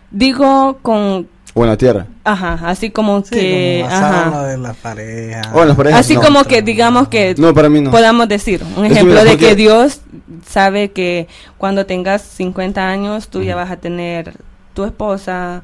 Digo 0.09 0.79
con, 0.81 1.27
O 1.53 1.63
en 1.63 1.69
la 1.69 1.77
tierra. 1.77 2.07
ajá, 2.23 2.59
así 2.63 2.89
como 2.89 3.21
Sí, 3.23 3.29
que, 3.35 3.81
como 3.87 3.95
ajá. 3.95 4.47
de 4.47 4.57
la 4.57 4.73
pareja. 4.73 5.41
O 5.53 5.61
en 5.61 5.67
las 5.67 5.77
parejas. 5.77 5.99
Así 5.99 6.15
no. 6.15 6.21
como 6.21 6.43
que 6.45 6.63
digamos 6.63 7.07
que 7.07 7.35
No, 7.37 7.53
para 7.53 7.69
mí 7.69 7.81
no. 7.81 7.91
podamos 7.91 8.27
decir 8.27 8.63
un 8.75 8.85
Es 8.85 8.93
ejemplo 8.93 9.23
de 9.23 9.37
que 9.37 9.55
Dios 9.55 10.01
sabe 10.47 10.91
que 10.91 11.27
cuando 11.59 11.85
tengas 11.85 12.23
50 12.23 12.87
años 12.87 13.27
tú 13.27 13.43
ya 13.43 13.55
vas 13.55 13.69
a 13.71 13.77
tener 13.77 14.33
tu 14.75 14.83
esposa, 14.83 15.63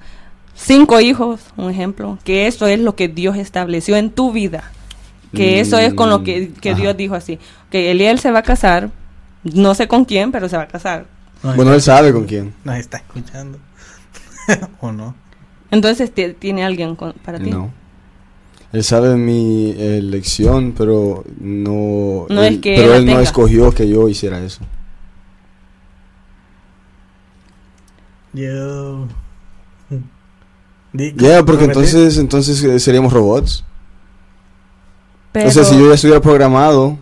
cinco 0.55 0.99
hijos, 0.99 1.41
un 1.57 1.69
ejemplo, 1.69 2.17
que 2.23 2.47
eso 2.47 2.65
es 2.65 2.79
lo 2.79 2.95
que 2.95 3.07
Dios 3.07 3.37
estableció 3.37 3.95
en 3.97 4.09
tu 4.09 4.31
vida. 4.31 4.71
Que 5.33 5.59
eso 5.61 5.77
es 5.77 5.93
con 5.93 6.09
lo 6.09 6.23
que, 6.23 6.51
que 6.59 6.73
Mm. 6.73 6.77
Dios 6.77 6.97
dijo 6.97 7.15
así. 7.15 7.39
Que 7.69 7.91
él 7.91 8.01
y 8.01 8.05
él 8.05 8.19
se 8.19 8.31
va 8.31 8.39
a 8.39 8.43
casar, 8.43 8.89
no 9.43 9.75
sé 9.75 9.87
con 9.87 10.03
quién, 10.03 10.31
pero 10.31 10.49
se 10.49 10.57
va 10.57 10.63
a 10.63 10.67
casar. 10.67 11.05
Bueno, 11.41 11.71
él 11.71 11.77
está- 11.77 11.95
sabe 11.97 12.11
con 12.11 12.25
quién. 12.25 12.53
Nos 12.65 12.75
está 12.75 12.97
escuchando. 12.97 13.57
¿O 14.81 14.91
no? 14.91 15.15
Entonces 15.69 16.11
ti- 16.13 16.33
tiene 16.37 16.65
alguien 16.65 16.95
con- 16.97 17.13
para 17.13 17.39
ti. 17.39 17.49
No. 17.49 17.71
Él 18.73 18.83
sabe 18.83 19.15
mi 19.15 19.71
elección, 19.77 20.73
pero 20.77 21.23
no. 21.39 22.25
No 22.29 22.43
él- 22.43 22.55
es 22.55 22.59
que 22.61 22.75
pero 22.75 22.95
él 22.95 23.05
no 23.05 23.19
escogió 23.21 23.71
que 23.71 23.87
yo 23.87 24.09
hiciera 24.09 24.39
eso. 24.43 24.61
Yo. 28.33 29.07
Ya, 30.93 31.43
porque 31.45 31.67
repetí. 31.67 31.79
entonces, 31.79 32.17
entonces 32.17 32.63
eh, 32.63 32.79
seríamos 32.79 33.13
robots. 33.13 33.63
Pero, 35.31 35.47
O 35.47 35.51
sea, 35.51 35.63
si 35.63 35.77
yo 35.77 35.87
ya 35.87 35.95
estuviera 35.95 36.19
programado, 36.21 36.97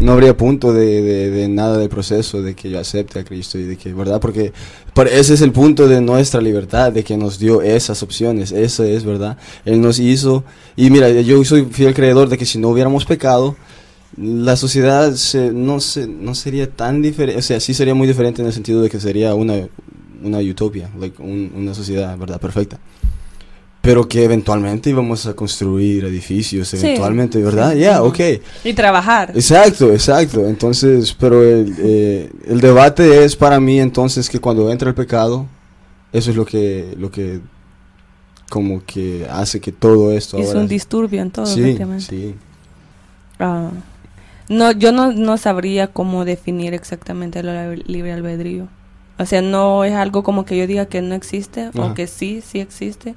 no 0.00 0.12
habría 0.12 0.34
punto 0.34 0.72
de, 0.72 1.02
de, 1.02 1.30
de 1.30 1.48
nada 1.48 1.76
del 1.76 1.90
proceso, 1.90 2.40
de 2.40 2.54
que 2.54 2.70
yo 2.70 2.80
acepte 2.80 3.18
a 3.18 3.24
Cristo 3.24 3.58
y 3.58 3.64
de 3.64 3.76
que, 3.76 3.92
¿verdad? 3.92 4.20
Porque 4.20 4.52
por- 4.94 5.08
ese 5.08 5.34
es 5.34 5.42
el 5.42 5.52
punto 5.52 5.86
de 5.86 6.00
nuestra 6.00 6.40
libertad, 6.40 6.90
de 6.92 7.04
que 7.04 7.18
nos 7.18 7.38
dio 7.38 7.60
esas 7.60 8.02
opciones, 8.02 8.52
eso 8.52 8.84
es, 8.84 9.04
¿verdad? 9.04 9.36
Él 9.66 9.82
nos 9.82 9.98
hizo, 9.98 10.44
y 10.76 10.88
mira, 10.88 11.10
yo 11.10 11.44
soy 11.44 11.66
fiel 11.66 11.92
creedor 11.92 12.30
de 12.30 12.38
que 12.38 12.46
si 12.46 12.58
no 12.58 12.68
hubiéramos 12.70 13.04
pecado, 13.04 13.54
la 14.16 14.56
sociedad 14.56 15.12
se, 15.14 15.52
no, 15.52 15.80
se, 15.80 16.06
no 16.06 16.34
sería 16.34 16.70
tan 16.70 17.02
diferente, 17.02 17.38
o 17.38 17.42
sea, 17.42 17.60
sí 17.60 17.74
sería 17.74 17.94
muy 17.94 18.08
diferente 18.08 18.40
en 18.40 18.46
el 18.48 18.54
sentido 18.54 18.80
de 18.80 18.88
que 18.88 18.98
sería 18.98 19.34
una, 19.34 19.54
una 20.24 20.38
utopia, 20.38 20.90
like, 20.98 21.20
un- 21.22 21.52
una 21.54 21.74
sociedad, 21.74 22.16
¿verdad? 22.16 22.40
Perfecta. 22.40 22.78
Pero 23.80 24.06
que 24.08 24.22
eventualmente 24.22 24.90
íbamos 24.90 25.26
a 25.26 25.34
construir 25.34 26.04
edificios, 26.04 26.68
Sí, 26.68 26.76
eventualmente, 26.76 27.42
¿verdad? 27.42 27.74
Ya, 27.74 28.00
Ujú. 28.00 28.10
ok. 28.10 28.20
y 28.64 28.72
trabajar. 28.74 29.32
Exacto, 29.34 29.90
exacto. 29.92 30.46
Entonces, 30.46 31.12
pero 31.18 31.42
el, 31.42 31.74
eh, 31.78 32.30
el 32.46 32.60
debate 32.60 33.24
es 33.24 33.34
para 33.34 33.58
mí 33.58 33.80
entonces 33.80 34.30
que 34.30 34.38
cuando 34.38 34.70
entra 34.70 34.88
el 34.88 34.94
pecado, 34.94 35.46
eso 36.12 36.30
es 36.30 36.36
lo 36.36 36.44
que, 36.46 36.94
lo 36.96 37.10
que 37.10 37.40
como 38.48 38.84
que 38.84 39.26
hace 39.30 39.60
que 39.60 39.72
todo 39.72 40.12
esto 40.12 40.36
ahora... 40.36 40.60
un 40.60 40.68
disturbio 40.68 41.20
en 41.22 41.30
todo, 41.32 41.46
sí, 41.46 41.76
sí. 41.98 42.34
Ah, 43.40 43.70
no, 44.48 44.70
yo 44.72 44.92
no, 44.92 45.12
no 45.12 45.38
sabría 45.38 45.86
cómo 45.88 46.24
definir 46.24 46.74
exactamente 46.74 47.42
lib- 47.42 47.82
libre 47.86 48.12
albedrío. 48.12 48.68
O 49.22 49.26
sea, 49.26 49.40
no 49.42 49.84
es 49.84 49.94
algo 49.94 50.22
como 50.22 50.44
que 50.44 50.56
yo 50.56 50.66
diga 50.66 50.86
que 50.86 51.00
no 51.02 51.14
existe 51.14 51.70
o 51.78 51.94
que 51.94 52.06
sí, 52.06 52.42
sí 52.46 52.60
existe. 52.60 53.14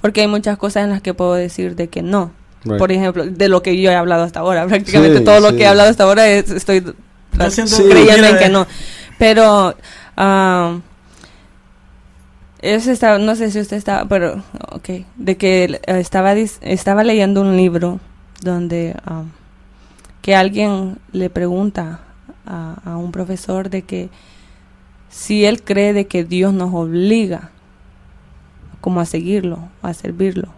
Porque 0.00 0.20
hay 0.22 0.26
muchas 0.28 0.58
cosas 0.58 0.84
en 0.84 0.90
las 0.90 1.00
que 1.02 1.14
puedo 1.14 1.34
decir 1.34 1.74
de 1.76 1.88
que 1.88 2.02
no. 2.02 2.30
Right. 2.64 2.78
Por 2.78 2.92
ejemplo, 2.92 3.24
de 3.24 3.48
lo 3.48 3.62
que 3.62 3.80
yo 3.80 3.90
he 3.90 3.94
hablado 3.94 4.24
hasta 4.24 4.40
ahora. 4.40 4.66
Prácticamente 4.68 5.18
Sí, 5.18 5.24
todo 5.24 5.40
lo 5.40 5.56
que 5.56 5.62
he 5.62 5.66
hablado 5.66 5.88
hasta 5.90 6.04
ahora 6.04 6.26
es- 6.28 6.50
estoy 6.50 6.80
Sí. 7.66 7.82
creyendo 7.88 8.26
en 8.28 8.38
que 8.38 8.48
no. 8.48 8.66
Pero, 9.18 9.74
ah, 10.16 10.78
eso 12.62 12.90
está, 12.90 13.18
no 13.18 13.34
sé 13.36 13.50
si 13.50 13.60
usted 13.60 13.76
estaba, 13.76 14.06
pero, 14.08 14.42
ok, 14.72 14.88
de 15.16 15.36
que 15.36 15.64
eh, 15.64 15.80
estaba, 16.00 16.34
dis- 16.34 16.58
estaba 16.62 17.04
leyendo 17.04 17.40
un 17.42 17.56
libro 17.56 18.00
donde 18.42 18.96
ah, 19.04 19.22
que 20.22 20.34
alguien 20.34 20.98
le 21.12 21.30
pregunta 21.30 22.00
a, 22.46 22.76
a 22.84 22.96
un 22.96 23.12
profesor 23.12 23.70
de 23.70 23.82
que 23.82 24.08
si 25.08 25.44
él 25.44 25.62
cree 25.62 25.92
de 25.92 26.06
que 26.06 26.24
Dios 26.24 26.52
nos 26.52 26.74
obliga 26.74 27.50
como 28.80 29.00
a 29.00 29.04
seguirlo, 29.04 29.68
a 29.82 29.94
servirlo. 29.94 30.48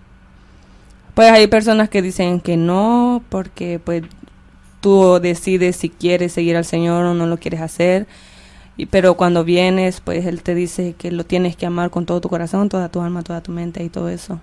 Pues 1.15 1.31
hay 1.33 1.47
personas 1.47 1.89
que 1.89 2.03
dicen 2.03 2.41
que 2.41 2.57
no, 2.57 3.23
porque 3.29 3.81
pues 3.83 4.03
tú 4.81 5.19
decides 5.21 5.77
si 5.77 5.89
quieres 5.89 6.33
seguir 6.33 6.57
al 6.57 6.65
Señor 6.65 7.05
o 7.05 7.15
no 7.15 7.27
lo 7.27 7.39
quieres 7.39 7.61
hacer. 7.61 8.07
Y, 8.77 8.87
pero 8.87 9.17
cuando 9.17 9.45
vienes, 9.45 10.01
pues 10.01 10.25
Él 10.27 10.43
te 10.43 10.55
dice 10.55 10.95
que 10.97 11.11
lo 11.11 11.25
tienes 11.25 11.57
que 11.57 11.67
amar 11.67 11.91
con 11.91 12.07
todo 12.07 12.21
tu 12.21 12.29
corazón, 12.29 12.69
toda 12.69 12.89
tu 12.89 13.01
alma, 13.01 13.23
toda 13.23 13.41
tu 13.41 13.51
mente 13.51 13.83
y 13.83 13.89
todo 13.89 14.09
eso. 14.09 14.41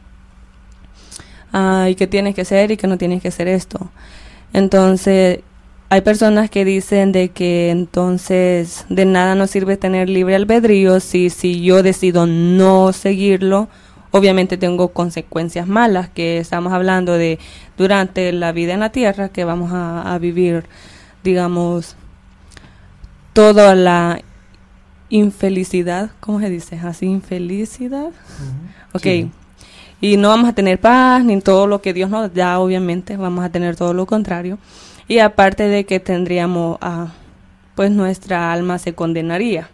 Ah, 1.54 1.88
y 1.90 1.96
que 1.96 2.08
tienes 2.08 2.36
que 2.36 2.42
hacer 2.42 2.72
y 2.72 2.78
que 2.78 2.88
no 2.88 2.98
tienes 2.98 3.22
que 3.22 3.30
hacer 3.30 3.48
esto. 3.48 3.90
Entonces, 4.52 5.40
hay 5.90 6.02
personas 6.02 6.50
que 6.50 6.66
dicen 6.66 7.12
de 7.12 7.30
que 7.30 7.70
entonces 7.70 8.86
de 8.90 9.06
nada 9.06 9.36
nos 9.36 9.52
sirve 9.52 9.78
tener 9.78 10.10
libre 10.10 10.36
albedrío 10.36 11.00
si, 11.00 11.30
si 11.30 11.62
yo 11.62 11.84
decido 11.84 12.26
no 12.26 12.92
seguirlo, 12.92 13.68
obviamente 14.12 14.58
tengo 14.58 14.90
consecuencias 14.90 15.68
malas, 15.68 16.10
que 16.10 16.40
estamos 16.40 16.74
hablando 16.74 17.14
de 17.14 17.40
durante 17.78 18.32
la 18.32 18.52
vida 18.52 18.74
en 18.74 18.80
la 18.80 18.92
tierra, 18.92 19.30
que 19.30 19.44
vamos 19.44 19.72
a, 19.74 20.14
a 20.14 20.18
vivir, 20.18 20.66
digamos, 21.24 21.96
toda 23.34 23.76
la 23.76 24.22
infelicidad, 25.10 26.12
¿cómo 26.20 26.40
se 26.40 26.50
dice? 26.50 26.80
Así, 26.80 27.06
infelicidad. 27.06 28.12
Ok. 28.94 29.04
Sí. 29.04 29.32
Y 30.02 30.18
no 30.18 30.30
vamos 30.30 30.50
a 30.50 30.54
tener 30.54 30.80
paz 30.80 31.24
ni 31.24 31.40
todo 31.42 31.68
lo 31.68 31.82
que 31.82 31.94
Dios 31.94 32.10
nos 32.10 32.34
da, 32.34 32.60
obviamente, 32.60 33.18
vamos 33.18 33.46
a 33.46 33.50
tener 33.50 33.76
todo 33.76 33.94
lo 33.94 34.06
contrario. 34.06 34.58
Y 35.08 35.20
aparte 35.20 35.68
de 35.68 35.86
que 35.86 36.00
tendríamos, 36.00 36.78
ah, 36.82 37.14
pues 37.76 37.92
nuestra 37.92 38.52
alma 38.52 38.80
se 38.80 38.94
condenaría, 38.94 39.70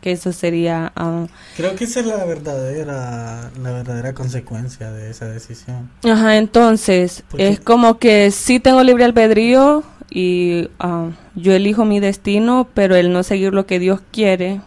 que 0.00 0.12
eso 0.12 0.32
sería, 0.32 0.92
ah, 0.96 1.26
Creo 1.56 1.76
que 1.76 1.84
esa 1.84 2.00
es 2.00 2.06
la 2.06 2.24
verdadera, 2.24 3.50
la 3.62 3.70
verdadera 3.72 4.12
consecuencia 4.14 4.90
de 4.90 5.10
esa 5.10 5.26
decisión. 5.26 5.90
ajá, 6.04 6.36
entonces 6.36 7.22
es 7.38 7.60
como 7.60 7.98
que 7.98 8.30
sí 8.32 8.58
tengo 8.58 8.82
libre 8.82 9.04
albedrío 9.04 9.84
y 10.10 10.68
ah, 10.80 11.10
yo 11.36 11.52
elijo 11.52 11.84
mi 11.84 12.00
destino, 12.00 12.68
pero 12.74 12.96
el 12.96 13.12
no 13.12 13.22
seguir 13.22 13.54
lo 13.54 13.66
que 13.66 13.78
Dios 13.78 14.00
quiere, 14.10 14.60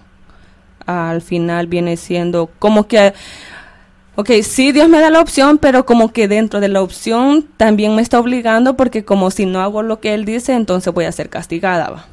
al 0.86 1.22
final 1.22 1.68
viene 1.68 1.97
siendo 1.97 2.49
como 2.59 2.88
que 2.88 3.13
Ok, 4.18 4.32
sí, 4.43 4.72
Dios 4.72 4.88
me 4.88 5.01
da 5.01 5.09
la 5.09 5.20
opción, 5.20 5.57
pero 5.57 5.86
como 5.86 6.13
que 6.13 6.30
dentro 6.30 6.61
de 6.61 6.70
la 6.70 6.82
opción 6.82 7.45
también 7.57 7.95
me 7.95 8.01
está 8.01 8.18
obligando 8.18 8.78
porque 8.78 9.03
como 9.03 9.30
si 9.30 9.45
no 9.45 9.59
hago 9.59 9.82
lo 9.82 9.99
que 9.99 10.13
Él 10.13 10.24
dice, 10.24 10.53
entonces 10.53 10.93
voy 10.93 11.03
a 11.03 11.11
ser 11.11 11.30
castigada. 11.30 11.89
¿va? 11.89 12.05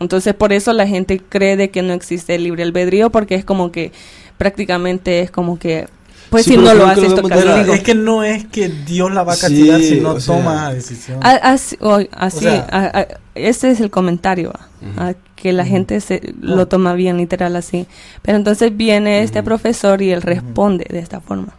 Entonces 0.00 0.32
por 0.32 0.54
eso 0.54 0.72
la 0.72 0.86
gente 0.86 1.20
cree 1.20 1.56
de 1.56 1.70
que 1.70 1.82
no 1.82 1.92
existe 1.92 2.34
el 2.34 2.44
libre 2.44 2.62
albedrío 2.62 3.10
porque 3.10 3.34
es 3.34 3.44
como 3.44 3.70
que 3.72 3.92
prácticamente 4.38 5.20
es 5.20 5.30
como 5.30 5.58
que, 5.58 5.88
pues 6.30 6.44
Sí, 6.44 6.50
si 6.52 6.56
pero 6.56 6.68
no 6.68 6.74
lo 6.74 6.86
haces, 6.86 7.10
lo 7.10 7.16
toca 7.16 7.36
vemos 7.36 7.40
de 7.40 7.44
la- 7.44 7.52
castigo. 7.56 7.74
Es 7.74 7.82
que 7.82 7.94
no 7.94 8.22
es 8.24 8.46
que 8.46 8.68
Dios 8.68 9.12
la 9.12 9.22
va 9.24 9.32
a 9.32 9.36
castigar 9.36 9.80
Sí, 9.80 9.88
si 9.88 10.00
no 10.00 10.10
o 10.12 10.20
sea- 10.20 10.36
toma 10.36 10.54
la 10.54 10.74
decisión. 10.74 11.18
A- 11.22 11.30
Así, 11.52 11.76
o- 11.80 12.00
así, 12.12 12.40
sea- 12.40 12.66
a- 12.70 12.98
a- 13.00 13.06
ese 13.34 13.70
es 13.70 13.80
el 13.80 13.90
comentario. 13.90 14.52
Ujú. 14.80 15.00
a 15.00 15.14
que 15.34 15.52
la 15.52 15.64
Ujú. 15.64 15.72
gente 15.72 16.00
se, 16.00 16.34
No. 16.40 16.54
lo 16.54 16.68
toma 16.68 16.94
bien 16.94 17.16
literal 17.16 17.56
así. 17.56 17.86
Pero 18.22 18.36
entonces 18.38 18.76
viene 18.76 19.22
este 19.22 19.42
profesor 19.42 20.02
y 20.02 20.10
él 20.12 20.22
responde 20.22 20.86
de 20.88 21.00
esta 21.00 21.20
forma. 21.20 21.54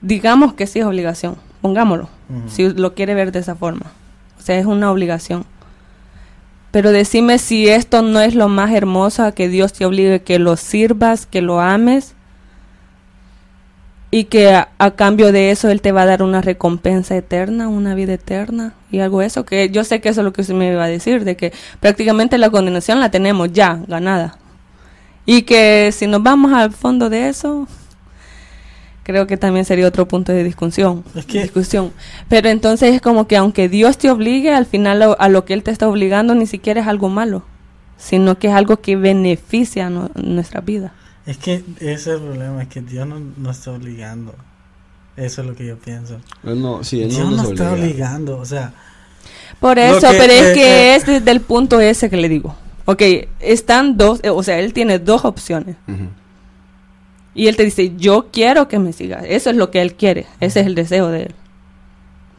Digamos 0.00 0.54
que 0.54 0.66
sí 0.66 0.78
es 0.78 0.86
obligación, 0.86 1.36
pongámoslo, 1.60 2.08
si 2.46 2.68
lo 2.70 2.94
quiere 2.94 3.14
ver 3.14 3.32
de 3.32 3.40
esa 3.40 3.54
forma. 3.56 3.86
O 4.38 4.42
sea, 4.42 4.58
es 4.58 4.64
una 4.66 4.90
obligación. 4.90 5.44
Pero 6.70 6.92
decime 6.92 7.38
si 7.38 7.68
esto 7.68 8.02
no 8.02 8.20
es 8.20 8.34
lo 8.34 8.48
más 8.48 8.70
hermoso 8.72 9.24
a 9.24 9.32
que 9.32 9.48
Dios 9.48 9.72
te 9.72 9.84
obligue 9.84 10.22
que 10.22 10.38
lo 10.38 10.56
sirvas, 10.56 11.26
que 11.26 11.42
lo 11.42 11.60
ames 11.60 12.14
y 14.10 14.24
que 14.24 14.52
a, 14.52 14.68
a 14.78 14.92
cambio 14.92 15.32
de 15.32 15.50
eso 15.50 15.68
Él 15.70 15.80
te 15.82 15.92
va 15.92 16.02
a 16.02 16.06
dar 16.06 16.22
una 16.22 16.40
recompensa 16.40 17.16
eterna, 17.16 17.68
una 17.68 17.94
vida 17.94 18.14
eterna 18.14 18.72
y 18.90 19.00
algo 19.00 19.20
eso, 19.22 19.44
que 19.44 19.68
yo 19.70 19.84
sé 19.84 20.00
que 20.00 20.08
eso 20.08 20.22
es 20.22 20.24
lo 20.24 20.32
que 20.32 20.40
usted 20.40 20.54
me 20.54 20.72
iba 20.72 20.82
a 20.84 20.88
decir, 20.88 21.24
de 21.24 21.36
que 21.36 21.52
prácticamente 21.80 22.38
la 22.38 22.50
condenación 22.50 23.00
la 23.00 23.10
tenemos 23.10 23.52
ya 23.52 23.80
ganada. 23.86 24.38
Y 25.26 25.42
que 25.42 25.90
si 25.92 26.06
nos 26.06 26.22
vamos 26.22 26.52
al 26.54 26.72
fondo 26.72 27.10
de 27.10 27.28
eso, 27.28 27.68
creo 29.02 29.26
que 29.26 29.36
también 29.36 29.64
sería 29.66 29.86
otro 29.86 30.08
punto 30.08 30.32
de 30.32 30.42
discusión. 30.44 31.04
Es 31.14 31.26
que- 31.26 31.42
discusión. 31.42 31.92
Pero 32.30 32.48
entonces 32.48 32.94
es 32.94 33.02
como 33.02 33.26
que 33.26 33.36
aunque 33.36 33.68
Dios 33.68 33.98
te 33.98 34.10
obligue, 34.10 34.52
al 34.54 34.64
final 34.66 35.00
lo- 35.00 35.20
a 35.20 35.28
lo 35.28 35.44
que 35.44 35.52
Él 35.54 35.62
te 35.62 35.70
está 35.70 35.86
obligando 35.88 36.34
ni 36.34 36.46
siquiera 36.46 36.80
es 36.80 36.86
algo 36.86 37.10
malo, 37.10 37.42
sino 37.98 38.38
que 38.38 38.48
es 38.48 38.54
algo 38.54 38.78
que 38.80 38.96
beneficia 38.96 39.90
nu- 39.90 40.10
nuestra 40.14 40.62
vida. 40.62 40.92
Es 41.28 41.36
que 41.36 41.62
ese 41.80 41.92
es 41.92 42.06
el 42.06 42.20
problema, 42.20 42.62
es 42.62 42.68
que 42.68 42.80
Dios 42.80 43.06
no 43.06 43.20
nos 43.36 43.58
está 43.58 43.72
obligando. 43.72 44.34
Eso 45.16 45.42
es 45.42 45.46
lo 45.46 45.54
que 45.54 45.66
yo 45.66 45.76
pienso. 45.76 46.18
Él 46.44 46.60
no, 46.62 46.82
sí, 46.82 47.02
él 47.02 47.10
Dios 47.10 47.20
no 47.30 47.36
nos 47.36 47.50
está 47.50 47.72
obliga. 47.72 47.84
obligando, 47.84 48.38
o 48.38 48.44
sea, 48.44 48.72
Por 49.60 49.78
eso, 49.78 50.10
que- 50.10 50.16
pero 50.16 50.32
es 50.32 50.42
eh, 50.50 50.52
que 50.54 50.64
eh. 50.64 50.94
es 50.96 51.06
desde 51.06 51.30
el 51.30 51.40
punto 51.40 51.80
ese 51.80 52.08
que 52.08 52.16
le 52.16 52.28
digo. 52.28 52.54
Ok, 52.86 53.02
están 53.40 53.96
dos, 53.98 54.20
eh, 54.22 54.30
o 54.30 54.42
sea, 54.42 54.58
él 54.58 54.72
tiene 54.72 54.98
dos 54.98 55.24
opciones. 55.26 55.76
Y 57.34 57.46
él 57.48 57.56
te 57.56 57.64
dice, 57.64 57.92
yo 57.96 58.28
quiero 58.32 58.66
que 58.68 58.78
me 58.78 58.92
sigas. 58.92 59.24
Eso 59.28 59.50
es 59.50 59.56
lo 59.56 59.70
que 59.70 59.82
él 59.82 59.94
quiere. 59.94 60.26
Ese 60.40 60.60
es 60.60 60.66
el 60.66 60.74
deseo 60.74 61.08
de 61.08 61.24
él. 61.24 61.34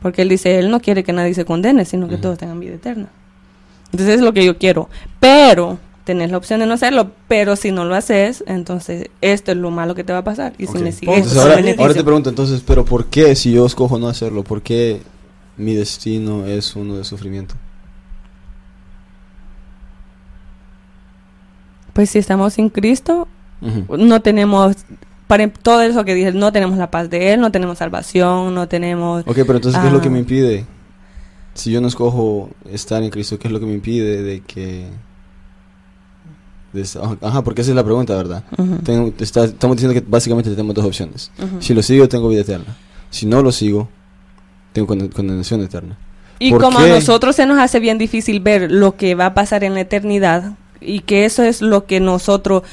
Porque 0.02 0.24
él 0.24 0.30
dice, 0.30 0.58
él 0.58 0.72
no 0.72 0.80
quiere 0.80 1.04
que 1.04 1.14
nadie 1.14 1.34
se 1.34 1.46
condene, 1.46 1.86
sino 1.86 2.08
que 2.08 2.18
todos 2.18 2.38
tengan 2.40 2.60
vida 2.60 2.74
eterna. 2.76 3.08
Entonces 3.92 4.16
es 4.16 4.22
lo 4.22 4.34
que 4.34 4.44
yo 4.46 4.58
quiero. 4.58 4.90
Pero 5.20 5.78
tenés 6.10 6.32
la 6.32 6.38
opción 6.38 6.60
de 6.60 6.66
no 6.66 6.74
hacerlo, 6.74 7.12
pero 7.28 7.56
si 7.56 7.72
no 7.72 7.86
lo 7.86 7.94
haces, 7.94 8.44
entonces 8.48 9.10
esto 9.22 9.52
es 9.52 9.58
lo 9.58 9.70
malo 9.70 9.94
que 9.94 10.04
te 10.04 10.12
va 10.12 10.20
a 10.20 10.24
pasar. 10.24 10.54
Y 10.58 10.66
si 10.66 10.80
me 10.80 10.92
sigues, 10.92 11.18
Entonces, 11.18 11.38
ahora, 11.78 11.94
te 11.94 12.04
pregunto, 12.04 12.32
entonces, 12.32 12.64
¿pero 12.66 12.84
por 12.84 13.06
qué 13.06 13.36
si 13.36 13.52
yo 13.52 13.64
escojo 13.68 14.00
no 14.00 14.08
hacerlo? 14.08 14.44
¿Por 14.44 14.64
qué 14.64 15.04
mi 15.56 15.76
destino 15.76 16.48
es 16.48 16.76
uno 16.76 16.96
de 16.98 17.04
sufrimiento? 17.04 17.54
Pues 21.94 22.10
si 22.10 22.18
estamos 22.18 22.56
sin 22.56 22.70
Cristo, 22.70 23.28
no 23.62 24.20
tenemos, 24.24 24.78
para 25.28 25.48
todo 25.48 25.84
eso 25.84 26.04
que 26.06 26.16
dije, 26.16 26.32
no 26.32 26.52
tenemos 26.52 26.80
la 26.80 26.90
paz 26.90 27.08
de 27.12 27.34
Él, 27.34 27.40
no 27.40 27.52
tenemos 27.52 27.78
salvación, 27.78 28.56
no 28.56 28.68
tenemos... 28.68 29.22
Ok, 29.28 29.36
pero 29.46 29.58
entonces, 29.58 29.80
¿qué 29.80 29.86
es 29.88 29.94
lo 29.94 30.02
que 30.02 30.08
Ah. 30.08 30.12
me 30.12 30.20
impide? 30.20 30.66
Si 31.54 31.72
yo 31.72 31.82
no 31.82 31.88
escojo 31.88 32.50
estar 32.72 33.04
en 33.04 33.12
Cristo, 33.12 33.38
¿qué 33.38 33.48
es 33.48 33.52
lo 33.52 33.60
que 33.60 33.68
me 33.68 33.74
impide 33.74 34.24
de 34.24 34.42
que... 34.42 34.88
ajá, 37.22 37.44
porque 37.44 37.62
esa 37.62 37.72
es 37.72 37.76
la 37.76 37.84
pregunta, 37.84 38.16
¿verdad? 38.16 38.44
Ujú, 38.58 38.78
Tengo- 38.84 39.14
está- 39.20 39.46
estamos 39.46 39.78
diciendo 39.78 40.00
que 40.00 40.06
básicamente 40.08 40.50
tenemos 40.50 40.76
dos 40.76 40.86
opciones. 40.86 41.32
Si 41.60 41.74
lo 41.74 41.82
sigo, 41.82 42.08
tengo 42.08 42.28
vida 42.30 42.42
eterna. 42.42 42.76
Si 43.10 43.26
no 43.26 43.42
lo 43.42 43.52
sigo, 43.52 43.90
tengo 44.74 44.88
conde- 44.88 45.10
condenación 45.10 45.62
eterna. 45.62 45.98
Y 46.38 46.52
¿Por 46.52 46.62
como 46.62 46.78
qué? 46.80 46.86
a 46.86 46.88
nosotros 46.88 47.36
se 47.36 47.46
nos 47.46 47.60
hace 47.60 47.80
bien 47.80 47.98
difícil 47.98 48.40
ver 48.40 48.72
lo 48.72 48.96
que 48.96 49.16
va 49.16 49.28
a 49.28 49.34
pasar 49.34 49.64
en 49.64 49.74
la 49.74 49.82
eternidad 49.82 50.54
y 50.80 51.02
que 51.02 51.26
eso 51.26 51.44
es 51.44 51.62
lo 51.62 51.86
que 51.86 52.00
nosotros... 52.00 52.64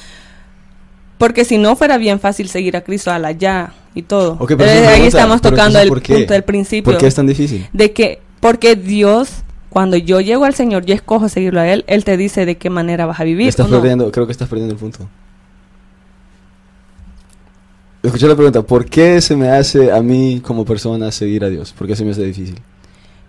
Porque 1.19 1.45
si 1.47 1.57
no 1.59 1.77
fuera 1.77 1.97
bien 1.97 2.21
fácil 2.21 2.49
seguir 2.49 2.77
a 2.77 2.83
Cristo 2.83 3.11
a 3.11 3.19
la 3.19 3.33
ya 3.33 3.73
y 3.95 4.03
todo. 4.03 4.33
Ok, 4.39 4.49
pero 4.57 4.65
Eh, 4.65 4.73
ahí 4.73 4.85
pregunta, 4.85 5.07
estamos 5.07 5.41
tocando 5.41 5.79
el 5.81 5.89
punto 5.89 6.33
del 6.35 6.45
principio. 6.45 6.93
¿Por 6.93 7.01
qué 7.01 7.07
es 7.07 7.15
tan 7.15 7.27
difícil? 7.27 7.67
De 7.73 7.93
que, 7.93 8.21
porque 8.41 8.77
Dios, 8.77 9.31
cuando 9.71 9.97
yo 9.97 10.21
llego 10.21 10.45
al 10.45 10.55
Señor, 10.55 10.85
yo 10.87 10.95
escojo 10.95 11.29
seguirlo 11.29 11.61
a 11.61 11.69
Él, 11.69 11.85
Él 11.87 12.05
te 12.05 12.17
dice 12.17 12.47
de 12.47 12.57
qué 12.57 12.71
manera 12.71 13.07
vas 13.07 13.21
a 13.21 13.25
vivir. 13.25 13.49
Estás 13.49 13.69
perdiendo, 13.69 14.11
creo 14.11 14.27
que 14.27 14.33
estás 14.33 14.49
perdiendo 14.49 14.75
el 14.75 14.81
punto. 14.81 15.09
Escuché 18.03 18.29
la 18.29 18.37
pregunta, 18.37 18.63
¿por 18.63 18.85
qué 18.85 19.21
se 19.21 19.35
me 19.35 19.49
hace 19.49 19.91
a 19.91 20.01
mí 20.01 20.41
como 20.41 20.65
persona 20.65 21.11
seguir 21.11 21.45
a 21.45 21.49
Dios? 21.49 21.73
¿Por 21.73 21.89
qué 21.89 21.97
se 21.97 22.05
me 22.05 22.13
hace 22.13 22.25
difícil? 22.25 22.61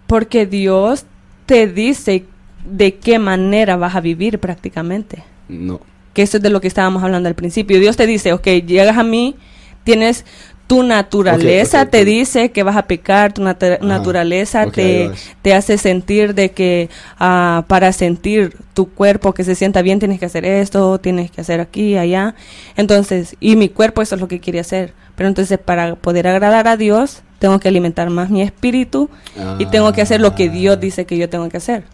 Porque 0.05 0.45
Dios 0.45 1.05
te 1.47 1.67
dice 1.67 2.25
de 2.63 2.95
qué 2.95 3.17
manera 3.17 3.75
vas 3.75 3.95
a 3.95 4.01
vivir 4.01 4.39
prácticamente. 4.39 5.23
No. 5.49 5.81
Que 6.13 6.21
eso 6.21 6.37
es 6.37 6.43
de 6.43 6.49
lo 6.49 6.61
que 6.61 6.67
estábamos 6.67 7.03
hablando 7.03 7.27
al 7.27 7.35
principio. 7.35 7.79
Dios 7.79 7.97
te 7.97 8.05
dice, 8.05 8.33
ok, 8.33 8.47
llegas 8.65 8.97
a 8.97 9.03
mí, 9.03 9.35
tienes 9.83 10.25
tu 10.67 10.83
naturaleza, 10.83 11.85
te 11.85 12.03
dice 12.03 12.51
que 12.51 12.61
vas 12.61 12.75
a 12.75 12.83
pecar, 12.83 13.31
tu 13.31 13.41
Ajá. 13.41 13.77
naturaleza 13.81 14.69
te, 14.69 15.09
te 15.41 15.53
hace 15.53 15.77
sentir 15.77 16.35
de 16.35 16.51
que 16.51 16.89
ah, 17.17 17.63
para 17.67 17.93
sentir 17.93 18.57
tu 18.73 18.89
cuerpo 18.89 19.33
que 19.33 19.45
se 19.45 19.55
sienta 19.55 19.81
bien 19.81 19.99
tienes 19.99 20.19
que 20.19 20.25
hacer 20.25 20.43
esto, 20.45 20.99
tienes 20.99 21.31
que 21.31 21.39
hacer 21.39 21.61
aquí, 21.61 21.97
allá. 21.97 22.35
Entonces, 22.75 23.37
y 23.39 23.55
mi 23.55 23.69
cuerpo 23.69 24.01
eso 24.01 24.15
es 24.15 24.21
lo 24.21 24.27
que 24.27 24.41
quiere 24.41 24.59
hacer. 24.59 24.93
Pero 25.15 25.29
entonces 25.29 25.57
para 25.57 25.95
poder 25.95 26.27
agradar 26.27 26.67
a 26.67 26.75
Dios, 26.75 27.23
tengo 27.39 27.59
que 27.59 27.69
alimentar 27.69 28.09
más 28.09 28.29
mi 28.29 28.41
espíritu 28.41 29.09
y 29.59 29.65
tengo 29.67 29.93
que 29.93 30.01
hacer 30.01 30.19
lo 30.19 30.35
que 30.35 30.49
Dios 30.49 30.79
dice 30.79 31.05
que 31.05 31.17
yo 31.17 31.29
tengo 31.29 31.47
que 31.49 31.57
hacer. 31.57 31.85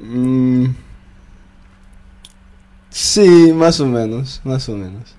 Mm, 0.00 0.66
sí, 2.88 3.52
más 3.52 3.78
o 3.78 3.86
menos, 3.86 4.40
más 4.42 4.68
o 4.70 4.76
menos. 4.76 5.14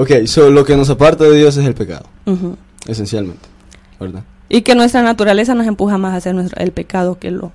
Ok, 0.00 0.24
so 0.26 0.48
lo 0.50 0.64
que 0.64 0.76
nos 0.76 0.88
aparta 0.90 1.24
de 1.24 1.36
Dios 1.36 1.56
es 1.56 1.66
el 1.66 1.74
pecado, 1.74 2.06
esencialmente, 2.86 3.48
¿verdad? 4.00 4.22
Y 4.48 4.62
que 4.62 4.74
nuestra 4.74 5.02
naturaleza 5.02 5.54
nos 5.54 5.66
empuja 5.66 5.98
más 5.98 6.14
a 6.14 6.16
hacer 6.16 6.34
nuestro- 6.34 6.62
el 6.62 6.72
pecado 6.72 7.18
que 7.18 7.30
lo... 7.30 7.52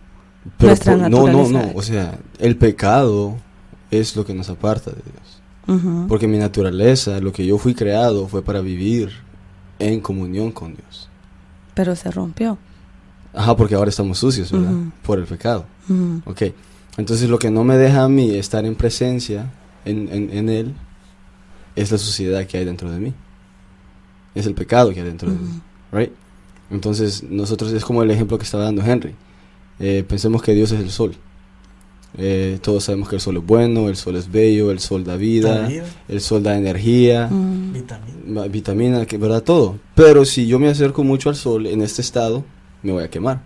Pero 0.58 0.70
Nuestra 0.72 0.94
por- 0.98 1.02
no, 1.02 1.10
no, 1.10 1.28
no, 1.28 1.38
naturaleza. 1.44 1.72
o 1.76 1.82
sea, 1.82 2.20
el 2.40 2.58
pecado 2.58 3.38
es 3.92 4.16
lo 4.16 4.26
que 4.26 4.34
nos 4.34 4.50
aparta 4.50 4.92
de 4.92 4.98
Dios. 5.06 6.08
Porque 6.10 6.28
mi 6.28 6.38
naturaleza, 6.38 7.20
lo 7.22 7.32
que 7.32 7.46
yo 7.46 7.58
fui 7.58 7.74
creado 7.74 8.28
fue 8.28 8.42
para 8.44 8.60
vivir 8.60 9.10
en 9.80 10.02
comunión 10.02 10.52
con 10.52 10.76
Dios. 10.76 11.08
Pero 11.74 11.96
se 11.96 12.12
rompió. 12.12 12.58
Ajá, 13.34 13.56
porque 13.56 13.74
ahora 13.76 13.90
estamos 13.90 14.20
sucios, 14.20 14.52
¿verdad? 14.52 14.72
Por 15.04 15.18
el 15.20 15.26
pecado. 15.26 15.66
Ok. 16.26 16.42
Entonces 16.98 17.30
lo 17.30 17.40
que 17.40 17.50
no 17.50 17.64
me 17.64 17.78
deja 17.78 18.04
a 18.04 18.10
mí 18.10 18.36
estar 18.36 18.66
en 18.66 18.76
presencia 18.76 19.50
en, 19.86 20.10
en, 20.12 20.30
en 20.38 20.50
Él 20.50 20.74
es 21.76 21.92
la 21.92 21.98
suciedad 21.98 22.46
que 22.46 22.58
hay 22.58 22.66
dentro 22.66 22.92
de 22.92 23.00
mí. 23.00 23.14
Es 24.36 24.46
el 24.46 24.54
pecado 24.54 24.92
que 24.94 25.00
hay 25.00 25.06
dentro 25.06 25.30
de 25.30 25.38
mí. 25.38 25.62
Right? 25.92 26.12
Entonces 26.72 27.24
nosotros 27.24 27.72
es 27.72 27.86
como 27.86 28.04
el 28.04 28.12
ejemplo 28.12 28.38
que 28.38 28.44
estaba 28.44 28.64
dando 28.64 28.84
Henry. 28.84 29.14
Eh, 29.80 30.04
pensemos 30.08 30.42
que 30.42 30.54
Dios 30.54 30.72
es 30.72 30.80
el 30.80 30.90
sol. 30.90 31.16
Eh, 32.16 32.60
todos 32.62 32.84
sabemos 32.84 33.10
que 33.10 33.16
el 33.16 33.22
sol 33.22 33.38
es 33.38 33.46
bueno, 33.46 33.90
el 33.90 33.96
sol 33.96 34.16
es 34.16 34.32
bello, 34.32 34.70
el 34.70 34.80
sol 34.80 35.04
da 35.04 35.16
vida, 35.16 35.62
Da 35.62 35.68
vida, 35.68 35.86
el 36.08 36.22
sol 36.22 36.44
da 36.44 36.58
energía. 36.58 37.28
Mm. 37.28 38.52
vitamina, 38.52 39.06
que 39.06 39.18
verdad 39.18 39.44
todo. 39.44 39.80
Pero 39.96 40.26
si 40.26 40.46
yo 40.46 40.60
me 40.60 40.70
acerco 40.70 41.04
mucho 41.04 41.30
al 41.30 41.36
sol 41.36 41.66
en 41.66 41.82
este 41.82 42.02
estado, 42.02 42.44
me 42.84 42.92
voy 42.92 43.04
a 43.04 43.10
quemar. 43.10 43.42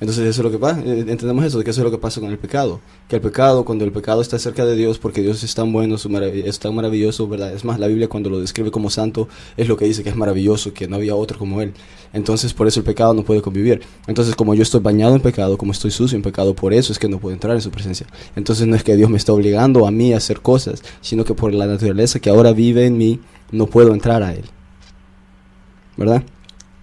Entonces 0.00 0.26
eso 0.26 0.40
es 0.40 0.44
lo 0.44 0.50
que 0.50 0.58
pasa, 0.58 0.80
eh, 0.80 1.04
entendemos 1.08 1.44
eso, 1.44 1.62
que 1.62 1.70
eso 1.70 1.80
es 1.80 1.84
lo 1.84 1.90
que 1.90 1.98
pasa 1.98 2.20
con 2.20 2.30
el 2.30 2.38
pecado. 2.38 2.80
Que 3.08 3.16
el 3.16 3.22
pecado, 3.22 3.64
cuando 3.64 3.84
el 3.84 3.92
pecado 3.92 4.20
está 4.20 4.38
cerca 4.38 4.64
de 4.64 4.76
Dios, 4.76 4.98
porque 4.98 5.22
Dios 5.22 5.42
es 5.42 5.54
tan 5.54 5.72
bueno, 5.72 5.94
es 5.94 6.58
tan 6.58 6.74
maravilloso, 6.74 7.28
¿verdad? 7.28 7.54
Es 7.54 7.64
más, 7.64 7.78
la 7.78 7.86
Biblia 7.86 8.08
cuando 8.08 8.28
lo 8.28 8.40
describe 8.40 8.70
como 8.70 8.90
santo, 8.90 9.28
es 9.56 9.68
lo 9.68 9.76
que 9.76 9.84
dice 9.84 10.02
que 10.02 10.10
es 10.10 10.16
maravilloso, 10.16 10.74
que 10.74 10.88
no 10.88 10.96
había 10.96 11.14
otro 11.14 11.38
como 11.38 11.62
Él. 11.62 11.72
Entonces 12.12 12.52
por 12.52 12.66
eso 12.66 12.80
el 12.80 12.84
pecado 12.84 13.14
no 13.14 13.22
puede 13.22 13.40
convivir. 13.40 13.82
Entonces 14.06 14.34
como 14.34 14.54
yo 14.54 14.62
estoy 14.62 14.80
bañado 14.80 15.14
en 15.14 15.20
pecado, 15.20 15.56
como 15.56 15.72
estoy 15.72 15.92
sucio 15.92 16.16
en 16.16 16.22
pecado, 16.22 16.54
por 16.54 16.74
eso 16.74 16.92
es 16.92 16.98
que 16.98 17.08
no 17.08 17.18
puedo 17.18 17.34
entrar 17.34 17.54
en 17.54 17.62
su 17.62 17.70
presencia. 17.70 18.06
Entonces 18.34 18.66
no 18.66 18.74
es 18.74 18.82
que 18.82 18.96
Dios 18.96 19.08
me 19.08 19.16
está 19.16 19.32
obligando 19.32 19.86
a 19.86 19.90
mí 19.90 20.12
a 20.12 20.16
hacer 20.16 20.40
cosas, 20.40 20.82
sino 21.00 21.24
que 21.24 21.34
por 21.34 21.54
la 21.54 21.66
naturaleza 21.66 22.18
que 22.18 22.30
ahora 22.30 22.52
vive 22.52 22.86
en 22.86 22.98
mí, 22.98 23.20
no 23.52 23.66
puedo 23.66 23.92
entrar 23.92 24.22
a 24.22 24.32
Él. 24.34 24.44
¿Verdad? 25.96 26.24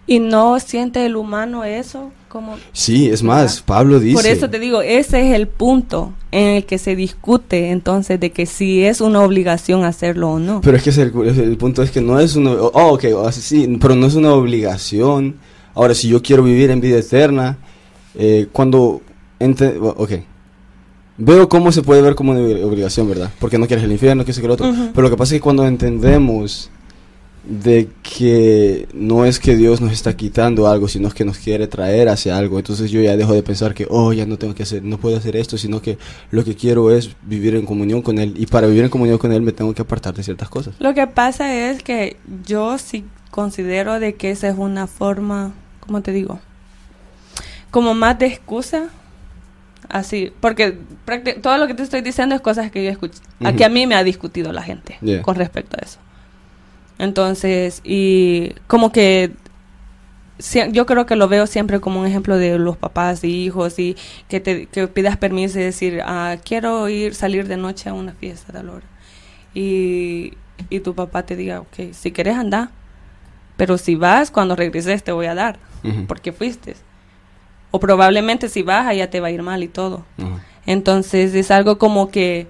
Y 0.06 0.20
no 0.20 0.60
siente 0.60 1.06
el 1.06 1.16
humano 1.16 1.64
eso 1.64 2.12
como... 2.28 2.58
Sí, 2.74 3.10
es 3.10 3.24
más, 3.24 3.54
¿Verdad? 3.56 3.66
Pablo 3.66 4.00
dice... 4.00 4.16
Por 4.16 4.26
eso 4.26 4.50
te 4.50 4.60
digo, 4.60 4.82
ese 4.82 5.30
es 5.30 5.36
el 5.36 5.48
punto 5.48 6.12
en 6.32 6.50
el 6.58 6.66
que 6.66 6.78
se 6.78 6.96
discute 6.96 7.70
entonces 7.72 8.20
de 8.20 8.32
que 8.32 8.46
si 8.46 8.84
es 8.84 9.00
una 9.00 9.22
obligación 9.22 9.86
hacerlo 9.86 10.32
o 10.32 10.40
no. 10.40 10.60
Pero 10.62 10.76
es 10.76 10.84
que 10.84 10.90
es 10.90 10.98
el, 10.98 11.14
el 11.16 11.58
punto 11.58 11.84
es 11.84 11.92
que 11.92 12.02
no 12.02 12.20
es 12.20 12.36
una... 12.36 12.52
Oh, 12.52 12.94
ok, 12.96 13.06
sí, 13.32 13.78
pero 13.80 13.96
no 13.96 14.08
es 14.08 14.16
una 14.16 14.34
obligación. 14.34 15.36
Ahora, 15.74 15.94
si 15.94 16.10
yo 16.10 16.22
quiero 16.22 16.44
vivir 16.44 16.70
en 16.72 16.82
vida 16.82 16.98
eterna, 16.98 17.58
eh, 18.16 18.48
cuando... 18.52 19.02
ente- 19.40 19.78
ok. 19.80 20.12
Veo 21.16 21.48
cómo 21.48 21.72
se 21.72 21.84
puede 21.84 22.02
ver 22.02 22.16
como 22.16 22.32
una 22.32 22.42
obligación, 22.66 23.08
¿verdad? 23.08 23.32
Porque 23.40 23.58
no 23.60 23.68
quieres 23.68 23.86
el 23.86 23.92
infierno, 23.92 24.26
que 24.26 24.34
sé 24.34 24.42
que 24.42 24.48
lo 24.48 24.56
otro. 24.56 24.68
Ujú. 24.68 24.90
Pero 24.94 25.04
lo 25.04 25.10
que 25.12 25.18
pasa 25.18 25.36
es 25.36 25.40
que 25.40 25.44
cuando 25.44 25.66
entendemos 25.66 26.72
de 27.46 27.90
que 28.02 28.88
no 28.94 29.26
es 29.26 29.38
que 29.40 29.58
Dios 29.58 29.82
nos 29.82 29.92
está 29.92 30.16
quitando 30.16 30.68
algo, 30.68 30.88
sino 30.88 31.10
que 31.12 31.26
nos 31.26 31.38
quiere 31.38 31.68
traer 31.68 32.08
hacia 32.08 32.38
algo. 32.38 32.58
Entonces 32.58 32.90
yo 32.90 33.02
ya 33.02 33.18
dejo 33.18 33.34
de 33.34 33.44
pensar 33.44 33.74
que, 33.74 33.86
oh, 33.90 34.14
ya 34.14 34.26
no 34.26 34.38
tengo 34.38 34.56
que 34.56 34.64
hacer, 34.64 34.82
no 34.84 34.98
puedo 34.98 35.18
hacer 35.18 35.36
esto, 35.36 35.58
sino 35.58 35.82
que 35.82 35.98
lo 36.32 36.46
que 36.46 36.56
quiero 36.56 36.90
es 36.90 37.10
vivir 37.24 37.56
en 37.56 37.66
comunión 37.66 38.02
con 38.02 38.18
Él. 38.20 38.34
Y 38.38 38.46
para 38.46 38.68
vivir 38.68 38.86
en 38.86 38.90
comunión 38.90 39.18
con 39.18 39.34
Él 39.34 39.42
me 39.42 39.52
tengo 39.52 39.74
que 39.74 39.82
apartar 39.82 40.14
de 40.14 40.24
ciertas 40.24 40.48
cosas. 40.48 40.76
Lo 40.80 40.94
que 40.94 41.06
pasa 41.08 41.54
es 41.54 41.84
que 41.84 42.16
yo 42.48 42.78
sí 42.78 43.04
considero 43.30 44.00
de 44.00 44.16
que 44.16 44.32
esa 44.32 44.48
es 44.48 44.56
una 44.58 44.88
forma, 44.88 45.52
¿cómo 45.82 46.02
te 46.02 46.12
digo? 46.14 46.40
Como 47.72 47.94
más 47.94 48.18
de 48.20 48.28
excusa. 48.28 48.86
Así, 49.90 50.32
porque 50.40 50.78
todo 51.42 51.58
lo 51.58 51.68
que 51.68 51.74
te 51.74 51.84
estoy 51.84 52.02
diciendo 52.02 52.34
es 52.36 52.42
cosas 52.42 52.72
que 52.72 52.84
yo 52.86 52.90
escuché, 52.90 53.20
a 53.44 53.50
Ujú. 53.50 53.58
que 53.58 53.66
a 53.66 53.70
mí 53.70 53.86
me 53.86 53.96
ha 53.96 54.04
discutido 54.04 54.54
la 54.54 54.64
gente 54.64 54.98
Yeah. 55.02 55.22
con 55.22 55.36
respecto 55.36 55.76
a 55.80 55.84
eso. 55.86 56.00
Entonces, 57.00 57.82
y 57.84 58.54
como 58.68 58.92
que 58.92 59.32
yo 60.72 60.86
creo 60.86 61.06
que 61.06 61.16
lo 61.16 61.28
veo 61.28 61.48
siempre 61.48 61.80
como 61.80 62.00
un 62.00 62.08
ejemplo 62.08 62.38
de 62.38 62.58
los 62.58 62.76
papás 62.76 63.24
y 63.24 63.46
hijos 63.46 63.80
y 63.80 63.96
que 64.28 64.40
te 64.40 64.66
que 64.66 64.88
pidas 64.88 65.18
permiso 65.18 65.60
y 65.60 65.64
decir, 65.64 66.02
ah, 66.06 66.38
quiero 66.44 66.90
ir 66.90 67.16
salir 67.16 67.48
de 67.48 67.58
noche 67.58 67.90
a 67.90 67.94
una 67.94 68.14
fiesta 68.14 68.52
tal 68.52 68.70
hora. 68.70 68.86
Y, 69.54 70.34
y 70.70 70.80
tu 70.80 70.96
papá 70.96 71.24
te 71.24 71.36
diga, 71.36 71.62
ok, 71.62 71.94
si 71.94 72.12
quieres 72.12 72.36
anda, 72.36 72.72
pero 73.58 73.78
si 73.78 73.96
vas, 73.96 74.32
cuando 74.32 74.56
regreses 74.56 75.04
te 75.04 75.12
voy 75.12 75.28
a 75.28 75.36
dar, 75.36 75.60
porque 76.08 76.32
fuiste. 76.32 76.76
O 77.72 77.80
probablemente 77.80 78.50
si 78.50 78.64
vas, 78.64 78.88
allá 78.88 79.10
te 79.10 79.20
va 79.20 79.28
a 79.28 79.32
ir 79.32 79.44
mal 79.44 79.64
y 79.64 79.68
todo. 79.68 80.06
Entonces 80.66 81.34
es 81.36 81.52
algo 81.52 81.78
como 81.78 82.10
que 82.10 82.48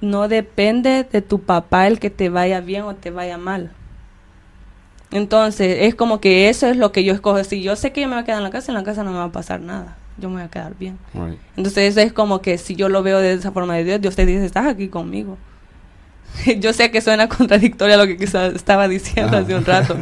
no 0.00 0.28
depende 0.28 1.04
de 1.04 1.22
tu 1.22 1.40
papá 1.40 1.86
el 1.86 1.98
que 1.98 2.10
te 2.10 2.28
vaya 2.28 2.60
bien 2.60 2.82
o 2.84 2.94
te 2.94 3.10
vaya 3.10 3.38
mal. 3.38 3.72
Entonces 5.10 5.78
es 5.80 5.94
como 5.94 6.20
que 6.20 6.48
eso 6.48 6.66
es 6.68 6.76
lo 6.76 6.92
que 6.92 7.04
yo 7.04 7.12
escojo. 7.12 7.42
Si 7.44 7.62
yo 7.62 7.76
sé 7.76 7.92
que 7.92 8.00
yo 8.00 8.08
me 8.08 8.14
voy 8.14 8.22
a 8.22 8.24
quedar 8.24 8.38
en 8.38 8.44
la 8.44 8.50
casa, 8.50 8.70
en 8.70 8.78
la 8.78 8.84
casa 8.84 9.02
no 9.02 9.10
me 9.10 9.18
va 9.18 9.24
a 9.24 9.32
pasar 9.32 9.60
nada. 9.60 9.96
Yo 10.18 10.28
me 10.28 10.36
voy 10.36 10.44
a 10.44 10.48
quedar 10.48 10.76
bien. 10.78 10.98
Right. 11.14 11.38
Entonces 11.56 11.90
eso 11.90 12.00
es 12.00 12.12
como 12.12 12.40
que 12.40 12.58
si 12.58 12.76
yo 12.76 12.88
lo 12.88 13.02
veo 13.02 13.18
de 13.18 13.32
esa 13.32 13.52
forma 13.52 13.74
de 13.76 13.84
Dios, 13.84 14.00
Dios 14.00 14.16
te 14.16 14.26
dice, 14.26 14.44
estás 14.44 14.66
aquí 14.66 14.88
conmigo. 14.88 15.36
yo 16.58 16.72
sé 16.72 16.90
que 16.90 17.00
suena 17.00 17.28
contradictorio 17.28 17.94
a 17.94 17.98
lo 17.98 18.06
que 18.06 18.16
quizás 18.16 18.54
estaba 18.54 18.88
diciendo 18.88 19.36
hace 19.36 19.54
un 19.54 19.64
rato. 19.64 19.96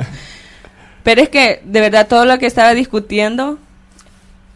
Pero 1.02 1.22
es 1.22 1.28
que 1.30 1.62
de 1.64 1.80
verdad 1.80 2.06
todo 2.06 2.26
lo 2.26 2.38
que 2.38 2.46
estaba 2.46 2.74
discutiendo 2.74 3.58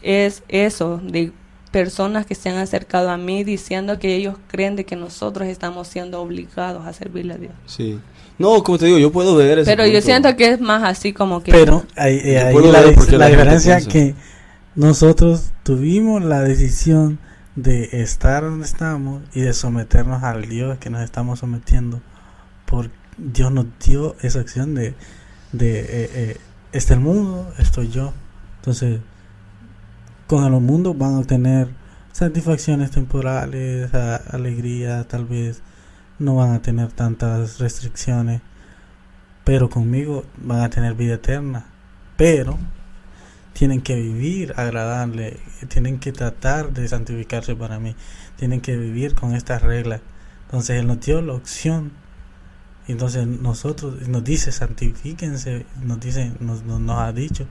es 0.03 0.43
eso, 0.49 0.99
de 1.03 1.32
personas 1.73 2.27
que 2.27 2.35
se 2.35 2.51
han 2.51 2.59
acercado 2.59 3.11
a 3.11 3.16
mí 3.16 3.43
diciendo 3.43 3.99
que 3.99 4.14
ellos 4.14 4.37
creen 4.47 4.77
de 4.77 4.85
que 4.85 4.95
nosotros 4.95 5.49
estamos 5.49 5.89
siendo 5.89 6.20
obligados 6.20 6.87
a 6.87 6.93
servirle 6.93 7.35
a 7.35 7.39
Dios. 7.39 7.53
Sí. 7.66 7.99
No, 8.39 8.62
como 8.62 8.79
te 8.79 8.87
digo, 8.87 8.99
yo 8.99 9.11
puedo 9.11 9.35
ver 9.35 9.59
ese 9.59 9.70
Pero 9.70 9.87
yo 9.87 10.01
siento 10.01 10.37
que 10.37 10.51
es 10.51 10.61
más 10.61 10.83
así 10.85 11.12
como 11.12 11.43
que... 11.43 11.51
Pero 11.51 11.85
ahí, 11.97 12.20
eh, 12.23 12.53
la, 12.70 13.29
diferencia 13.29 13.77
piensa. 13.77 13.91
que 13.91 14.14
nosotros 14.75 15.53
tuvimos 15.62 16.23
la 16.23 16.43
decisión 16.43 17.18
de 17.57 17.89
estar 17.93 18.43
donde 18.43 18.64
estamos 18.64 19.23
y 19.35 19.41
de 19.41 19.53
someternos 19.53 20.23
al 20.23 20.49
Dios 20.49 20.79
que 20.79 20.91
nos 20.91 21.03
estamos 21.03 21.41
sometiendo. 21.41 22.01
Por 22.66 22.91
Dios 23.18 23.53
nos 23.53 23.66
dio 23.85 24.16
esa 24.23 24.41
acción 24.41 24.75
de, 24.75 24.95
de 25.53 25.81
eh, 25.81 25.87
eh, 26.14 26.37
este 26.73 26.95
el 26.95 27.01
mundo, 27.01 27.53
estoy 27.59 27.91
yo. 27.91 28.12
Entonces, 28.61 29.01
con 30.33 30.47
el 30.47 30.61
mundo 30.62 30.95
van 30.95 31.16
a 31.16 31.18
obtener 31.18 31.68
satisfacciones 32.11 32.91
temporales, 32.91 33.93
alegría, 33.93 35.07
tal 35.07 35.26
vez 35.26 35.61
no 36.18 36.37
van 36.37 36.53
a 36.55 36.62
tener 36.62 36.91
tantas 36.91 37.59
restricciones, 37.59 38.41
pero 39.45 39.68
conmigo 39.68 40.24
van 40.39 40.62
a 40.62 40.70
tener 40.70 40.95
vida 40.95 41.16
eterna. 41.16 41.66
Pero 42.16 42.59
tienen 43.53 43.83
que 43.83 43.95
vivir 43.95 44.55
agradable, 44.57 45.39
tienen 45.68 45.99
que 45.99 46.12
tratar 46.12 46.72
de 46.72 46.89
santificarse 46.89 47.55
para 47.55 47.78
mí, 47.78 47.95
tienen 48.37 48.62
que 48.62 48.78
vivir 48.78 49.14
con 49.14 49.35
estas 49.35 49.61
reglas. 49.61 50.01
Entonces 50.47 50.80
Él 50.80 50.87
nos 50.87 51.01
dio 51.01 51.20
la 51.20 51.35
opción. 51.35 51.93
Entonces 52.89 53.26
nosotros 53.26 54.09
nos 54.09 54.24
dice 54.24 54.51
santifíquense, 54.51 55.66
nos 55.83 56.01
dice, 56.01 56.33
nos, 56.41 56.62
nos, 56.62 56.80
nos 56.80 57.01
ha 57.01 57.12
dicho. 57.12 57.47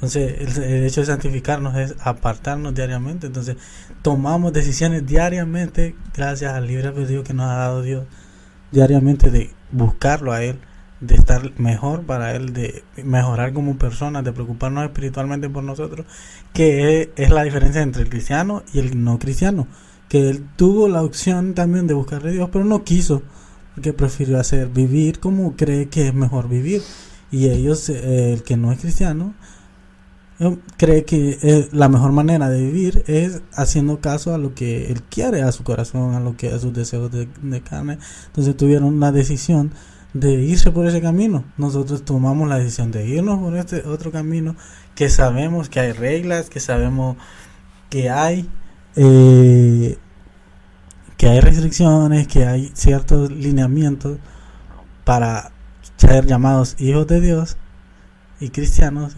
Entonces 0.00 0.56
el, 0.56 0.84
hecho 0.84 1.02
de 1.02 1.06
santificarnos 1.06 1.76
es 1.76 1.94
apartarnos 2.00 2.74
diariamente. 2.74 3.26
Entonces 3.26 3.56
tomamos 4.00 4.54
decisiones 4.54 5.06
diariamente 5.06 5.94
gracias 6.16 6.54
al 6.54 6.66
libre 6.66 6.88
albedrío 6.88 7.22
que 7.22 7.34
nos 7.34 7.50
ha 7.50 7.56
dado 7.56 7.82
Dios 7.82 8.06
diariamente 8.72 9.30
de 9.30 9.50
buscarlo 9.72 10.32
a 10.32 10.42
Él, 10.42 10.58
de 11.00 11.16
estar 11.16 11.52
mejor 11.58 12.06
para 12.06 12.34
Él, 12.34 12.54
de 12.54 12.82
mejorar 13.04 13.52
como 13.52 13.76
personas, 13.76 14.24
de 14.24 14.32
preocuparnos 14.32 14.84
espiritualmente 14.84 15.50
por 15.50 15.64
nosotros, 15.64 16.06
que 16.54 17.12
es, 17.14 17.30
la 17.30 17.42
diferencia 17.42 17.82
entre 17.82 18.02
el 18.02 18.08
cristiano 18.08 18.62
y 18.72 18.78
el 18.78 19.04
no 19.04 19.18
cristiano. 19.18 19.66
Que 20.08 20.28
él 20.30 20.44
tuvo 20.56 20.88
la 20.88 21.02
opción 21.02 21.54
también 21.54 21.86
de 21.86 21.94
buscarle 21.94 22.30
a 22.30 22.32
Dios, 22.32 22.48
pero 22.50 22.64
no 22.64 22.84
quiso, 22.84 23.22
porque 23.74 23.92
prefirió 23.92 24.40
hacer 24.40 24.68
vivir 24.68 25.20
como 25.20 25.56
cree 25.56 25.88
que 25.88 26.08
es 26.08 26.14
mejor 26.14 26.48
vivir. 26.48 26.82
Y 27.30 27.48
ellos, 27.48 27.88
eh, 27.90 28.32
el 28.32 28.42
que 28.42 28.56
no 28.56 28.72
es 28.72 28.80
cristiano, 28.80 29.34
cree 30.76 31.04
que 31.04 31.38
eh, 31.42 31.68
la 31.72 31.88
mejor 31.88 32.12
manera 32.12 32.48
de 32.48 32.62
vivir 32.62 33.04
es 33.06 33.42
haciendo 33.52 34.00
caso 34.00 34.34
a 34.34 34.38
lo 34.38 34.54
que 34.54 34.90
él 34.90 35.02
quiere, 35.02 35.42
a 35.42 35.52
su 35.52 35.64
corazón, 35.64 36.14
a 36.14 36.20
lo 36.20 36.36
que 36.36 36.48
a 36.48 36.58
sus 36.58 36.72
deseos 36.72 37.10
de, 37.10 37.28
de 37.42 37.60
carne. 37.60 37.98
Entonces 38.26 38.56
tuvieron 38.56 39.00
la 39.00 39.12
decisión 39.12 39.72
de 40.14 40.32
irse 40.42 40.70
por 40.70 40.86
ese 40.86 41.00
camino. 41.00 41.44
Nosotros 41.56 42.04
tomamos 42.04 42.48
la 42.48 42.58
decisión 42.58 42.90
de 42.90 43.06
irnos 43.06 43.38
por 43.38 43.56
este 43.56 43.86
otro 43.86 44.10
camino, 44.10 44.56
que 44.94 45.08
sabemos 45.08 45.68
que 45.68 45.80
hay 45.80 45.92
reglas, 45.92 46.50
que 46.50 46.60
sabemos 46.60 47.16
que 47.90 48.10
hay 48.10 48.48
eh, 48.96 49.98
que 51.16 51.28
hay 51.28 51.40
restricciones, 51.40 52.26
que 52.28 52.46
hay 52.46 52.70
ciertos 52.74 53.30
lineamientos 53.30 54.18
para 55.04 55.52
ser 55.96 56.24
llamados 56.24 56.76
hijos 56.78 57.06
de 57.06 57.20
Dios 57.20 57.58
y 58.40 58.48
cristianos, 58.48 59.16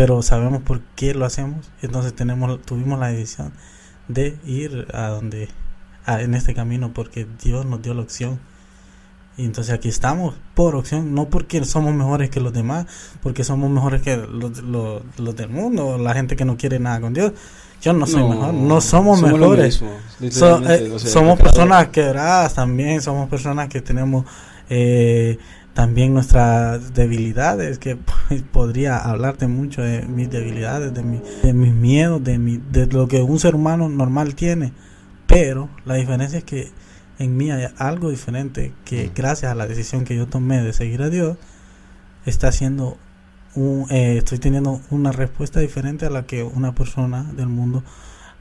pero 0.00 0.22
sabemos 0.22 0.62
por 0.62 0.80
qué 0.96 1.12
lo 1.12 1.26
hacemos, 1.26 1.70
entonces 1.82 2.14
tenemos 2.14 2.62
tuvimos 2.62 2.98
la 2.98 3.08
decisión 3.08 3.52
de 4.08 4.38
ir 4.46 4.86
a 4.94 5.08
donde 5.08 5.50
a- 6.06 6.22
en 6.22 6.32
este 6.34 6.54
camino 6.54 6.94
porque 6.94 7.26
Dios 7.44 7.66
nos 7.66 7.82
dio 7.82 7.92
la 7.92 8.00
opción. 8.00 8.40
Y 9.36 9.44
entonces 9.44 9.74
aquí 9.74 9.90
estamos 9.90 10.34
por 10.54 10.74
opción, 10.74 11.12
no 11.14 11.28
porque 11.28 11.62
somos 11.66 11.92
mejores 11.92 12.30
que 12.30 12.40
los 12.40 12.54
demás, 12.54 12.86
porque 13.22 13.44
somos 13.44 13.68
mejores 13.70 14.00
que 14.00 14.16
los, 14.16 14.62
los, 14.62 15.02
los 15.18 15.36
del 15.36 15.50
mundo, 15.50 15.98
la 15.98 16.14
gente 16.14 16.34
que 16.34 16.46
no 16.46 16.56
quiere 16.56 16.78
nada 16.78 16.98
con 17.02 17.12
Dios. 17.12 17.32
Yo 17.82 17.92
no 17.92 18.06
soy 18.06 18.22
mejor, 18.26 18.54
no 18.54 18.80
somos, 18.80 19.20
mejores. 19.20 19.82
mismo, 19.82 19.98
So- 20.30 20.58
literalmente, 20.60 20.86
eh, 20.86 20.92
o 20.92 20.98
sea, 20.98 21.10
somos 21.10 21.38
personas 21.38 21.88
quebradas 21.88 22.54
también, 22.54 23.02
somos 23.02 23.28
personas 23.28 23.68
que 23.68 23.82
tenemos 23.82 24.24
eh, 24.70 25.36
también 25.74 26.12
nuestras 26.14 26.94
debilidades, 26.94 27.78
que 27.78 27.96
pues, 28.28 28.42
podría 28.42 28.98
hablarte 28.98 29.46
mucho 29.46 29.82
de 29.82 30.02
mis 30.02 30.30
debilidades, 30.30 30.92
de, 30.92 31.02
mi- 31.02 31.22
de 31.42 31.52
mis 31.52 31.72
miedos, 31.72 32.22
de, 32.22 32.38
mi, 32.38 32.58
de 32.58 32.86
lo 32.86 33.08
que 33.08 33.22
un 33.22 33.38
ser 33.38 33.54
humano 33.54 33.88
normal 33.88 34.34
tiene. 34.34 34.72
Pero 35.26 35.68
la 35.84 35.94
diferencia 35.94 36.38
es 36.38 36.44
que 36.44 36.70
en 37.18 37.36
mí 37.36 37.50
hay 37.50 37.68
algo 37.78 38.10
diferente 38.10 38.72
que 38.84 39.10
gracias 39.14 39.52
a 39.52 39.54
la 39.54 39.66
decisión 39.66 40.04
que 40.04 40.16
yo 40.16 40.26
tomé 40.26 40.62
de 40.62 40.72
seguir 40.72 41.02
a 41.02 41.10
Dios, 41.10 41.36
está 42.26 42.48
haciendo 42.48 42.96
un, 43.54 43.86
eh, 43.90 44.16
estoy 44.18 44.38
teniendo 44.38 44.80
una 44.90 45.12
respuesta 45.12 45.60
diferente 45.60 46.06
a 46.06 46.10
la 46.10 46.24
que 46.24 46.42
una 46.42 46.74
persona 46.74 47.24
del 47.36 47.48
mundo 47.48 47.82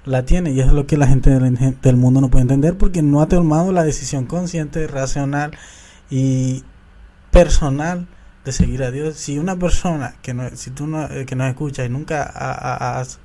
la 0.06 0.24
tiene 0.26 0.52
y 0.52 0.60
eso 0.60 0.70
es 0.70 0.74
lo 0.76 0.88
que 0.88 0.98
la 0.98 1.08
gente 1.08 1.30
del, 1.30 1.78
del 1.82 1.96
mundo 1.98 2.22
no 2.22 2.30
puede 2.30 2.44
entender 2.44 2.78
porque 2.78 3.02
no 3.02 3.22
ha 3.22 3.28
tomado 3.28 3.72
la 3.72 3.84
decisión 3.84 4.26
consciente, 4.26 4.88
racional 4.88 5.52
y 6.10 6.64
personal 7.32 8.08
de 8.46 8.52
seguir 8.52 8.84
a 8.84 8.92
Dios. 8.92 9.16
Si 9.18 9.38
una 9.38 9.56
persona 9.58 10.16
que 10.22 10.34
no, 10.34 10.50
si 10.56 10.72
tú 10.72 10.88
no, 10.88 11.06
eh, 11.06 11.26
que 11.26 11.36
nos 11.36 11.48
escucha 11.50 11.86
y 11.86 11.90
nunca 11.90 12.24
ha- 12.24 12.54
ha- 12.54 13.00
has, 13.00 13.20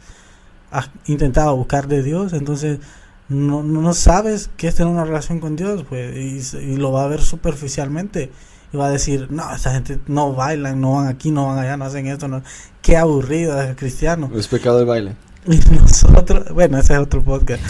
has 0.71 0.91
intentado 1.07 1.57
buscar 1.57 1.87
de 1.89 2.03
Dios, 2.03 2.33
entonces 2.33 2.81
no, 3.29 3.63
no 3.63 3.95
sabes 3.95 4.51
qué 4.57 4.69
es 4.69 4.75
tener 4.75 4.93
una 4.93 5.05
relación 5.05 5.41
con 5.41 5.57
Dios, 5.57 5.85
pues, 5.89 6.55
y, 6.55 6.57
y 6.59 6.77
lo 6.77 6.93
va 6.93 7.05
a 7.05 7.09
ver 7.09 7.23
superficialmente 7.23 8.31
y 8.73 8.77
va 8.77 8.87
a 8.87 8.91
decir, 8.91 9.29
no, 9.31 9.55
esta 9.55 9.73
gente 9.73 9.99
no 10.09 10.33
bailan, 10.35 10.81
no 10.81 10.95
van 10.95 11.07
aquí, 11.07 11.31
no 11.31 11.47
van 11.47 11.59
allá, 11.59 11.77
no 11.77 11.85
hacen 11.85 12.07
esto, 12.07 12.27
no. 12.29 12.43
qué 12.83 12.97
aburrido 12.97 13.61
es 13.63 13.71
el 13.71 13.77
cristiano. 13.77 14.31
Es 14.35 14.49
pecado 14.49 14.81
el 14.81 14.87
baile. 14.87 15.15
Y 15.47 15.59
nosotros, 15.75 16.51
bueno, 16.53 16.79
ese 16.79 16.95
es 16.95 16.99
otro 16.99 17.23
podcast. 17.23 17.63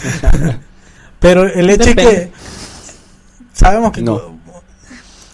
Pero 1.21 1.45
el 1.45 1.71
hecho 1.71 1.89
es 1.91 1.95
que 1.97 2.03
Depende. 2.03 2.33
sabemos 3.53 3.93
que 3.93 4.03
No. 4.03 4.34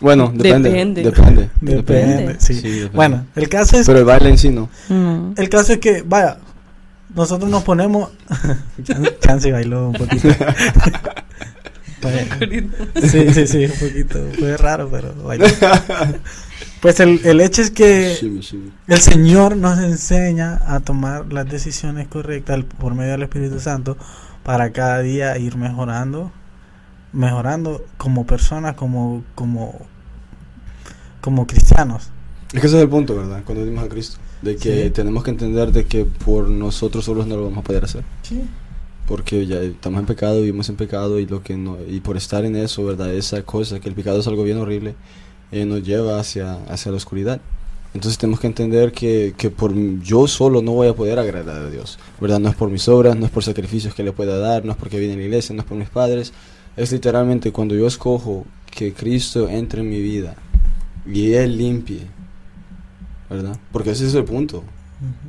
Bueno, 0.00 0.32
depende. 0.34 0.70
Depende. 0.70 1.02
Depende. 1.02 1.50
Depende, 1.60 2.36
sí. 2.40 2.54
depende. 2.54 2.88
Bueno, 2.94 3.26
el 3.36 3.48
caso 3.48 3.76
es 3.78 3.86
Pero 3.86 3.98
el 4.00 4.04
baile 4.04 4.30
en 4.30 4.38
sí 4.38 4.48
no. 4.50 4.68
Mm. 4.88 5.32
el 5.36 5.48
caso 5.48 5.72
es 5.74 5.78
que, 5.78 6.02
vaya, 6.02 6.38
nosotros 7.14 7.50
nos 7.50 7.62
ponemos 7.64 8.10
Chan- 8.84 9.08
Chance 9.20 9.52
bailó 9.52 9.88
un 9.90 9.94
poquito. 9.94 10.28
Sí, 13.02 13.32
sí, 13.34 13.46
sí, 13.46 13.64
un 13.66 13.72
poquito. 13.72 14.18
Fue 14.38 14.56
raro, 14.56 14.88
pero 14.90 15.14
bailó. 15.22 15.46
Pues 16.80 16.98
el, 17.00 17.20
el 17.24 17.42
hecho 17.42 17.60
es 17.60 17.70
que 17.70 18.16
el 18.88 18.98
Señor 19.00 19.54
nos 19.54 19.78
enseña 19.80 20.62
a 20.66 20.80
tomar 20.80 21.30
las 21.30 21.46
decisiones 21.46 22.08
correctas 22.08 22.64
por 22.78 22.94
medio 22.94 23.12
del 23.12 23.24
Espíritu 23.24 23.60
Santo 23.60 23.98
para 24.44 24.70
cada 24.70 25.00
día 25.02 25.36
ir 25.36 25.56
mejorando, 25.58 26.32
mejorando 27.12 27.84
como 27.96 28.26
personas, 28.26 28.74
como 28.76 29.22
como 29.34 29.78
como 31.20 31.46
cristianos. 31.46 32.08
Es 32.52 32.60
que 32.60 32.66
ese 32.66 32.76
es 32.78 32.82
el 32.82 32.88
punto, 32.88 33.14
¿verdad? 33.16 33.42
Cuando 33.44 33.64
dimos 33.64 33.84
a 33.84 33.88
Cristo. 33.88 34.18
De 34.42 34.56
que 34.56 34.84
Sí. 34.84 34.90
tenemos 34.90 35.22
que 35.22 35.30
entender 35.30 35.70
de 35.70 35.84
que 35.84 36.04
por 36.06 36.48
nosotros 36.48 37.04
solos 37.04 37.26
no 37.26 37.36
lo 37.36 37.44
vamos 37.44 37.58
a 37.58 37.62
poder 37.62 37.84
hacer. 37.84 38.04
Sí. 38.22 38.42
Porque 39.06 39.46
ya 39.46 39.56
estamos 39.60 40.00
en 40.00 40.06
pecado, 40.06 40.40
vivimos 40.40 40.68
en 40.68 40.76
pecado 40.76 41.18
y 41.18 41.26
lo 41.26 41.42
que 41.42 41.56
no 41.56 41.76
y 41.86 42.00
por 42.00 42.16
estar 42.16 42.44
en 42.44 42.56
eso, 42.56 42.84
¿verdad? 42.84 43.12
Esa 43.12 43.42
cosa, 43.42 43.80
que 43.80 43.88
el 43.88 43.94
pecado 43.94 44.20
es 44.20 44.26
algo 44.26 44.42
bien 44.44 44.58
horrible, 44.58 44.94
eh, 45.52 45.64
nos 45.64 45.82
lleva 45.82 46.18
hacia, 46.18 46.54
hacia 46.68 46.90
la 46.90 46.96
oscuridad. 46.96 47.40
Entonces 47.92 48.18
tenemos 48.18 48.38
que 48.38 48.46
entender 48.46 48.92
que, 48.92 49.34
que 49.36 49.50
por 49.50 49.74
yo 50.00 50.28
solo 50.28 50.62
no 50.62 50.72
voy 50.72 50.86
a 50.88 50.94
poder 50.94 51.18
agradar 51.18 51.62
a 51.62 51.70
Dios, 51.70 51.98
¿verdad? 52.20 52.38
No 52.38 52.48
es 52.48 52.54
por 52.54 52.70
mis 52.70 52.88
obras, 52.88 53.16
no 53.16 53.26
es 53.26 53.32
por 53.32 53.42
sacrificios 53.42 53.94
que 53.94 54.04
le 54.04 54.12
pueda 54.12 54.38
dar, 54.38 54.64
no 54.64 54.70
es 54.72 54.78
porque 54.78 54.98
viene 55.00 55.14
a 55.14 55.16
la 55.16 55.24
iglesia, 55.24 55.54
no 55.56 55.62
es 55.62 55.68
por 55.68 55.76
mis 55.76 55.88
padres. 55.90 56.32
Es 56.80 56.92
literalmente 56.92 57.52
cuando 57.52 57.74
yo 57.74 57.86
escojo 57.86 58.46
que 58.70 58.94
Cristo 58.94 59.50
entre 59.50 59.82
en 59.82 59.90
mi 59.90 60.00
vida 60.00 60.34
y 61.04 61.34
Él 61.34 61.58
limpie, 61.58 62.06
¿verdad? 63.28 63.58
Porque 63.70 63.90
ese 63.90 64.06
es 64.06 64.14
el 64.14 64.24
punto. 64.24 64.64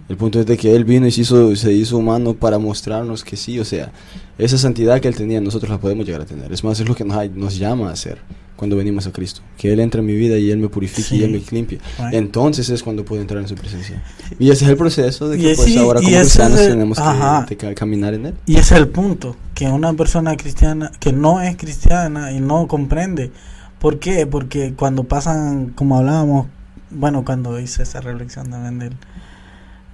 El 0.09 0.17
punto 0.17 0.39
es 0.39 0.45
de 0.45 0.57
que 0.57 0.75
Él 0.75 0.83
vino 0.83 1.07
y 1.07 1.11
se 1.11 1.21
hizo, 1.21 1.55
se 1.55 1.71
hizo 1.71 1.97
humano 1.97 2.33
para 2.33 2.57
mostrarnos 2.59 3.23
que 3.23 3.37
sí, 3.37 3.59
o 3.59 3.65
sea, 3.65 3.91
esa 4.37 4.57
santidad 4.57 4.99
que 4.99 5.07
Él 5.07 5.15
tenía, 5.15 5.39
nosotros 5.39 5.69
la 5.71 5.77
podemos 5.79 6.05
llegar 6.05 6.21
a 6.21 6.25
tener. 6.25 6.51
Es 6.51 6.63
más, 6.63 6.79
es 6.79 6.87
lo 6.87 6.95
que 6.95 7.05
nos, 7.05 7.29
nos 7.31 7.57
llama 7.57 7.89
a 7.89 7.93
hacer 7.93 8.17
cuando 8.57 8.75
venimos 8.75 9.07
a 9.07 9.11
Cristo. 9.11 9.41
Que 9.57 9.71
Él 9.71 9.79
entre 9.79 10.01
en 10.01 10.05
mi 10.07 10.15
vida 10.15 10.37
y 10.37 10.51
Él 10.51 10.57
me 10.59 10.67
purifique 10.67 11.15
y 11.15 11.19
Sí. 11.19 11.23
Él 11.23 11.31
me 11.31 11.41
limpie. 11.51 11.79
Right. 11.97 12.13
Entonces 12.13 12.69
es 12.69 12.83
cuando 12.83 13.05
puedo 13.05 13.21
entrar 13.21 13.41
en 13.41 13.47
su 13.47 13.55
presencia. 13.55 14.03
Y 14.37 14.49
ese 14.51 14.65
es 14.65 14.71
el 14.71 14.77
proceso 14.77 15.29
de 15.29 15.37
Y 15.37 15.41
que 15.41 15.51
es- 15.51 15.57
pues 15.57 15.69
sí, 15.71 15.77
ahora 15.77 16.01
y 16.01 16.03
como 16.05 16.17
cristianos 16.17 16.59
el- 16.59 16.69
tenemos 16.71 16.97
que, 16.97 17.03
ajá. 17.03 17.45
de 17.47 17.57
ca- 17.57 17.73
caminar 17.73 18.13
en 18.13 18.25
Él. 18.27 18.33
Y 18.45 18.53
ese 18.57 18.75
es 18.75 18.81
el 18.81 18.87
punto, 18.89 19.35
que 19.55 19.67
una 19.67 19.93
persona 19.93 20.35
cristiana 20.35 20.91
que 20.99 21.13
no 21.13 21.41
es 21.41 21.55
cristiana 21.55 22.31
y 22.33 22.39
no 22.41 22.67
comprende. 22.67 23.31
¿Por 23.79 23.99
qué? 23.99 24.27
Porque 24.27 24.73
cuando 24.75 25.05
pasan, 25.05 25.69
como 25.73 25.97
hablábamos, 25.97 26.47
bueno, 26.91 27.23
cuando 27.25 27.57
hice 27.59 27.83
esa 27.83 28.01
reflexión 28.01 28.49
también 28.51 28.77
del, 28.77 28.93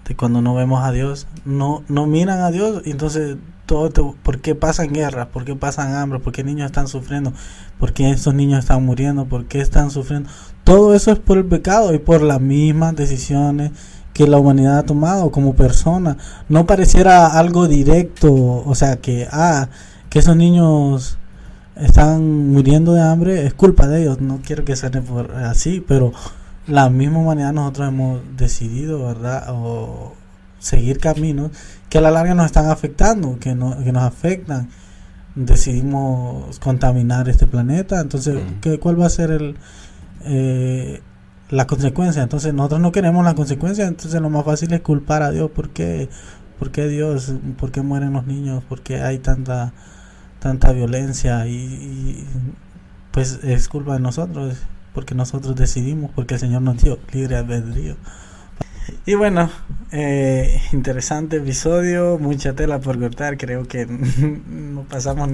de 0.08 0.16
cuando 0.16 0.42
no 0.42 0.56
vemos 0.56 0.84
a 0.84 0.92
Dios, 0.92 1.28
no, 1.46 1.84
no 1.88 2.06
miran 2.08 2.40
a 2.40 2.52
Dios, 2.52 2.82
y 2.86 2.92
entonces 2.92 3.38
todo 3.66 3.90
te- 3.90 4.02
¿por 4.24 4.40
qué 4.40 4.56
pasan 4.56 4.94
guerras? 4.94 5.28
¿Por 5.28 5.44
qué 5.44 5.56
pasan 5.56 5.94
hambre? 5.94 6.20
¿Por 6.20 6.32
qué 6.32 6.44
niños 6.44 6.68
están 6.68 6.88
sufriendo? 6.88 7.34
¿Por 7.80 7.92
qué 7.94 8.10
estos 8.12 8.34
niños 8.34 8.60
están 8.60 8.86
muriendo? 8.86 9.26
¿Por 9.26 9.46
qué 9.46 9.60
están 9.60 9.92
sufriendo? 9.92 10.30
Todo 10.64 10.94
eso 10.96 11.12
es 11.12 11.20
por 11.20 11.38
el 11.38 11.46
pecado 11.46 11.94
y 11.94 12.00
por 12.00 12.22
las 12.22 12.40
mismas 12.40 12.96
decisiones 12.96 13.72
que 14.14 14.28
la 14.28 14.38
humanidad 14.38 14.80
ha 14.80 14.84
tomado 14.84 15.32
como 15.32 15.56
persona. 15.56 16.18
No 16.50 16.66
pareciera 16.66 17.28
algo 17.38 17.68
directo, 17.68 18.34
o 18.34 18.74
sea, 18.76 18.98
que, 18.98 19.28
ah, 19.32 19.68
que 20.10 20.20
esos 20.20 20.36
niños 20.38 21.18
están 21.76 22.50
muriendo 22.52 22.94
de 22.94 23.02
hambre, 23.02 23.46
es 23.46 23.54
culpa 23.54 23.88
de 23.88 24.02
ellos. 24.04 24.22
No 24.22 24.40
quiero 24.44 24.66
que 24.66 24.74
por 25.08 25.32
así, 25.36 25.84
pero 25.86 26.14
la 26.68 26.90
misma 26.90 27.20
humanidad 27.20 27.54
nosotros 27.54 27.88
hemos 27.88 28.20
decidido, 28.38 29.06
¿verdad? 29.06 29.46
O 29.50 30.14
seguir 30.60 31.00
caminos 31.00 31.52
que 31.90 31.98
a 32.00 32.02
la 32.02 32.12
larga 32.12 32.34
nos 32.34 32.48
están 32.48 32.70
afectando, 32.70 33.40
que, 33.40 33.56
no, 33.56 33.78
que 33.84 33.92
nos 33.92 34.04
afectan. 34.04 34.70
Decidimos 35.36 36.60
contaminar 36.60 37.30
este 37.30 37.46
planeta, 37.48 38.02
entonces, 38.02 38.36
Mm. 38.36 38.60
¿qué, 38.62 38.80
¿cuál 38.80 39.00
va 39.00 39.06
a 39.06 39.10
ser 39.10 39.32
el, 39.32 39.56
eh, 40.26 41.02
la 41.50 41.68
consecuencia? 41.68 42.24
Entonces, 42.24 42.54
nosotros 42.54 42.82
no 42.82 42.92
queremos 42.92 43.24
la 43.24 43.36
consecuencia, 43.36 43.86
entonces 43.88 44.20
lo 44.20 44.30
más 44.30 44.44
fácil 44.46 44.74
es 44.74 44.82
culpar 44.82 45.22
a 45.24 45.32
Dios. 45.32 45.52
¿Por 45.52 45.70
qué, 45.70 46.10
¿Por 46.60 46.72
qué 46.72 46.88
Dios? 46.88 47.34
¿Por 47.60 47.72
qué 47.72 47.82
mueren 47.84 48.14
los 48.14 48.26
niños? 48.26 48.64
¿Por 48.64 48.82
qué 48.82 49.02
hay 49.02 49.20
tanta, 49.20 49.74
tanta 50.40 50.72
violencia? 50.74 51.46
Y, 51.48 51.54
y, 51.54 52.28
pues 53.12 53.40
es 53.44 53.68
culpa 53.70 53.94
de 53.94 54.00
nosotros, 54.00 54.58
porque 54.98 55.14
nosotros 55.14 55.56
decidimos, 55.56 56.10
porque 56.16 56.34
el 56.34 56.40
Señor 56.40 56.64
nos 56.64 56.82
dio 56.82 56.98
libre 57.14 57.36
albedrío. 57.36 57.96
Y 59.06 59.14
bueno, 59.14 59.48
eh, 59.92 60.60
interesante 60.74 61.38
episodio, 61.38 62.18
mucha 62.18 62.54
tela 62.54 62.80
por 62.80 63.00
cortar, 63.00 63.38
creo 63.38 63.68
que 63.68 63.86
no 64.48 64.82
pasamos 64.86 65.30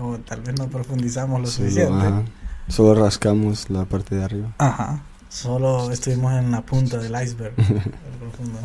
o 0.00 0.16
tal 0.16 0.40
vez 0.40 0.58
no 0.58 0.68
profundizamos 0.68 1.42
lo 1.42 1.46
Solo, 1.46 1.68
suficiente. 1.68 2.06
ajá, 2.06 2.22
solo 2.68 2.94
rascamos 3.04 3.68
la 3.68 3.84
parte 3.84 4.14
de 4.14 4.24
arriba. 4.24 4.54
Ajá. 4.56 5.02
Solo 5.28 5.90
estuvimos 5.90 6.32
en 6.32 6.50
la 6.50 6.62
punta 6.62 6.96
del 6.96 7.12
iceberg. 7.22 7.54
profundo. 8.18 8.60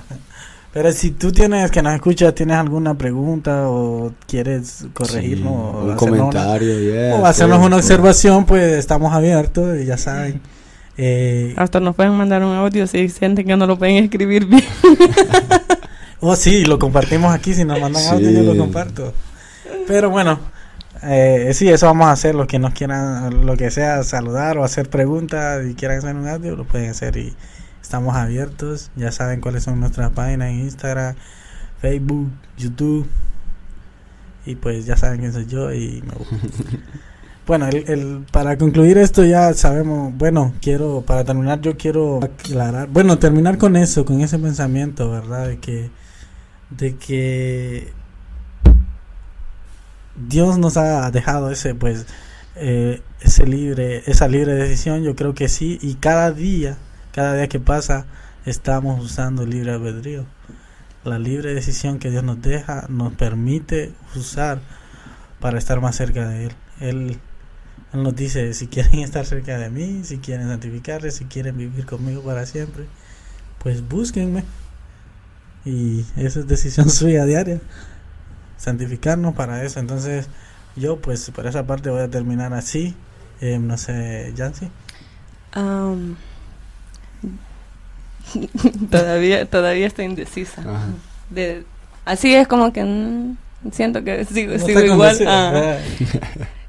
Pero 0.71 0.91
si 0.91 1.11
tú 1.11 1.31
tienes, 1.31 1.71
que 1.71 1.81
nos 1.81 1.95
escuchas, 1.95 2.35
tienes 2.35 2.57
alguna 2.57 2.95
pregunta 2.95 3.67
o 3.69 4.11
quieres 4.27 4.85
corregirnos 4.93 5.51
Sí, 5.51 5.57
o, 5.77 5.81
un 5.81 5.91
hacernos 5.91 5.91
una, 5.91 5.95
comentario, 5.95 6.79
yeah, 6.79 7.15
o 7.15 7.25
hacernos 7.25 7.65
una 7.65 7.77
observación, 7.77 8.45
pues 8.45 8.77
estamos 8.77 9.11
abiertos 9.13 9.79
y 9.79 9.85
ya 9.85 9.97
saben. 9.97 10.41
Eh, 10.95 11.53
Hasta 11.57 11.79
nos 11.79 11.95
pueden 11.95 12.13
mandar 12.13 12.43
un 12.43 12.53
audio 12.53 12.85
si 12.85 13.09
sienten 13.09 13.47
que 13.47 13.55
no 13.57 13.65
lo 13.65 13.79
pueden 13.79 14.03
escribir 14.03 14.45
bien. 14.45 14.63
oh, 16.19 16.35
sí, 16.35 16.65
lo 16.65 16.77
compartimos 16.77 17.33
aquí. 17.33 17.53
Si 17.53 17.65
nos 17.65 17.79
mandan 17.79 18.03
Sí. 18.03 18.09
audio, 18.09 18.29
yo 18.29 18.43
lo 18.43 18.57
comparto. 18.57 19.13
Pero 19.87 20.09
bueno, 20.09 20.39
eh, 21.03 21.51
sí, 21.53 21.69
eso 21.69 21.85
vamos 21.87 22.07
a 22.07 22.11
hacer. 22.11 22.35
Los 22.35 22.47
que 22.47 22.59
nos 22.59 22.73
quieran, 22.73 23.45
lo 23.45 23.55
que 23.55 23.71
sea, 23.71 24.03
saludar 24.03 24.57
o 24.57 24.63
hacer 24.63 24.89
preguntas 24.89 25.65
y 25.65 25.73
quieran 25.73 25.99
hacer 25.99 26.15
un 26.15 26.27
audio, 26.27 26.55
lo 26.55 26.65
pueden 26.65 26.91
hacer. 26.91 27.15
Y 27.17 27.33
estamos 27.89 28.15
abiertos. 28.15 28.91
Ya 28.95 29.11
saben 29.11 29.41
cuáles 29.41 29.63
son 29.63 29.79
nuestras 29.79 30.11
páginas 30.11 30.49
en 30.51 30.59
Instagram, 30.59 31.15
Facebook, 31.81 32.29
YouTube. 32.55 33.07
Y 34.45 34.55
pues 34.55 34.85
ya 34.85 34.95
saben 34.95 35.19
quién 35.21 35.33
soy 35.33 35.47
yo 35.47 35.73
y 35.73 36.03
me 36.03 36.13
gusta. 36.13 36.35
Bueno, 37.47 37.67
el, 37.67 37.89
el- 37.89 38.25
para 38.31 38.59
concluir 38.59 38.99
esto 38.99 39.25
ya 39.25 39.51
sabemos, 39.55 40.15
bueno, 40.15 40.53
quiero, 40.61 41.01
para 41.01 41.23
terminar 41.23 41.59
yo 41.61 41.77
quiero 41.77 42.19
aclarar, 42.23 42.89
bueno, 42.89 43.17
terminar 43.17 43.57
con 43.57 43.75
eso, 43.75 44.05
con 44.05 44.21
ese 44.21 44.37
pensamiento, 44.37 45.09
¿verdad? 45.09 45.47
De 45.47 45.57
que, 45.57 45.89
de 46.69 46.95
que 46.97 47.91
Dios 50.27 50.59
nos 50.59 50.77
ha 50.77 51.09
dejado 51.09 51.49
ese, 51.49 51.73
pues, 51.73 52.05
eh, 52.55 53.01
ese 53.21 53.47
libre, 53.47 54.03
esa 54.05 54.27
libre 54.27 54.53
decisión, 54.53 55.01
yo 55.01 55.15
creo 55.15 55.33
que 55.33 55.49
sí, 55.49 55.79
y 55.81 55.95
cada 55.95 56.31
día, 56.31 56.77
cada 57.13 57.35
día 57.35 57.47
que 57.47 57.59
pasa, 57.59 58.05
estamos 58.45 59.03
usando 59.03 59.43
el 59.43 59.49
libre 59.49 59.71
albedrío. 59.71 60.25
La 61.03 61.17
libre 61.17 61.53
decisión 61.53 61.99
que 61.99 62.11
Dios 62.11 62.23
nos 62.23 62.41
deja 62.41 62.85
nos 62.89 63.13
permite 63.13 63.93
usar 64.15 64.59
para 65.39 65.57
estar 65.57 65.81
más 65.81 65.95
cerca 65.95 66.27
de 66.27 66.45
Él. 66.45 66.51
Él, 66.79 67.19
nos 67.93 68.15
dice, 68.15 68.53
si 68.53 68.67
quieren 68.67 68.99
estar 68.99 69.25
cerca 69.25 69.57
de 69.57 69.69
mí, 69.69 70.01
si 70.03 70.19
quieren 70.19 70.47
santificarle, 70.47 71.11
si 71.11 71.25
quieren 71.25 71.57
vivir 71.57 71.85
conmigo 71.85 72.21
para 72.21 72.45
siempre, 72.45 72.85
pues 73.57 73.87
búsquenme. 73.87 74.43
Y 75.65 76.05
esa 76.15 76.41
es 76.41 76.47
decisión 76.47 76.89
suya 76.91 77.25
diaria. 77.25 77.61
Santificarnos 78.57 79.33
para 79.33 79.63
eso. 79.63 79.79
Entonces, 79.79 80.27
yo 80.75 81.01
pues 81.01 81.31
por 81.31 81.47
esa 81.47 81.65
parte 81.65 81.89
voy 81.89 82.01
a 82.01 82.09
terminar 82.09 82.53
así. 82.53 82.95
Eh, 83.41 83.57
no 83.57 83.77
sé, 83.77 84.33
Yancy. 84.35 84.69
Am, 85.53 86.15
todavía, 88.91 89.45
todavía 89.45 89.87
estoy 89.87 90.05
indecisa. 90.05 90.61
Ajá. 90.61 90.87
De, 91.29 91.63
así 92.05 92.33
es 92.33 92.47
como 92.47 92.73
que 92.73 92.83
mm, 92.83 93.37
siento 93.71 94.03
que 94.03 94.25
sigo, 94.25 94.53
No 94.53 94.65
sigo 94.65 94.79
está 94.79 94.85
igual. 94.85 95.17
Ah. 95.27 95.77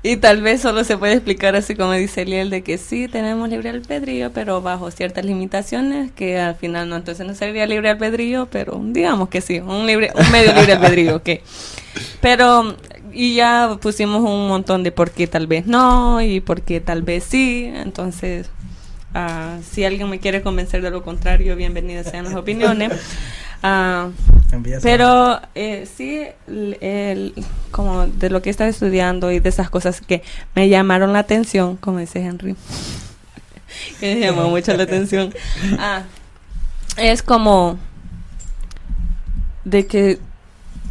Y 0.02 0.16
tal 0.16 0.40
vez 0.40 0.62
solo 0.62 0.82
se 0.82 0.96
puede 0.96 1.12
explicar 1.12 1.54
así 1.56 1.74
como 1.74 1.92
dice 1.92 2.22
Eliel, 2.22 2.48
de 2.48 2.62
que 2.62 2.78
sí 2.78 3.06
tenemos 3.06 3.50
libre 3.50 3.68
albedrío, 3.68 4.32
pero 4.32 4.62
bajo 4.62 4.90
ciertas 4.90 5.26
limitaciones, 5.26 6.10
que 6.12 6.38
al 6.38 6.54
final 6.54 6.88
no, 6.88 6.96
entonces 6.96 7.26
no 7.26 7.34
sería 7.34 7.66
libre 7.66 7.90
albedrío, 7.90 8.48
pero 8.50 8.80
digamos 8.82 9.28
que 9.28 9.42
sí, 9.42 9.60
un, 9.60 9.86
libre, 9.86 10.10
un 10.14 10.30
medio 10.32 10.54
libre 10.54 10.72
albedrío, 10.72 11.16
ok. 11.16 11.28
Pero, 12.22 12.76
y 13.12 13.34
ya 13.34 13.76
pusimos 13.78 14.22
un 14.22 14.48
montón 14.48 14.84
de 14.84 14.90
por 14.90 15.10
qué 15.10 15.26
tal 15.26 15.46
vez 15.46 15.66
no 15.66 16.22
y 16.22 16.40
por 16.40 16.62
qué 16.62 16.80
tal 16.80 17.02
vez 17.02 17.24
sí, 17.24 17.70
entonces, 17.74 18.48
ah, 19.14 19.58
si 19.68 19.84
alguien 19.84 20.08
me 20.10 20.18
quiere 20.18 20.42
convencer 20.42 20.82
de 20.82 20.90
lo 20.90 21.02
contrario, 21.02 21.56
bienvenidas 21.56 22.10
sean 22.10 22.24
las 22.26 22.34
opiniones. 22.34 22.92
Empieza. 24.52 24.80
pero 24.82 25.40
eh, 25.54 25.86
sí, 25.96 26.22
el, 26.48 26.78
el- 26.80 27.44
como 27.70 28.06
de 28.06 28.30
lo 28.30 28.40
que 28.42 28.48
estaba 28.50 28.70
estudiando 28.70 29.30
y 29.30 29.38
de 29.38 29.48
esas 29.50 29.68
cosas 29.70 30.00
que 30.00 30.22
me 30.54 30.68
llamaron 30.68 31.12
la 31.12 31.18
atención, 31.20 31.76
como 31.76 31.98
dice 31.98 32.20
Henry, 32.20 32.56
que 34.00 34.14
me 34.14 34.20
llamó 34.20 34.48
mucho 34.48 34.74
la 34.76 34.84
atención, 34.84 35.32
ah, 35.78 36.04
es 36.96 37.22
como 37.22 37.78
de 39.64 39.86
que, 39.86 40.18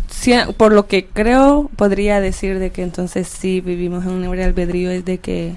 si- 0.10 0.34
por 0.58 0.72
lo 0.72 0.88
que 0.88 1.06
creo, 1.08 1.70
podría 1.76 2.22
decir 2.22 2.60
de 2.60 2.70
que 2.72 2.84
entonces 2.84 3.28
sí 3.28 3.62
vivimos 3.62 4.06
en 4.06 4.12
un 4.12 4.22
libre 4.22 4.44
albedrío, 4.44 4.92
es 4.92 5.04
de 5.06 5.18
que 5.18 5.56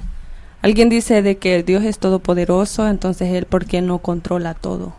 alguien 0.63 0.89
dice 0.89 1.23
de 1.23 1.37
que 1.37 1.63
Dios 1.63 1.85
es 1.85 1.99
todopoderoso, 1.99 2.89
entonces 2.89 3.33
Él, 3.35 3.47
¿por 3.47 3.67
qué 3.67 3.83
no 3.83 3.99
controla 3.99 4.55
todo? 4.55 4.95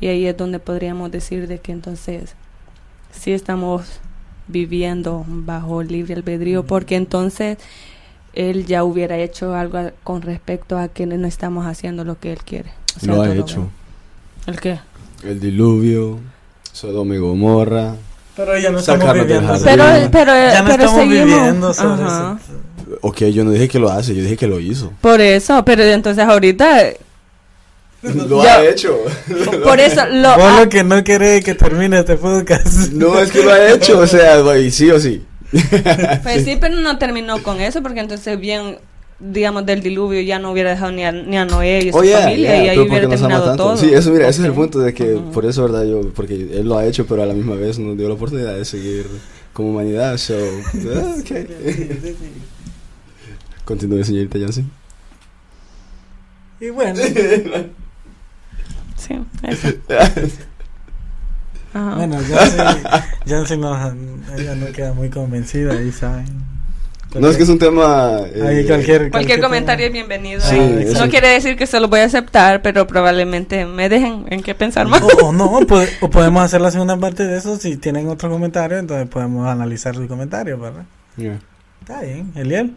Y 0.00 0.06
ahí 0.06 0.26
es 0.26 0.36
donde 0.36 0.58
podríamos 0.60 1.10
decir 1.10 1.48
de 1.48 1.58
que 1.58 1.72
entonces 1.72 2.34
sí 3.10 3.32
estamos 3.32 3.82
viviendo 4.46 5.24
bajo 5.26 5.82
libre 5.82 6.14
albedrío, 6.14 6.64
porque 6.64 6.94
entonces 6.96 7.58
él 8.32 8.66
ya 8.66 8.84
hubiera 8.84 9.18
hecho 9.18 9.54
algo 9.54 9.78
a- 9.78 9.90
con 10.04 10.22
respecto 10.22 10.78
a 10.78 10.88
que 10.88 11.04
no 11.06 11.26
estamos 11.26 11.66
haciendo 11.66 12.04
lo 12.04 12.18
que 12.20 12.32
él 12.32 12.38
quiere. 12.44 12.70
O 12.96 13.00
sea, 13.00 13.14
Lo 13.14 13.22
ha 13.22 13.34
hecho. 13.34 13.68
¿El 14.46 14.60
qué? 14.60 14.78
El 15.24 15.40
diluvio, 15.40 16.20
Sodoma 16.72 17.16
y 17.16 17.18
Gomorra. 17.18 17.96
Pero 18.38 18.56
ya 18.56 18.70
no 18.70 18.78
estamos 18.78 19.12
viviendo. 19.14 19.52
Pero, 19.64 19.84
Sí. 19.84 20.08
pero, 20.12 20.32
ya 20.32 20.62
no 20.62 20.70
pero 20.70 20.84
estamos 20.84 21.00
seguimos. 21.02 21.26
viviendo 21.26 21.74
sobre 21.74 22.02
eso. 22.06 22.38
Ok, 23.00 23.18
yo 23.24 23.44
no 23.44 23.50
dije 23.50 23.68
que 23.68 23.78
lo 23.80 23.90
hace, 23.90 24.14
yo 24.14 24.22
dije 24.22 24.36
que 24.36 24.46
lo 24.46 24.60
hizo. 24.60 24.92
Por 25.00 25.20
eso, 25.20 25.64
pero 25.64 25.82
entonces 25.82 26.24
ahorita, 26.24 26.84
Lo 28.02 28.44
Ya. 28.44 28.58
ha 28.58 28.64
hecho. 28.64 28.96
por 29.64 29.80
eso 29.80 30.06
lo... 30.06 30.36
Vos 30.36 30.44
ah, 30.46 30.60
lo 30.60 30.68
que 30.68 30.84
no 30.84 31.02
querés 31.02 31.44
que 31.44 31.56
termine 31.56 31.98
este 31.98 32.14
podcast. 32.16 32.92
No, 32.92 33.18
es 33.18 33.32
que 33.32 33.42
lo 33.42 33.50
ha 33.50 33.72
hecho, 33.72 33.98
o 33.98 34.06
sea, 34.06 34.38
güey, 34.38 34.70
sí 34.70 34.88
o 34.92 35.00
sí. 35.00 35.26
Pues 36.22 36.44
sí, 36.44 36.56
pero 36.60 36.76
no 36.76 36.96
terminó 36.96 37.42
con 37.42 37.60
eso, 37.60 37.82
porque 37.82 37.98
entonces 37.98 38.38
bien, 38.38 38.78
digamos, 39.20 39.66
del 39.66 39.82
diluvio 39.82 40.20
ya 40.20 40.38
no 40.38 40.52
hubiera 40.52 40.70
dejado 40.70 40.92
ni 40.92 41.04
a, 41.04 41.10
ni 41.12 41.36
a 41.36 41.44
Noé 41.44 41.80
y 41.86 41.90
su 41.92 41.98
Oh, 41.98 42.04
yeah, 42.04 42.20
familia, 42.20 42.50
yeah, 42.50 42.64
y 42.64 42.68
ahí 42.68 42.78
hubiera 42.78 42.94
porque 42.94 43.06
nos 43.08 43.20
ama 43.22 43.28
terminado 43.28 43.44
tanto. 43.46 43.62
todo. 43.64 43.76
Sí, 43.76 43.92
eso, 43.92 44.10
mira, 44.12 44.28
ese 44.28 44.40
es 44.42 44.46
el 44.46 44.52
punto 44.54 44.78
de 44.80 44.94
que, 44.94 45.14
Ujú. 45.14 45.30
por 45.32 45.44
eso, 45.44 45.62
¿verdad? 45.64 45.84
Yo, 45.86 46.08
porque 46.14 46.34
él 46.34 46.68
lo 46.68 46.78
ha 46.78 46.84
hecho, 46.86 47.06
pero 47.06 47.22
a 47.22 47.26
la 47.26 47.34
misma 47.34 47.56
vez 47.56 47.78
nos 47.78 47.96
dio 47.96 48.06
la 48.08 48.14
oportunidad 48.14 48.54
de 48.56 48.64
seguir 48.64 49.06
como 49.52 49.70
humanidad, 49.70 50.16
so, 50.18 50.34
ah, 50.94 51.14
ok. 51.20 51.30
Continúe, 53.64 54.04
señorita 54.04 54.38
Jansen. 54.38 54.70
Y 56.60 56.70
bueno, 56.70 57.00
Sí, 58.96 59.14
eso. 59.44 59.68
Ajá. 61.74 61.94
bueno, 61.96 62.16
Jancy, 62.28 62.56
Jancy 63.26 63.56
no, 63.58 63.76
ella 64.36 64.54
no 64.56 64.66
queda 64.72 64.92
muy 64.94 65.08
convencida, 65.10 65.72
ahí 65.74 65.92
saben. 65.92 66.26
No 67.14 67.28
es 67.28 67.36
que 67.38 67.42
es 67.44 67.48
un 67.48 67.58
tema... 67.58 68.18
eh, 68.34 68.64
cualquier, 68.66 69.10
Cualquier 69.10 69.40
comentario 69.40 69.86
es 69.86 69.92
bienvenido. 69.92 70.40
Sí, 70.42 70.56
¿eh? 70.56 70.84
eso- 70.90 71.04
no 71.04 71.10
quiere 71.10 71.28
decir 71.28 71.56
que 71.56 71.66
se 71.66 71.80
lo 71.80 71.88
voy 71.88 72.00
a 72.00 72.04
aceptar, 72.04 72.60
pero 72.60 72.86
probablemente 72.86 73.64
me 73.64 73.88
dejen 73.88 74.26
en 74.28 74.42
qué 74.42 74.54
pensar 74.54 74.86
más. 74.86 75.02
O, 75.02 75.06
o 75.28 75.32
no, 75.32 75.58
po- 75.66 75.80
o 76.02 76.10
podemos 76.10 76.42
hacer 76.42 76.60
la 76.60 76.70
segunda 76.70 76.96
parte 76.98 77.24
de 77.26 77.38
eso. 77.38 77.56
Si 77.56 77.76
tienen 77.78 78.08
otro 78.08 78.28
comentario, 78.30 78.76
entonces 78.78 79.08
podemos 79.08 79.46
analizar 79.48 79.94
su 79.94 80.06
comentario, 80.06 80.58
¿verdad? 80.58 80.84
yeah. 81.16 81.38
Está 81.80 82.02
bien, 82.02 82.30
Eliel. 82.34 82.74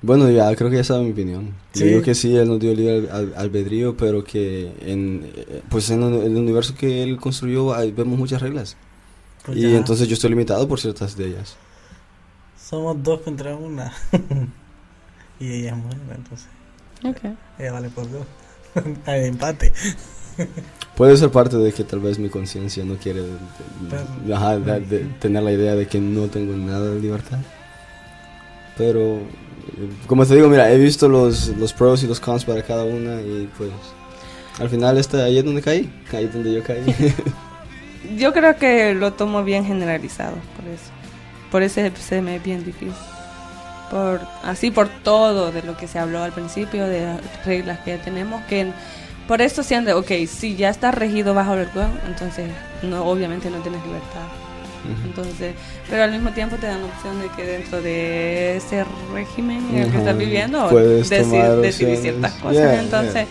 Bueno, 0.00 0.30
ya 0.30 0.54
creo 0.56 0.70
que 0.70 0.76
ya 0.76 0.84
sabe 0.84 1.04
mi 1.04 1.10
opinión. 1.10 1.50
Sí. 1.72 1.80
Yo 1.80 1.86
digo 1.86 2.02
que 2.02 2.14
sí, 2.14 2.34
él 2.34 2.48
nos 2.48 2.58
dio 2.60 2.72
libre 2.74 3.08
al- 3.10 3.34
albedrío, 3.36 3.94
pero 3.96 4.24
que 4.24 4.72
en, 4.86 5.26
pues 5.68 5.90
en 5.90 6.02
el 6.02 6.34
universo 6.36 6.74
que 6.78 7.02
él 7.02 7.18
construyó 7.18 7.74
hay- 7.74 7.92
vemos 7.92 8.18
muchas 8.18 8.40
reglas. 8.40 8.76
Pues 9.44 9.58
y 9.58 9.62
ya 9.62 9.76
entonces 9.76 10.08
yo 10.08 10.14
estoy 10.14 10.30
limitado 10.30 10.66
por 10.66 10.80
ciertas 10.80 11.16
de 11.16 11.26
ellas. 11.26 11.56
Somos 12.68 13.02
dos 13.02 13.20
contra 13.20 13.54
una. 13.54 13.92
y 15.40 15.52
ella 15.52 15.70
es 15.70 15.76
mujer, 15.76 15.98
entonces 16.14 16.48
Ok. 17.04 17.34
ella 17.58 17.72
vale 17.72 17.88
por 17.90 18.10
dos. 18.10 18.26
Hay 19.06 19.26
empate. 19.26 19.72
Puede 20.96 21.16
ser 21.16 21.30
parte 21.30 21.56
de 21.56 21.72
que 21.72 21.84
tal 21.84 22.00
vez 22.00 22.18
mi 22.18 22.28
conciencia 22.28 22.84
no 22.84 22.96
quiere 22.96 23.22
de- 23.22 23.30
de- 23.30 23.38
Pero- 24.24 24.36
ajá, 24.36 24.58
de- 24.58 24.80
de 24.80 24.98
tener 25.20 25.42
la 25.42 25.52
idea 25.52 25.74
de 25.74 25.86
que 25.86 25.98
no 26.00 26.26
tengo 26.28 26.54
nada 26.56 26.90
de 26.90 27.00
libertad. 27.00 27.38
Pero, 28.76 29.16
eh, 29.16 29.20
como 30.06 30.26
te 30.26 30.34
digo, 30.34 30.48
mira, 30.48 30.70
he 30.70 30.76
visto 30.78 31.08
los, 31.08 31.48
los 31.48 31.72
pros 31.72 32.02
y 32.02 32.06
los 32.06 32.20
cons 32.20 32.44
para 32.44 32.62
cada 32.62 32.84
una 32.84 33.20
y 33.22 33.48
pues 33.56 33.70
al 34.58 34.68
final 34.70 34.96
está 34.98 35.24
ahí 35.24 35.38
es 35.38 35.44
donde 35.44 35.62
caí, 35.62 35.90
ahí 36.12 36.24
es 36.24 36.32
donde 36.32 36.52
yo 36.54 36.62
caí. 36.62 36.84
Yo 38.18 38.32
creo 38.32 38.56
que 38.56 38.94
lo 38.94 39.14
tomo 39.14 39.42
bien 39.42 39.64
generalizado, 39.64 40.36
por 40.54 40.64
eso. 40.68 40.92
Por 41.50 41.62
eso 41.62 41.80
se 41.94 42.22
me 42.22 42.36
es 42.36 42.42
bien 42.42 42.64
difícil. 42.64 42.92
Por, 43.90 44.20
así 44.42 44.70
por 44.70 44.88
todo 44.88 45.52
de 45.52 45.62
lo 45.62 45.76
que 45.76 45.86
se 45.86 45.98
habló 45.98 46.22
al 46.22 46.32
principio, 46.32 46.86
de 46.86 47.06
las 47.06 47.46
reglas 47.46 47.78
que 47.80 47.98
tenemos, 47.98 48.42
que 48.44 48.72
por 49.28 49.40
eso 49.40 49.62
siendo, 49.62 49.96
ok, 49.98 50.10
si 50.28 50.56
ya 50.56 50.70
está 50.70 50.90
regido 50.90 51.34
bajo 51.34 51.54
el 51.54 51.66
juego, 51.66 51.90
entonces 52.06 52.50
no, 52.82 53.04
obviamente 53.04 53.50
no 53.50 53.58
tienes 53.58 53.84
libertad. 53.84 54.26
Entonces, 55.04 55.54
pero 55.88 56.04
al 56.04 56.12
mismo 56.12 56.30
tiempo 56.30 56.56
te 56.56 56.66
dan 56.66 56.82
opción 56.84 57.20
de 57.20 57.28
que 57.30 57.44
dentro 57.44 57.82
de 57.82 58.56
ese 58.56 58.84
régimen 59.12 59.66
en 59.70 59.82
el 59.82 59.90
que 59.90 59.98
estás 59.98 60.16
viviendo, 60.16 60.68
puedes 60.68 61.08
decir, 61.08 61.42
decidir 61.60 61.96
ciertas 61.98 62.32
cosas. 62.34 62.56
Yeah, 62.56 62.82
entonces, 62.82 63.26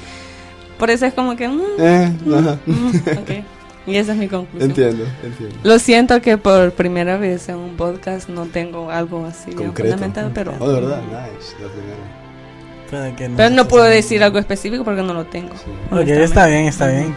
por 0.77 0.89
eso 0.89 1.05
es 1.05 1.13
como 1.13 1.35
que, 1.35 1.47
mm, 1.47 1.61
Eh, 1.79 2.13
mm. 2.25 3.54
Y 3.87 3.95
esa 3.97 4.13
es 4.13 4.17
mi 4.17 4.27
conclusión. 4.27 4.69
Entiendo, 4.71 5.05
entiendo. 5.23 5.55
Lo 5.63 5.77
siento 5.79 6.19
que 6.21 6.37
por 6.37 6.71
primera 6.71 7.17
vez 7.17 7.47
en 7.49 7.57
un 7.57 7.75
podcast 7.75 8.29
no 8.29 8.45
tengo 8.45 8.89
algo 8.89 9.25
así 9.25 9.51
Concreto. 9.51 9.91
fundamentado, 9.91 10.31
pero, 10.33 10.53
Oh, 10.59 10.69
de 10.69 10.81
verdad, 10.81 11.01
nice, 11.03 11.53
la 11.61 11.67
primera. 11.69 13.15
Que 13.17 13.27
no 13.29 13.35
pero 13.35 13.49
no 13.49 13.67
puedo 13.67 13.83
decir 13.85 14.23
algo 14.23 14.39
específico 14.39 14.83
porque 14.83 15.01
no 15.01 15.13
lo 15.13 15.25
tengo. 15.25 15.53
Sí. 15.55 15.71
Ok, 15.91 16.07
está 16.07 16.47
bien, 16.47 16.65
está 16.67 16.87
bien. 16.87 17.15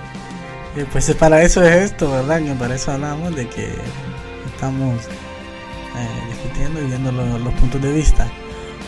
Eh, 0.76 0.84
pues 0.90 1.14
para 1.14 1.42
eso 1.42 1.62
es 1.62 1.92
esto, 1.92 2.10
¿verdad? 2.10 2.42
Que 2.42 2.52
para 2.54 2.74
eso 2.74 2.90
hablamos 2.92 3.34
de 3.36 3.46
que 3.48 3.68
estamos 4.52 5.04
eh, 5.04 6.30
discutiendo 6.30 6.82
y 6.82 6.86
viendo 6.86 7.12
lo- 7.12 7.38
los 7.38 7.54
puntos 7.54 7.80
de 7.80 7.92
vista. 7.92 8.26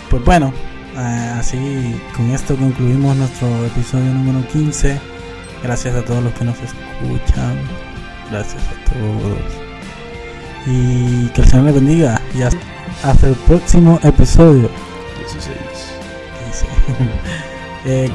Pues 0.09 0.25
bueno, 0.25 0.53
eh, 0.97 1.33
así 1.39 1.95
con 2.17 2.31
esto 2.31 2.57
concluimos 2.57 3.17
nuestro 3.17 3.47
episodio 3.67 4.07
número 4.13 4.47
15. 4.49 4.99
Gracias 5.63 5.95
a 5.95 6.05
todos 6.05 6.23
los 6.25 6.33
que 6.35 6.45
nos 6.45 6.57
escuchan. 6.61 7.57
Gracias 8.31 8.63
a 8.63 8.91
todos. 8.91 9.39
Y 10.67 11.29
que 11.29 11.43
el 11.43 11.49
Señor 11.49 11.67
les 11.67 11.75
bendiga. 11.75 12.21
Y 12.35 12.43
hasta, 12.43 12.61
hasta 13.03 13.29
el 13.29 13.35
próximo 13.35 13.99
episodio. 14.03 14.71
16. 15.19 15.57
Dice. 16.47 16.67
Eh, 17.87 18.11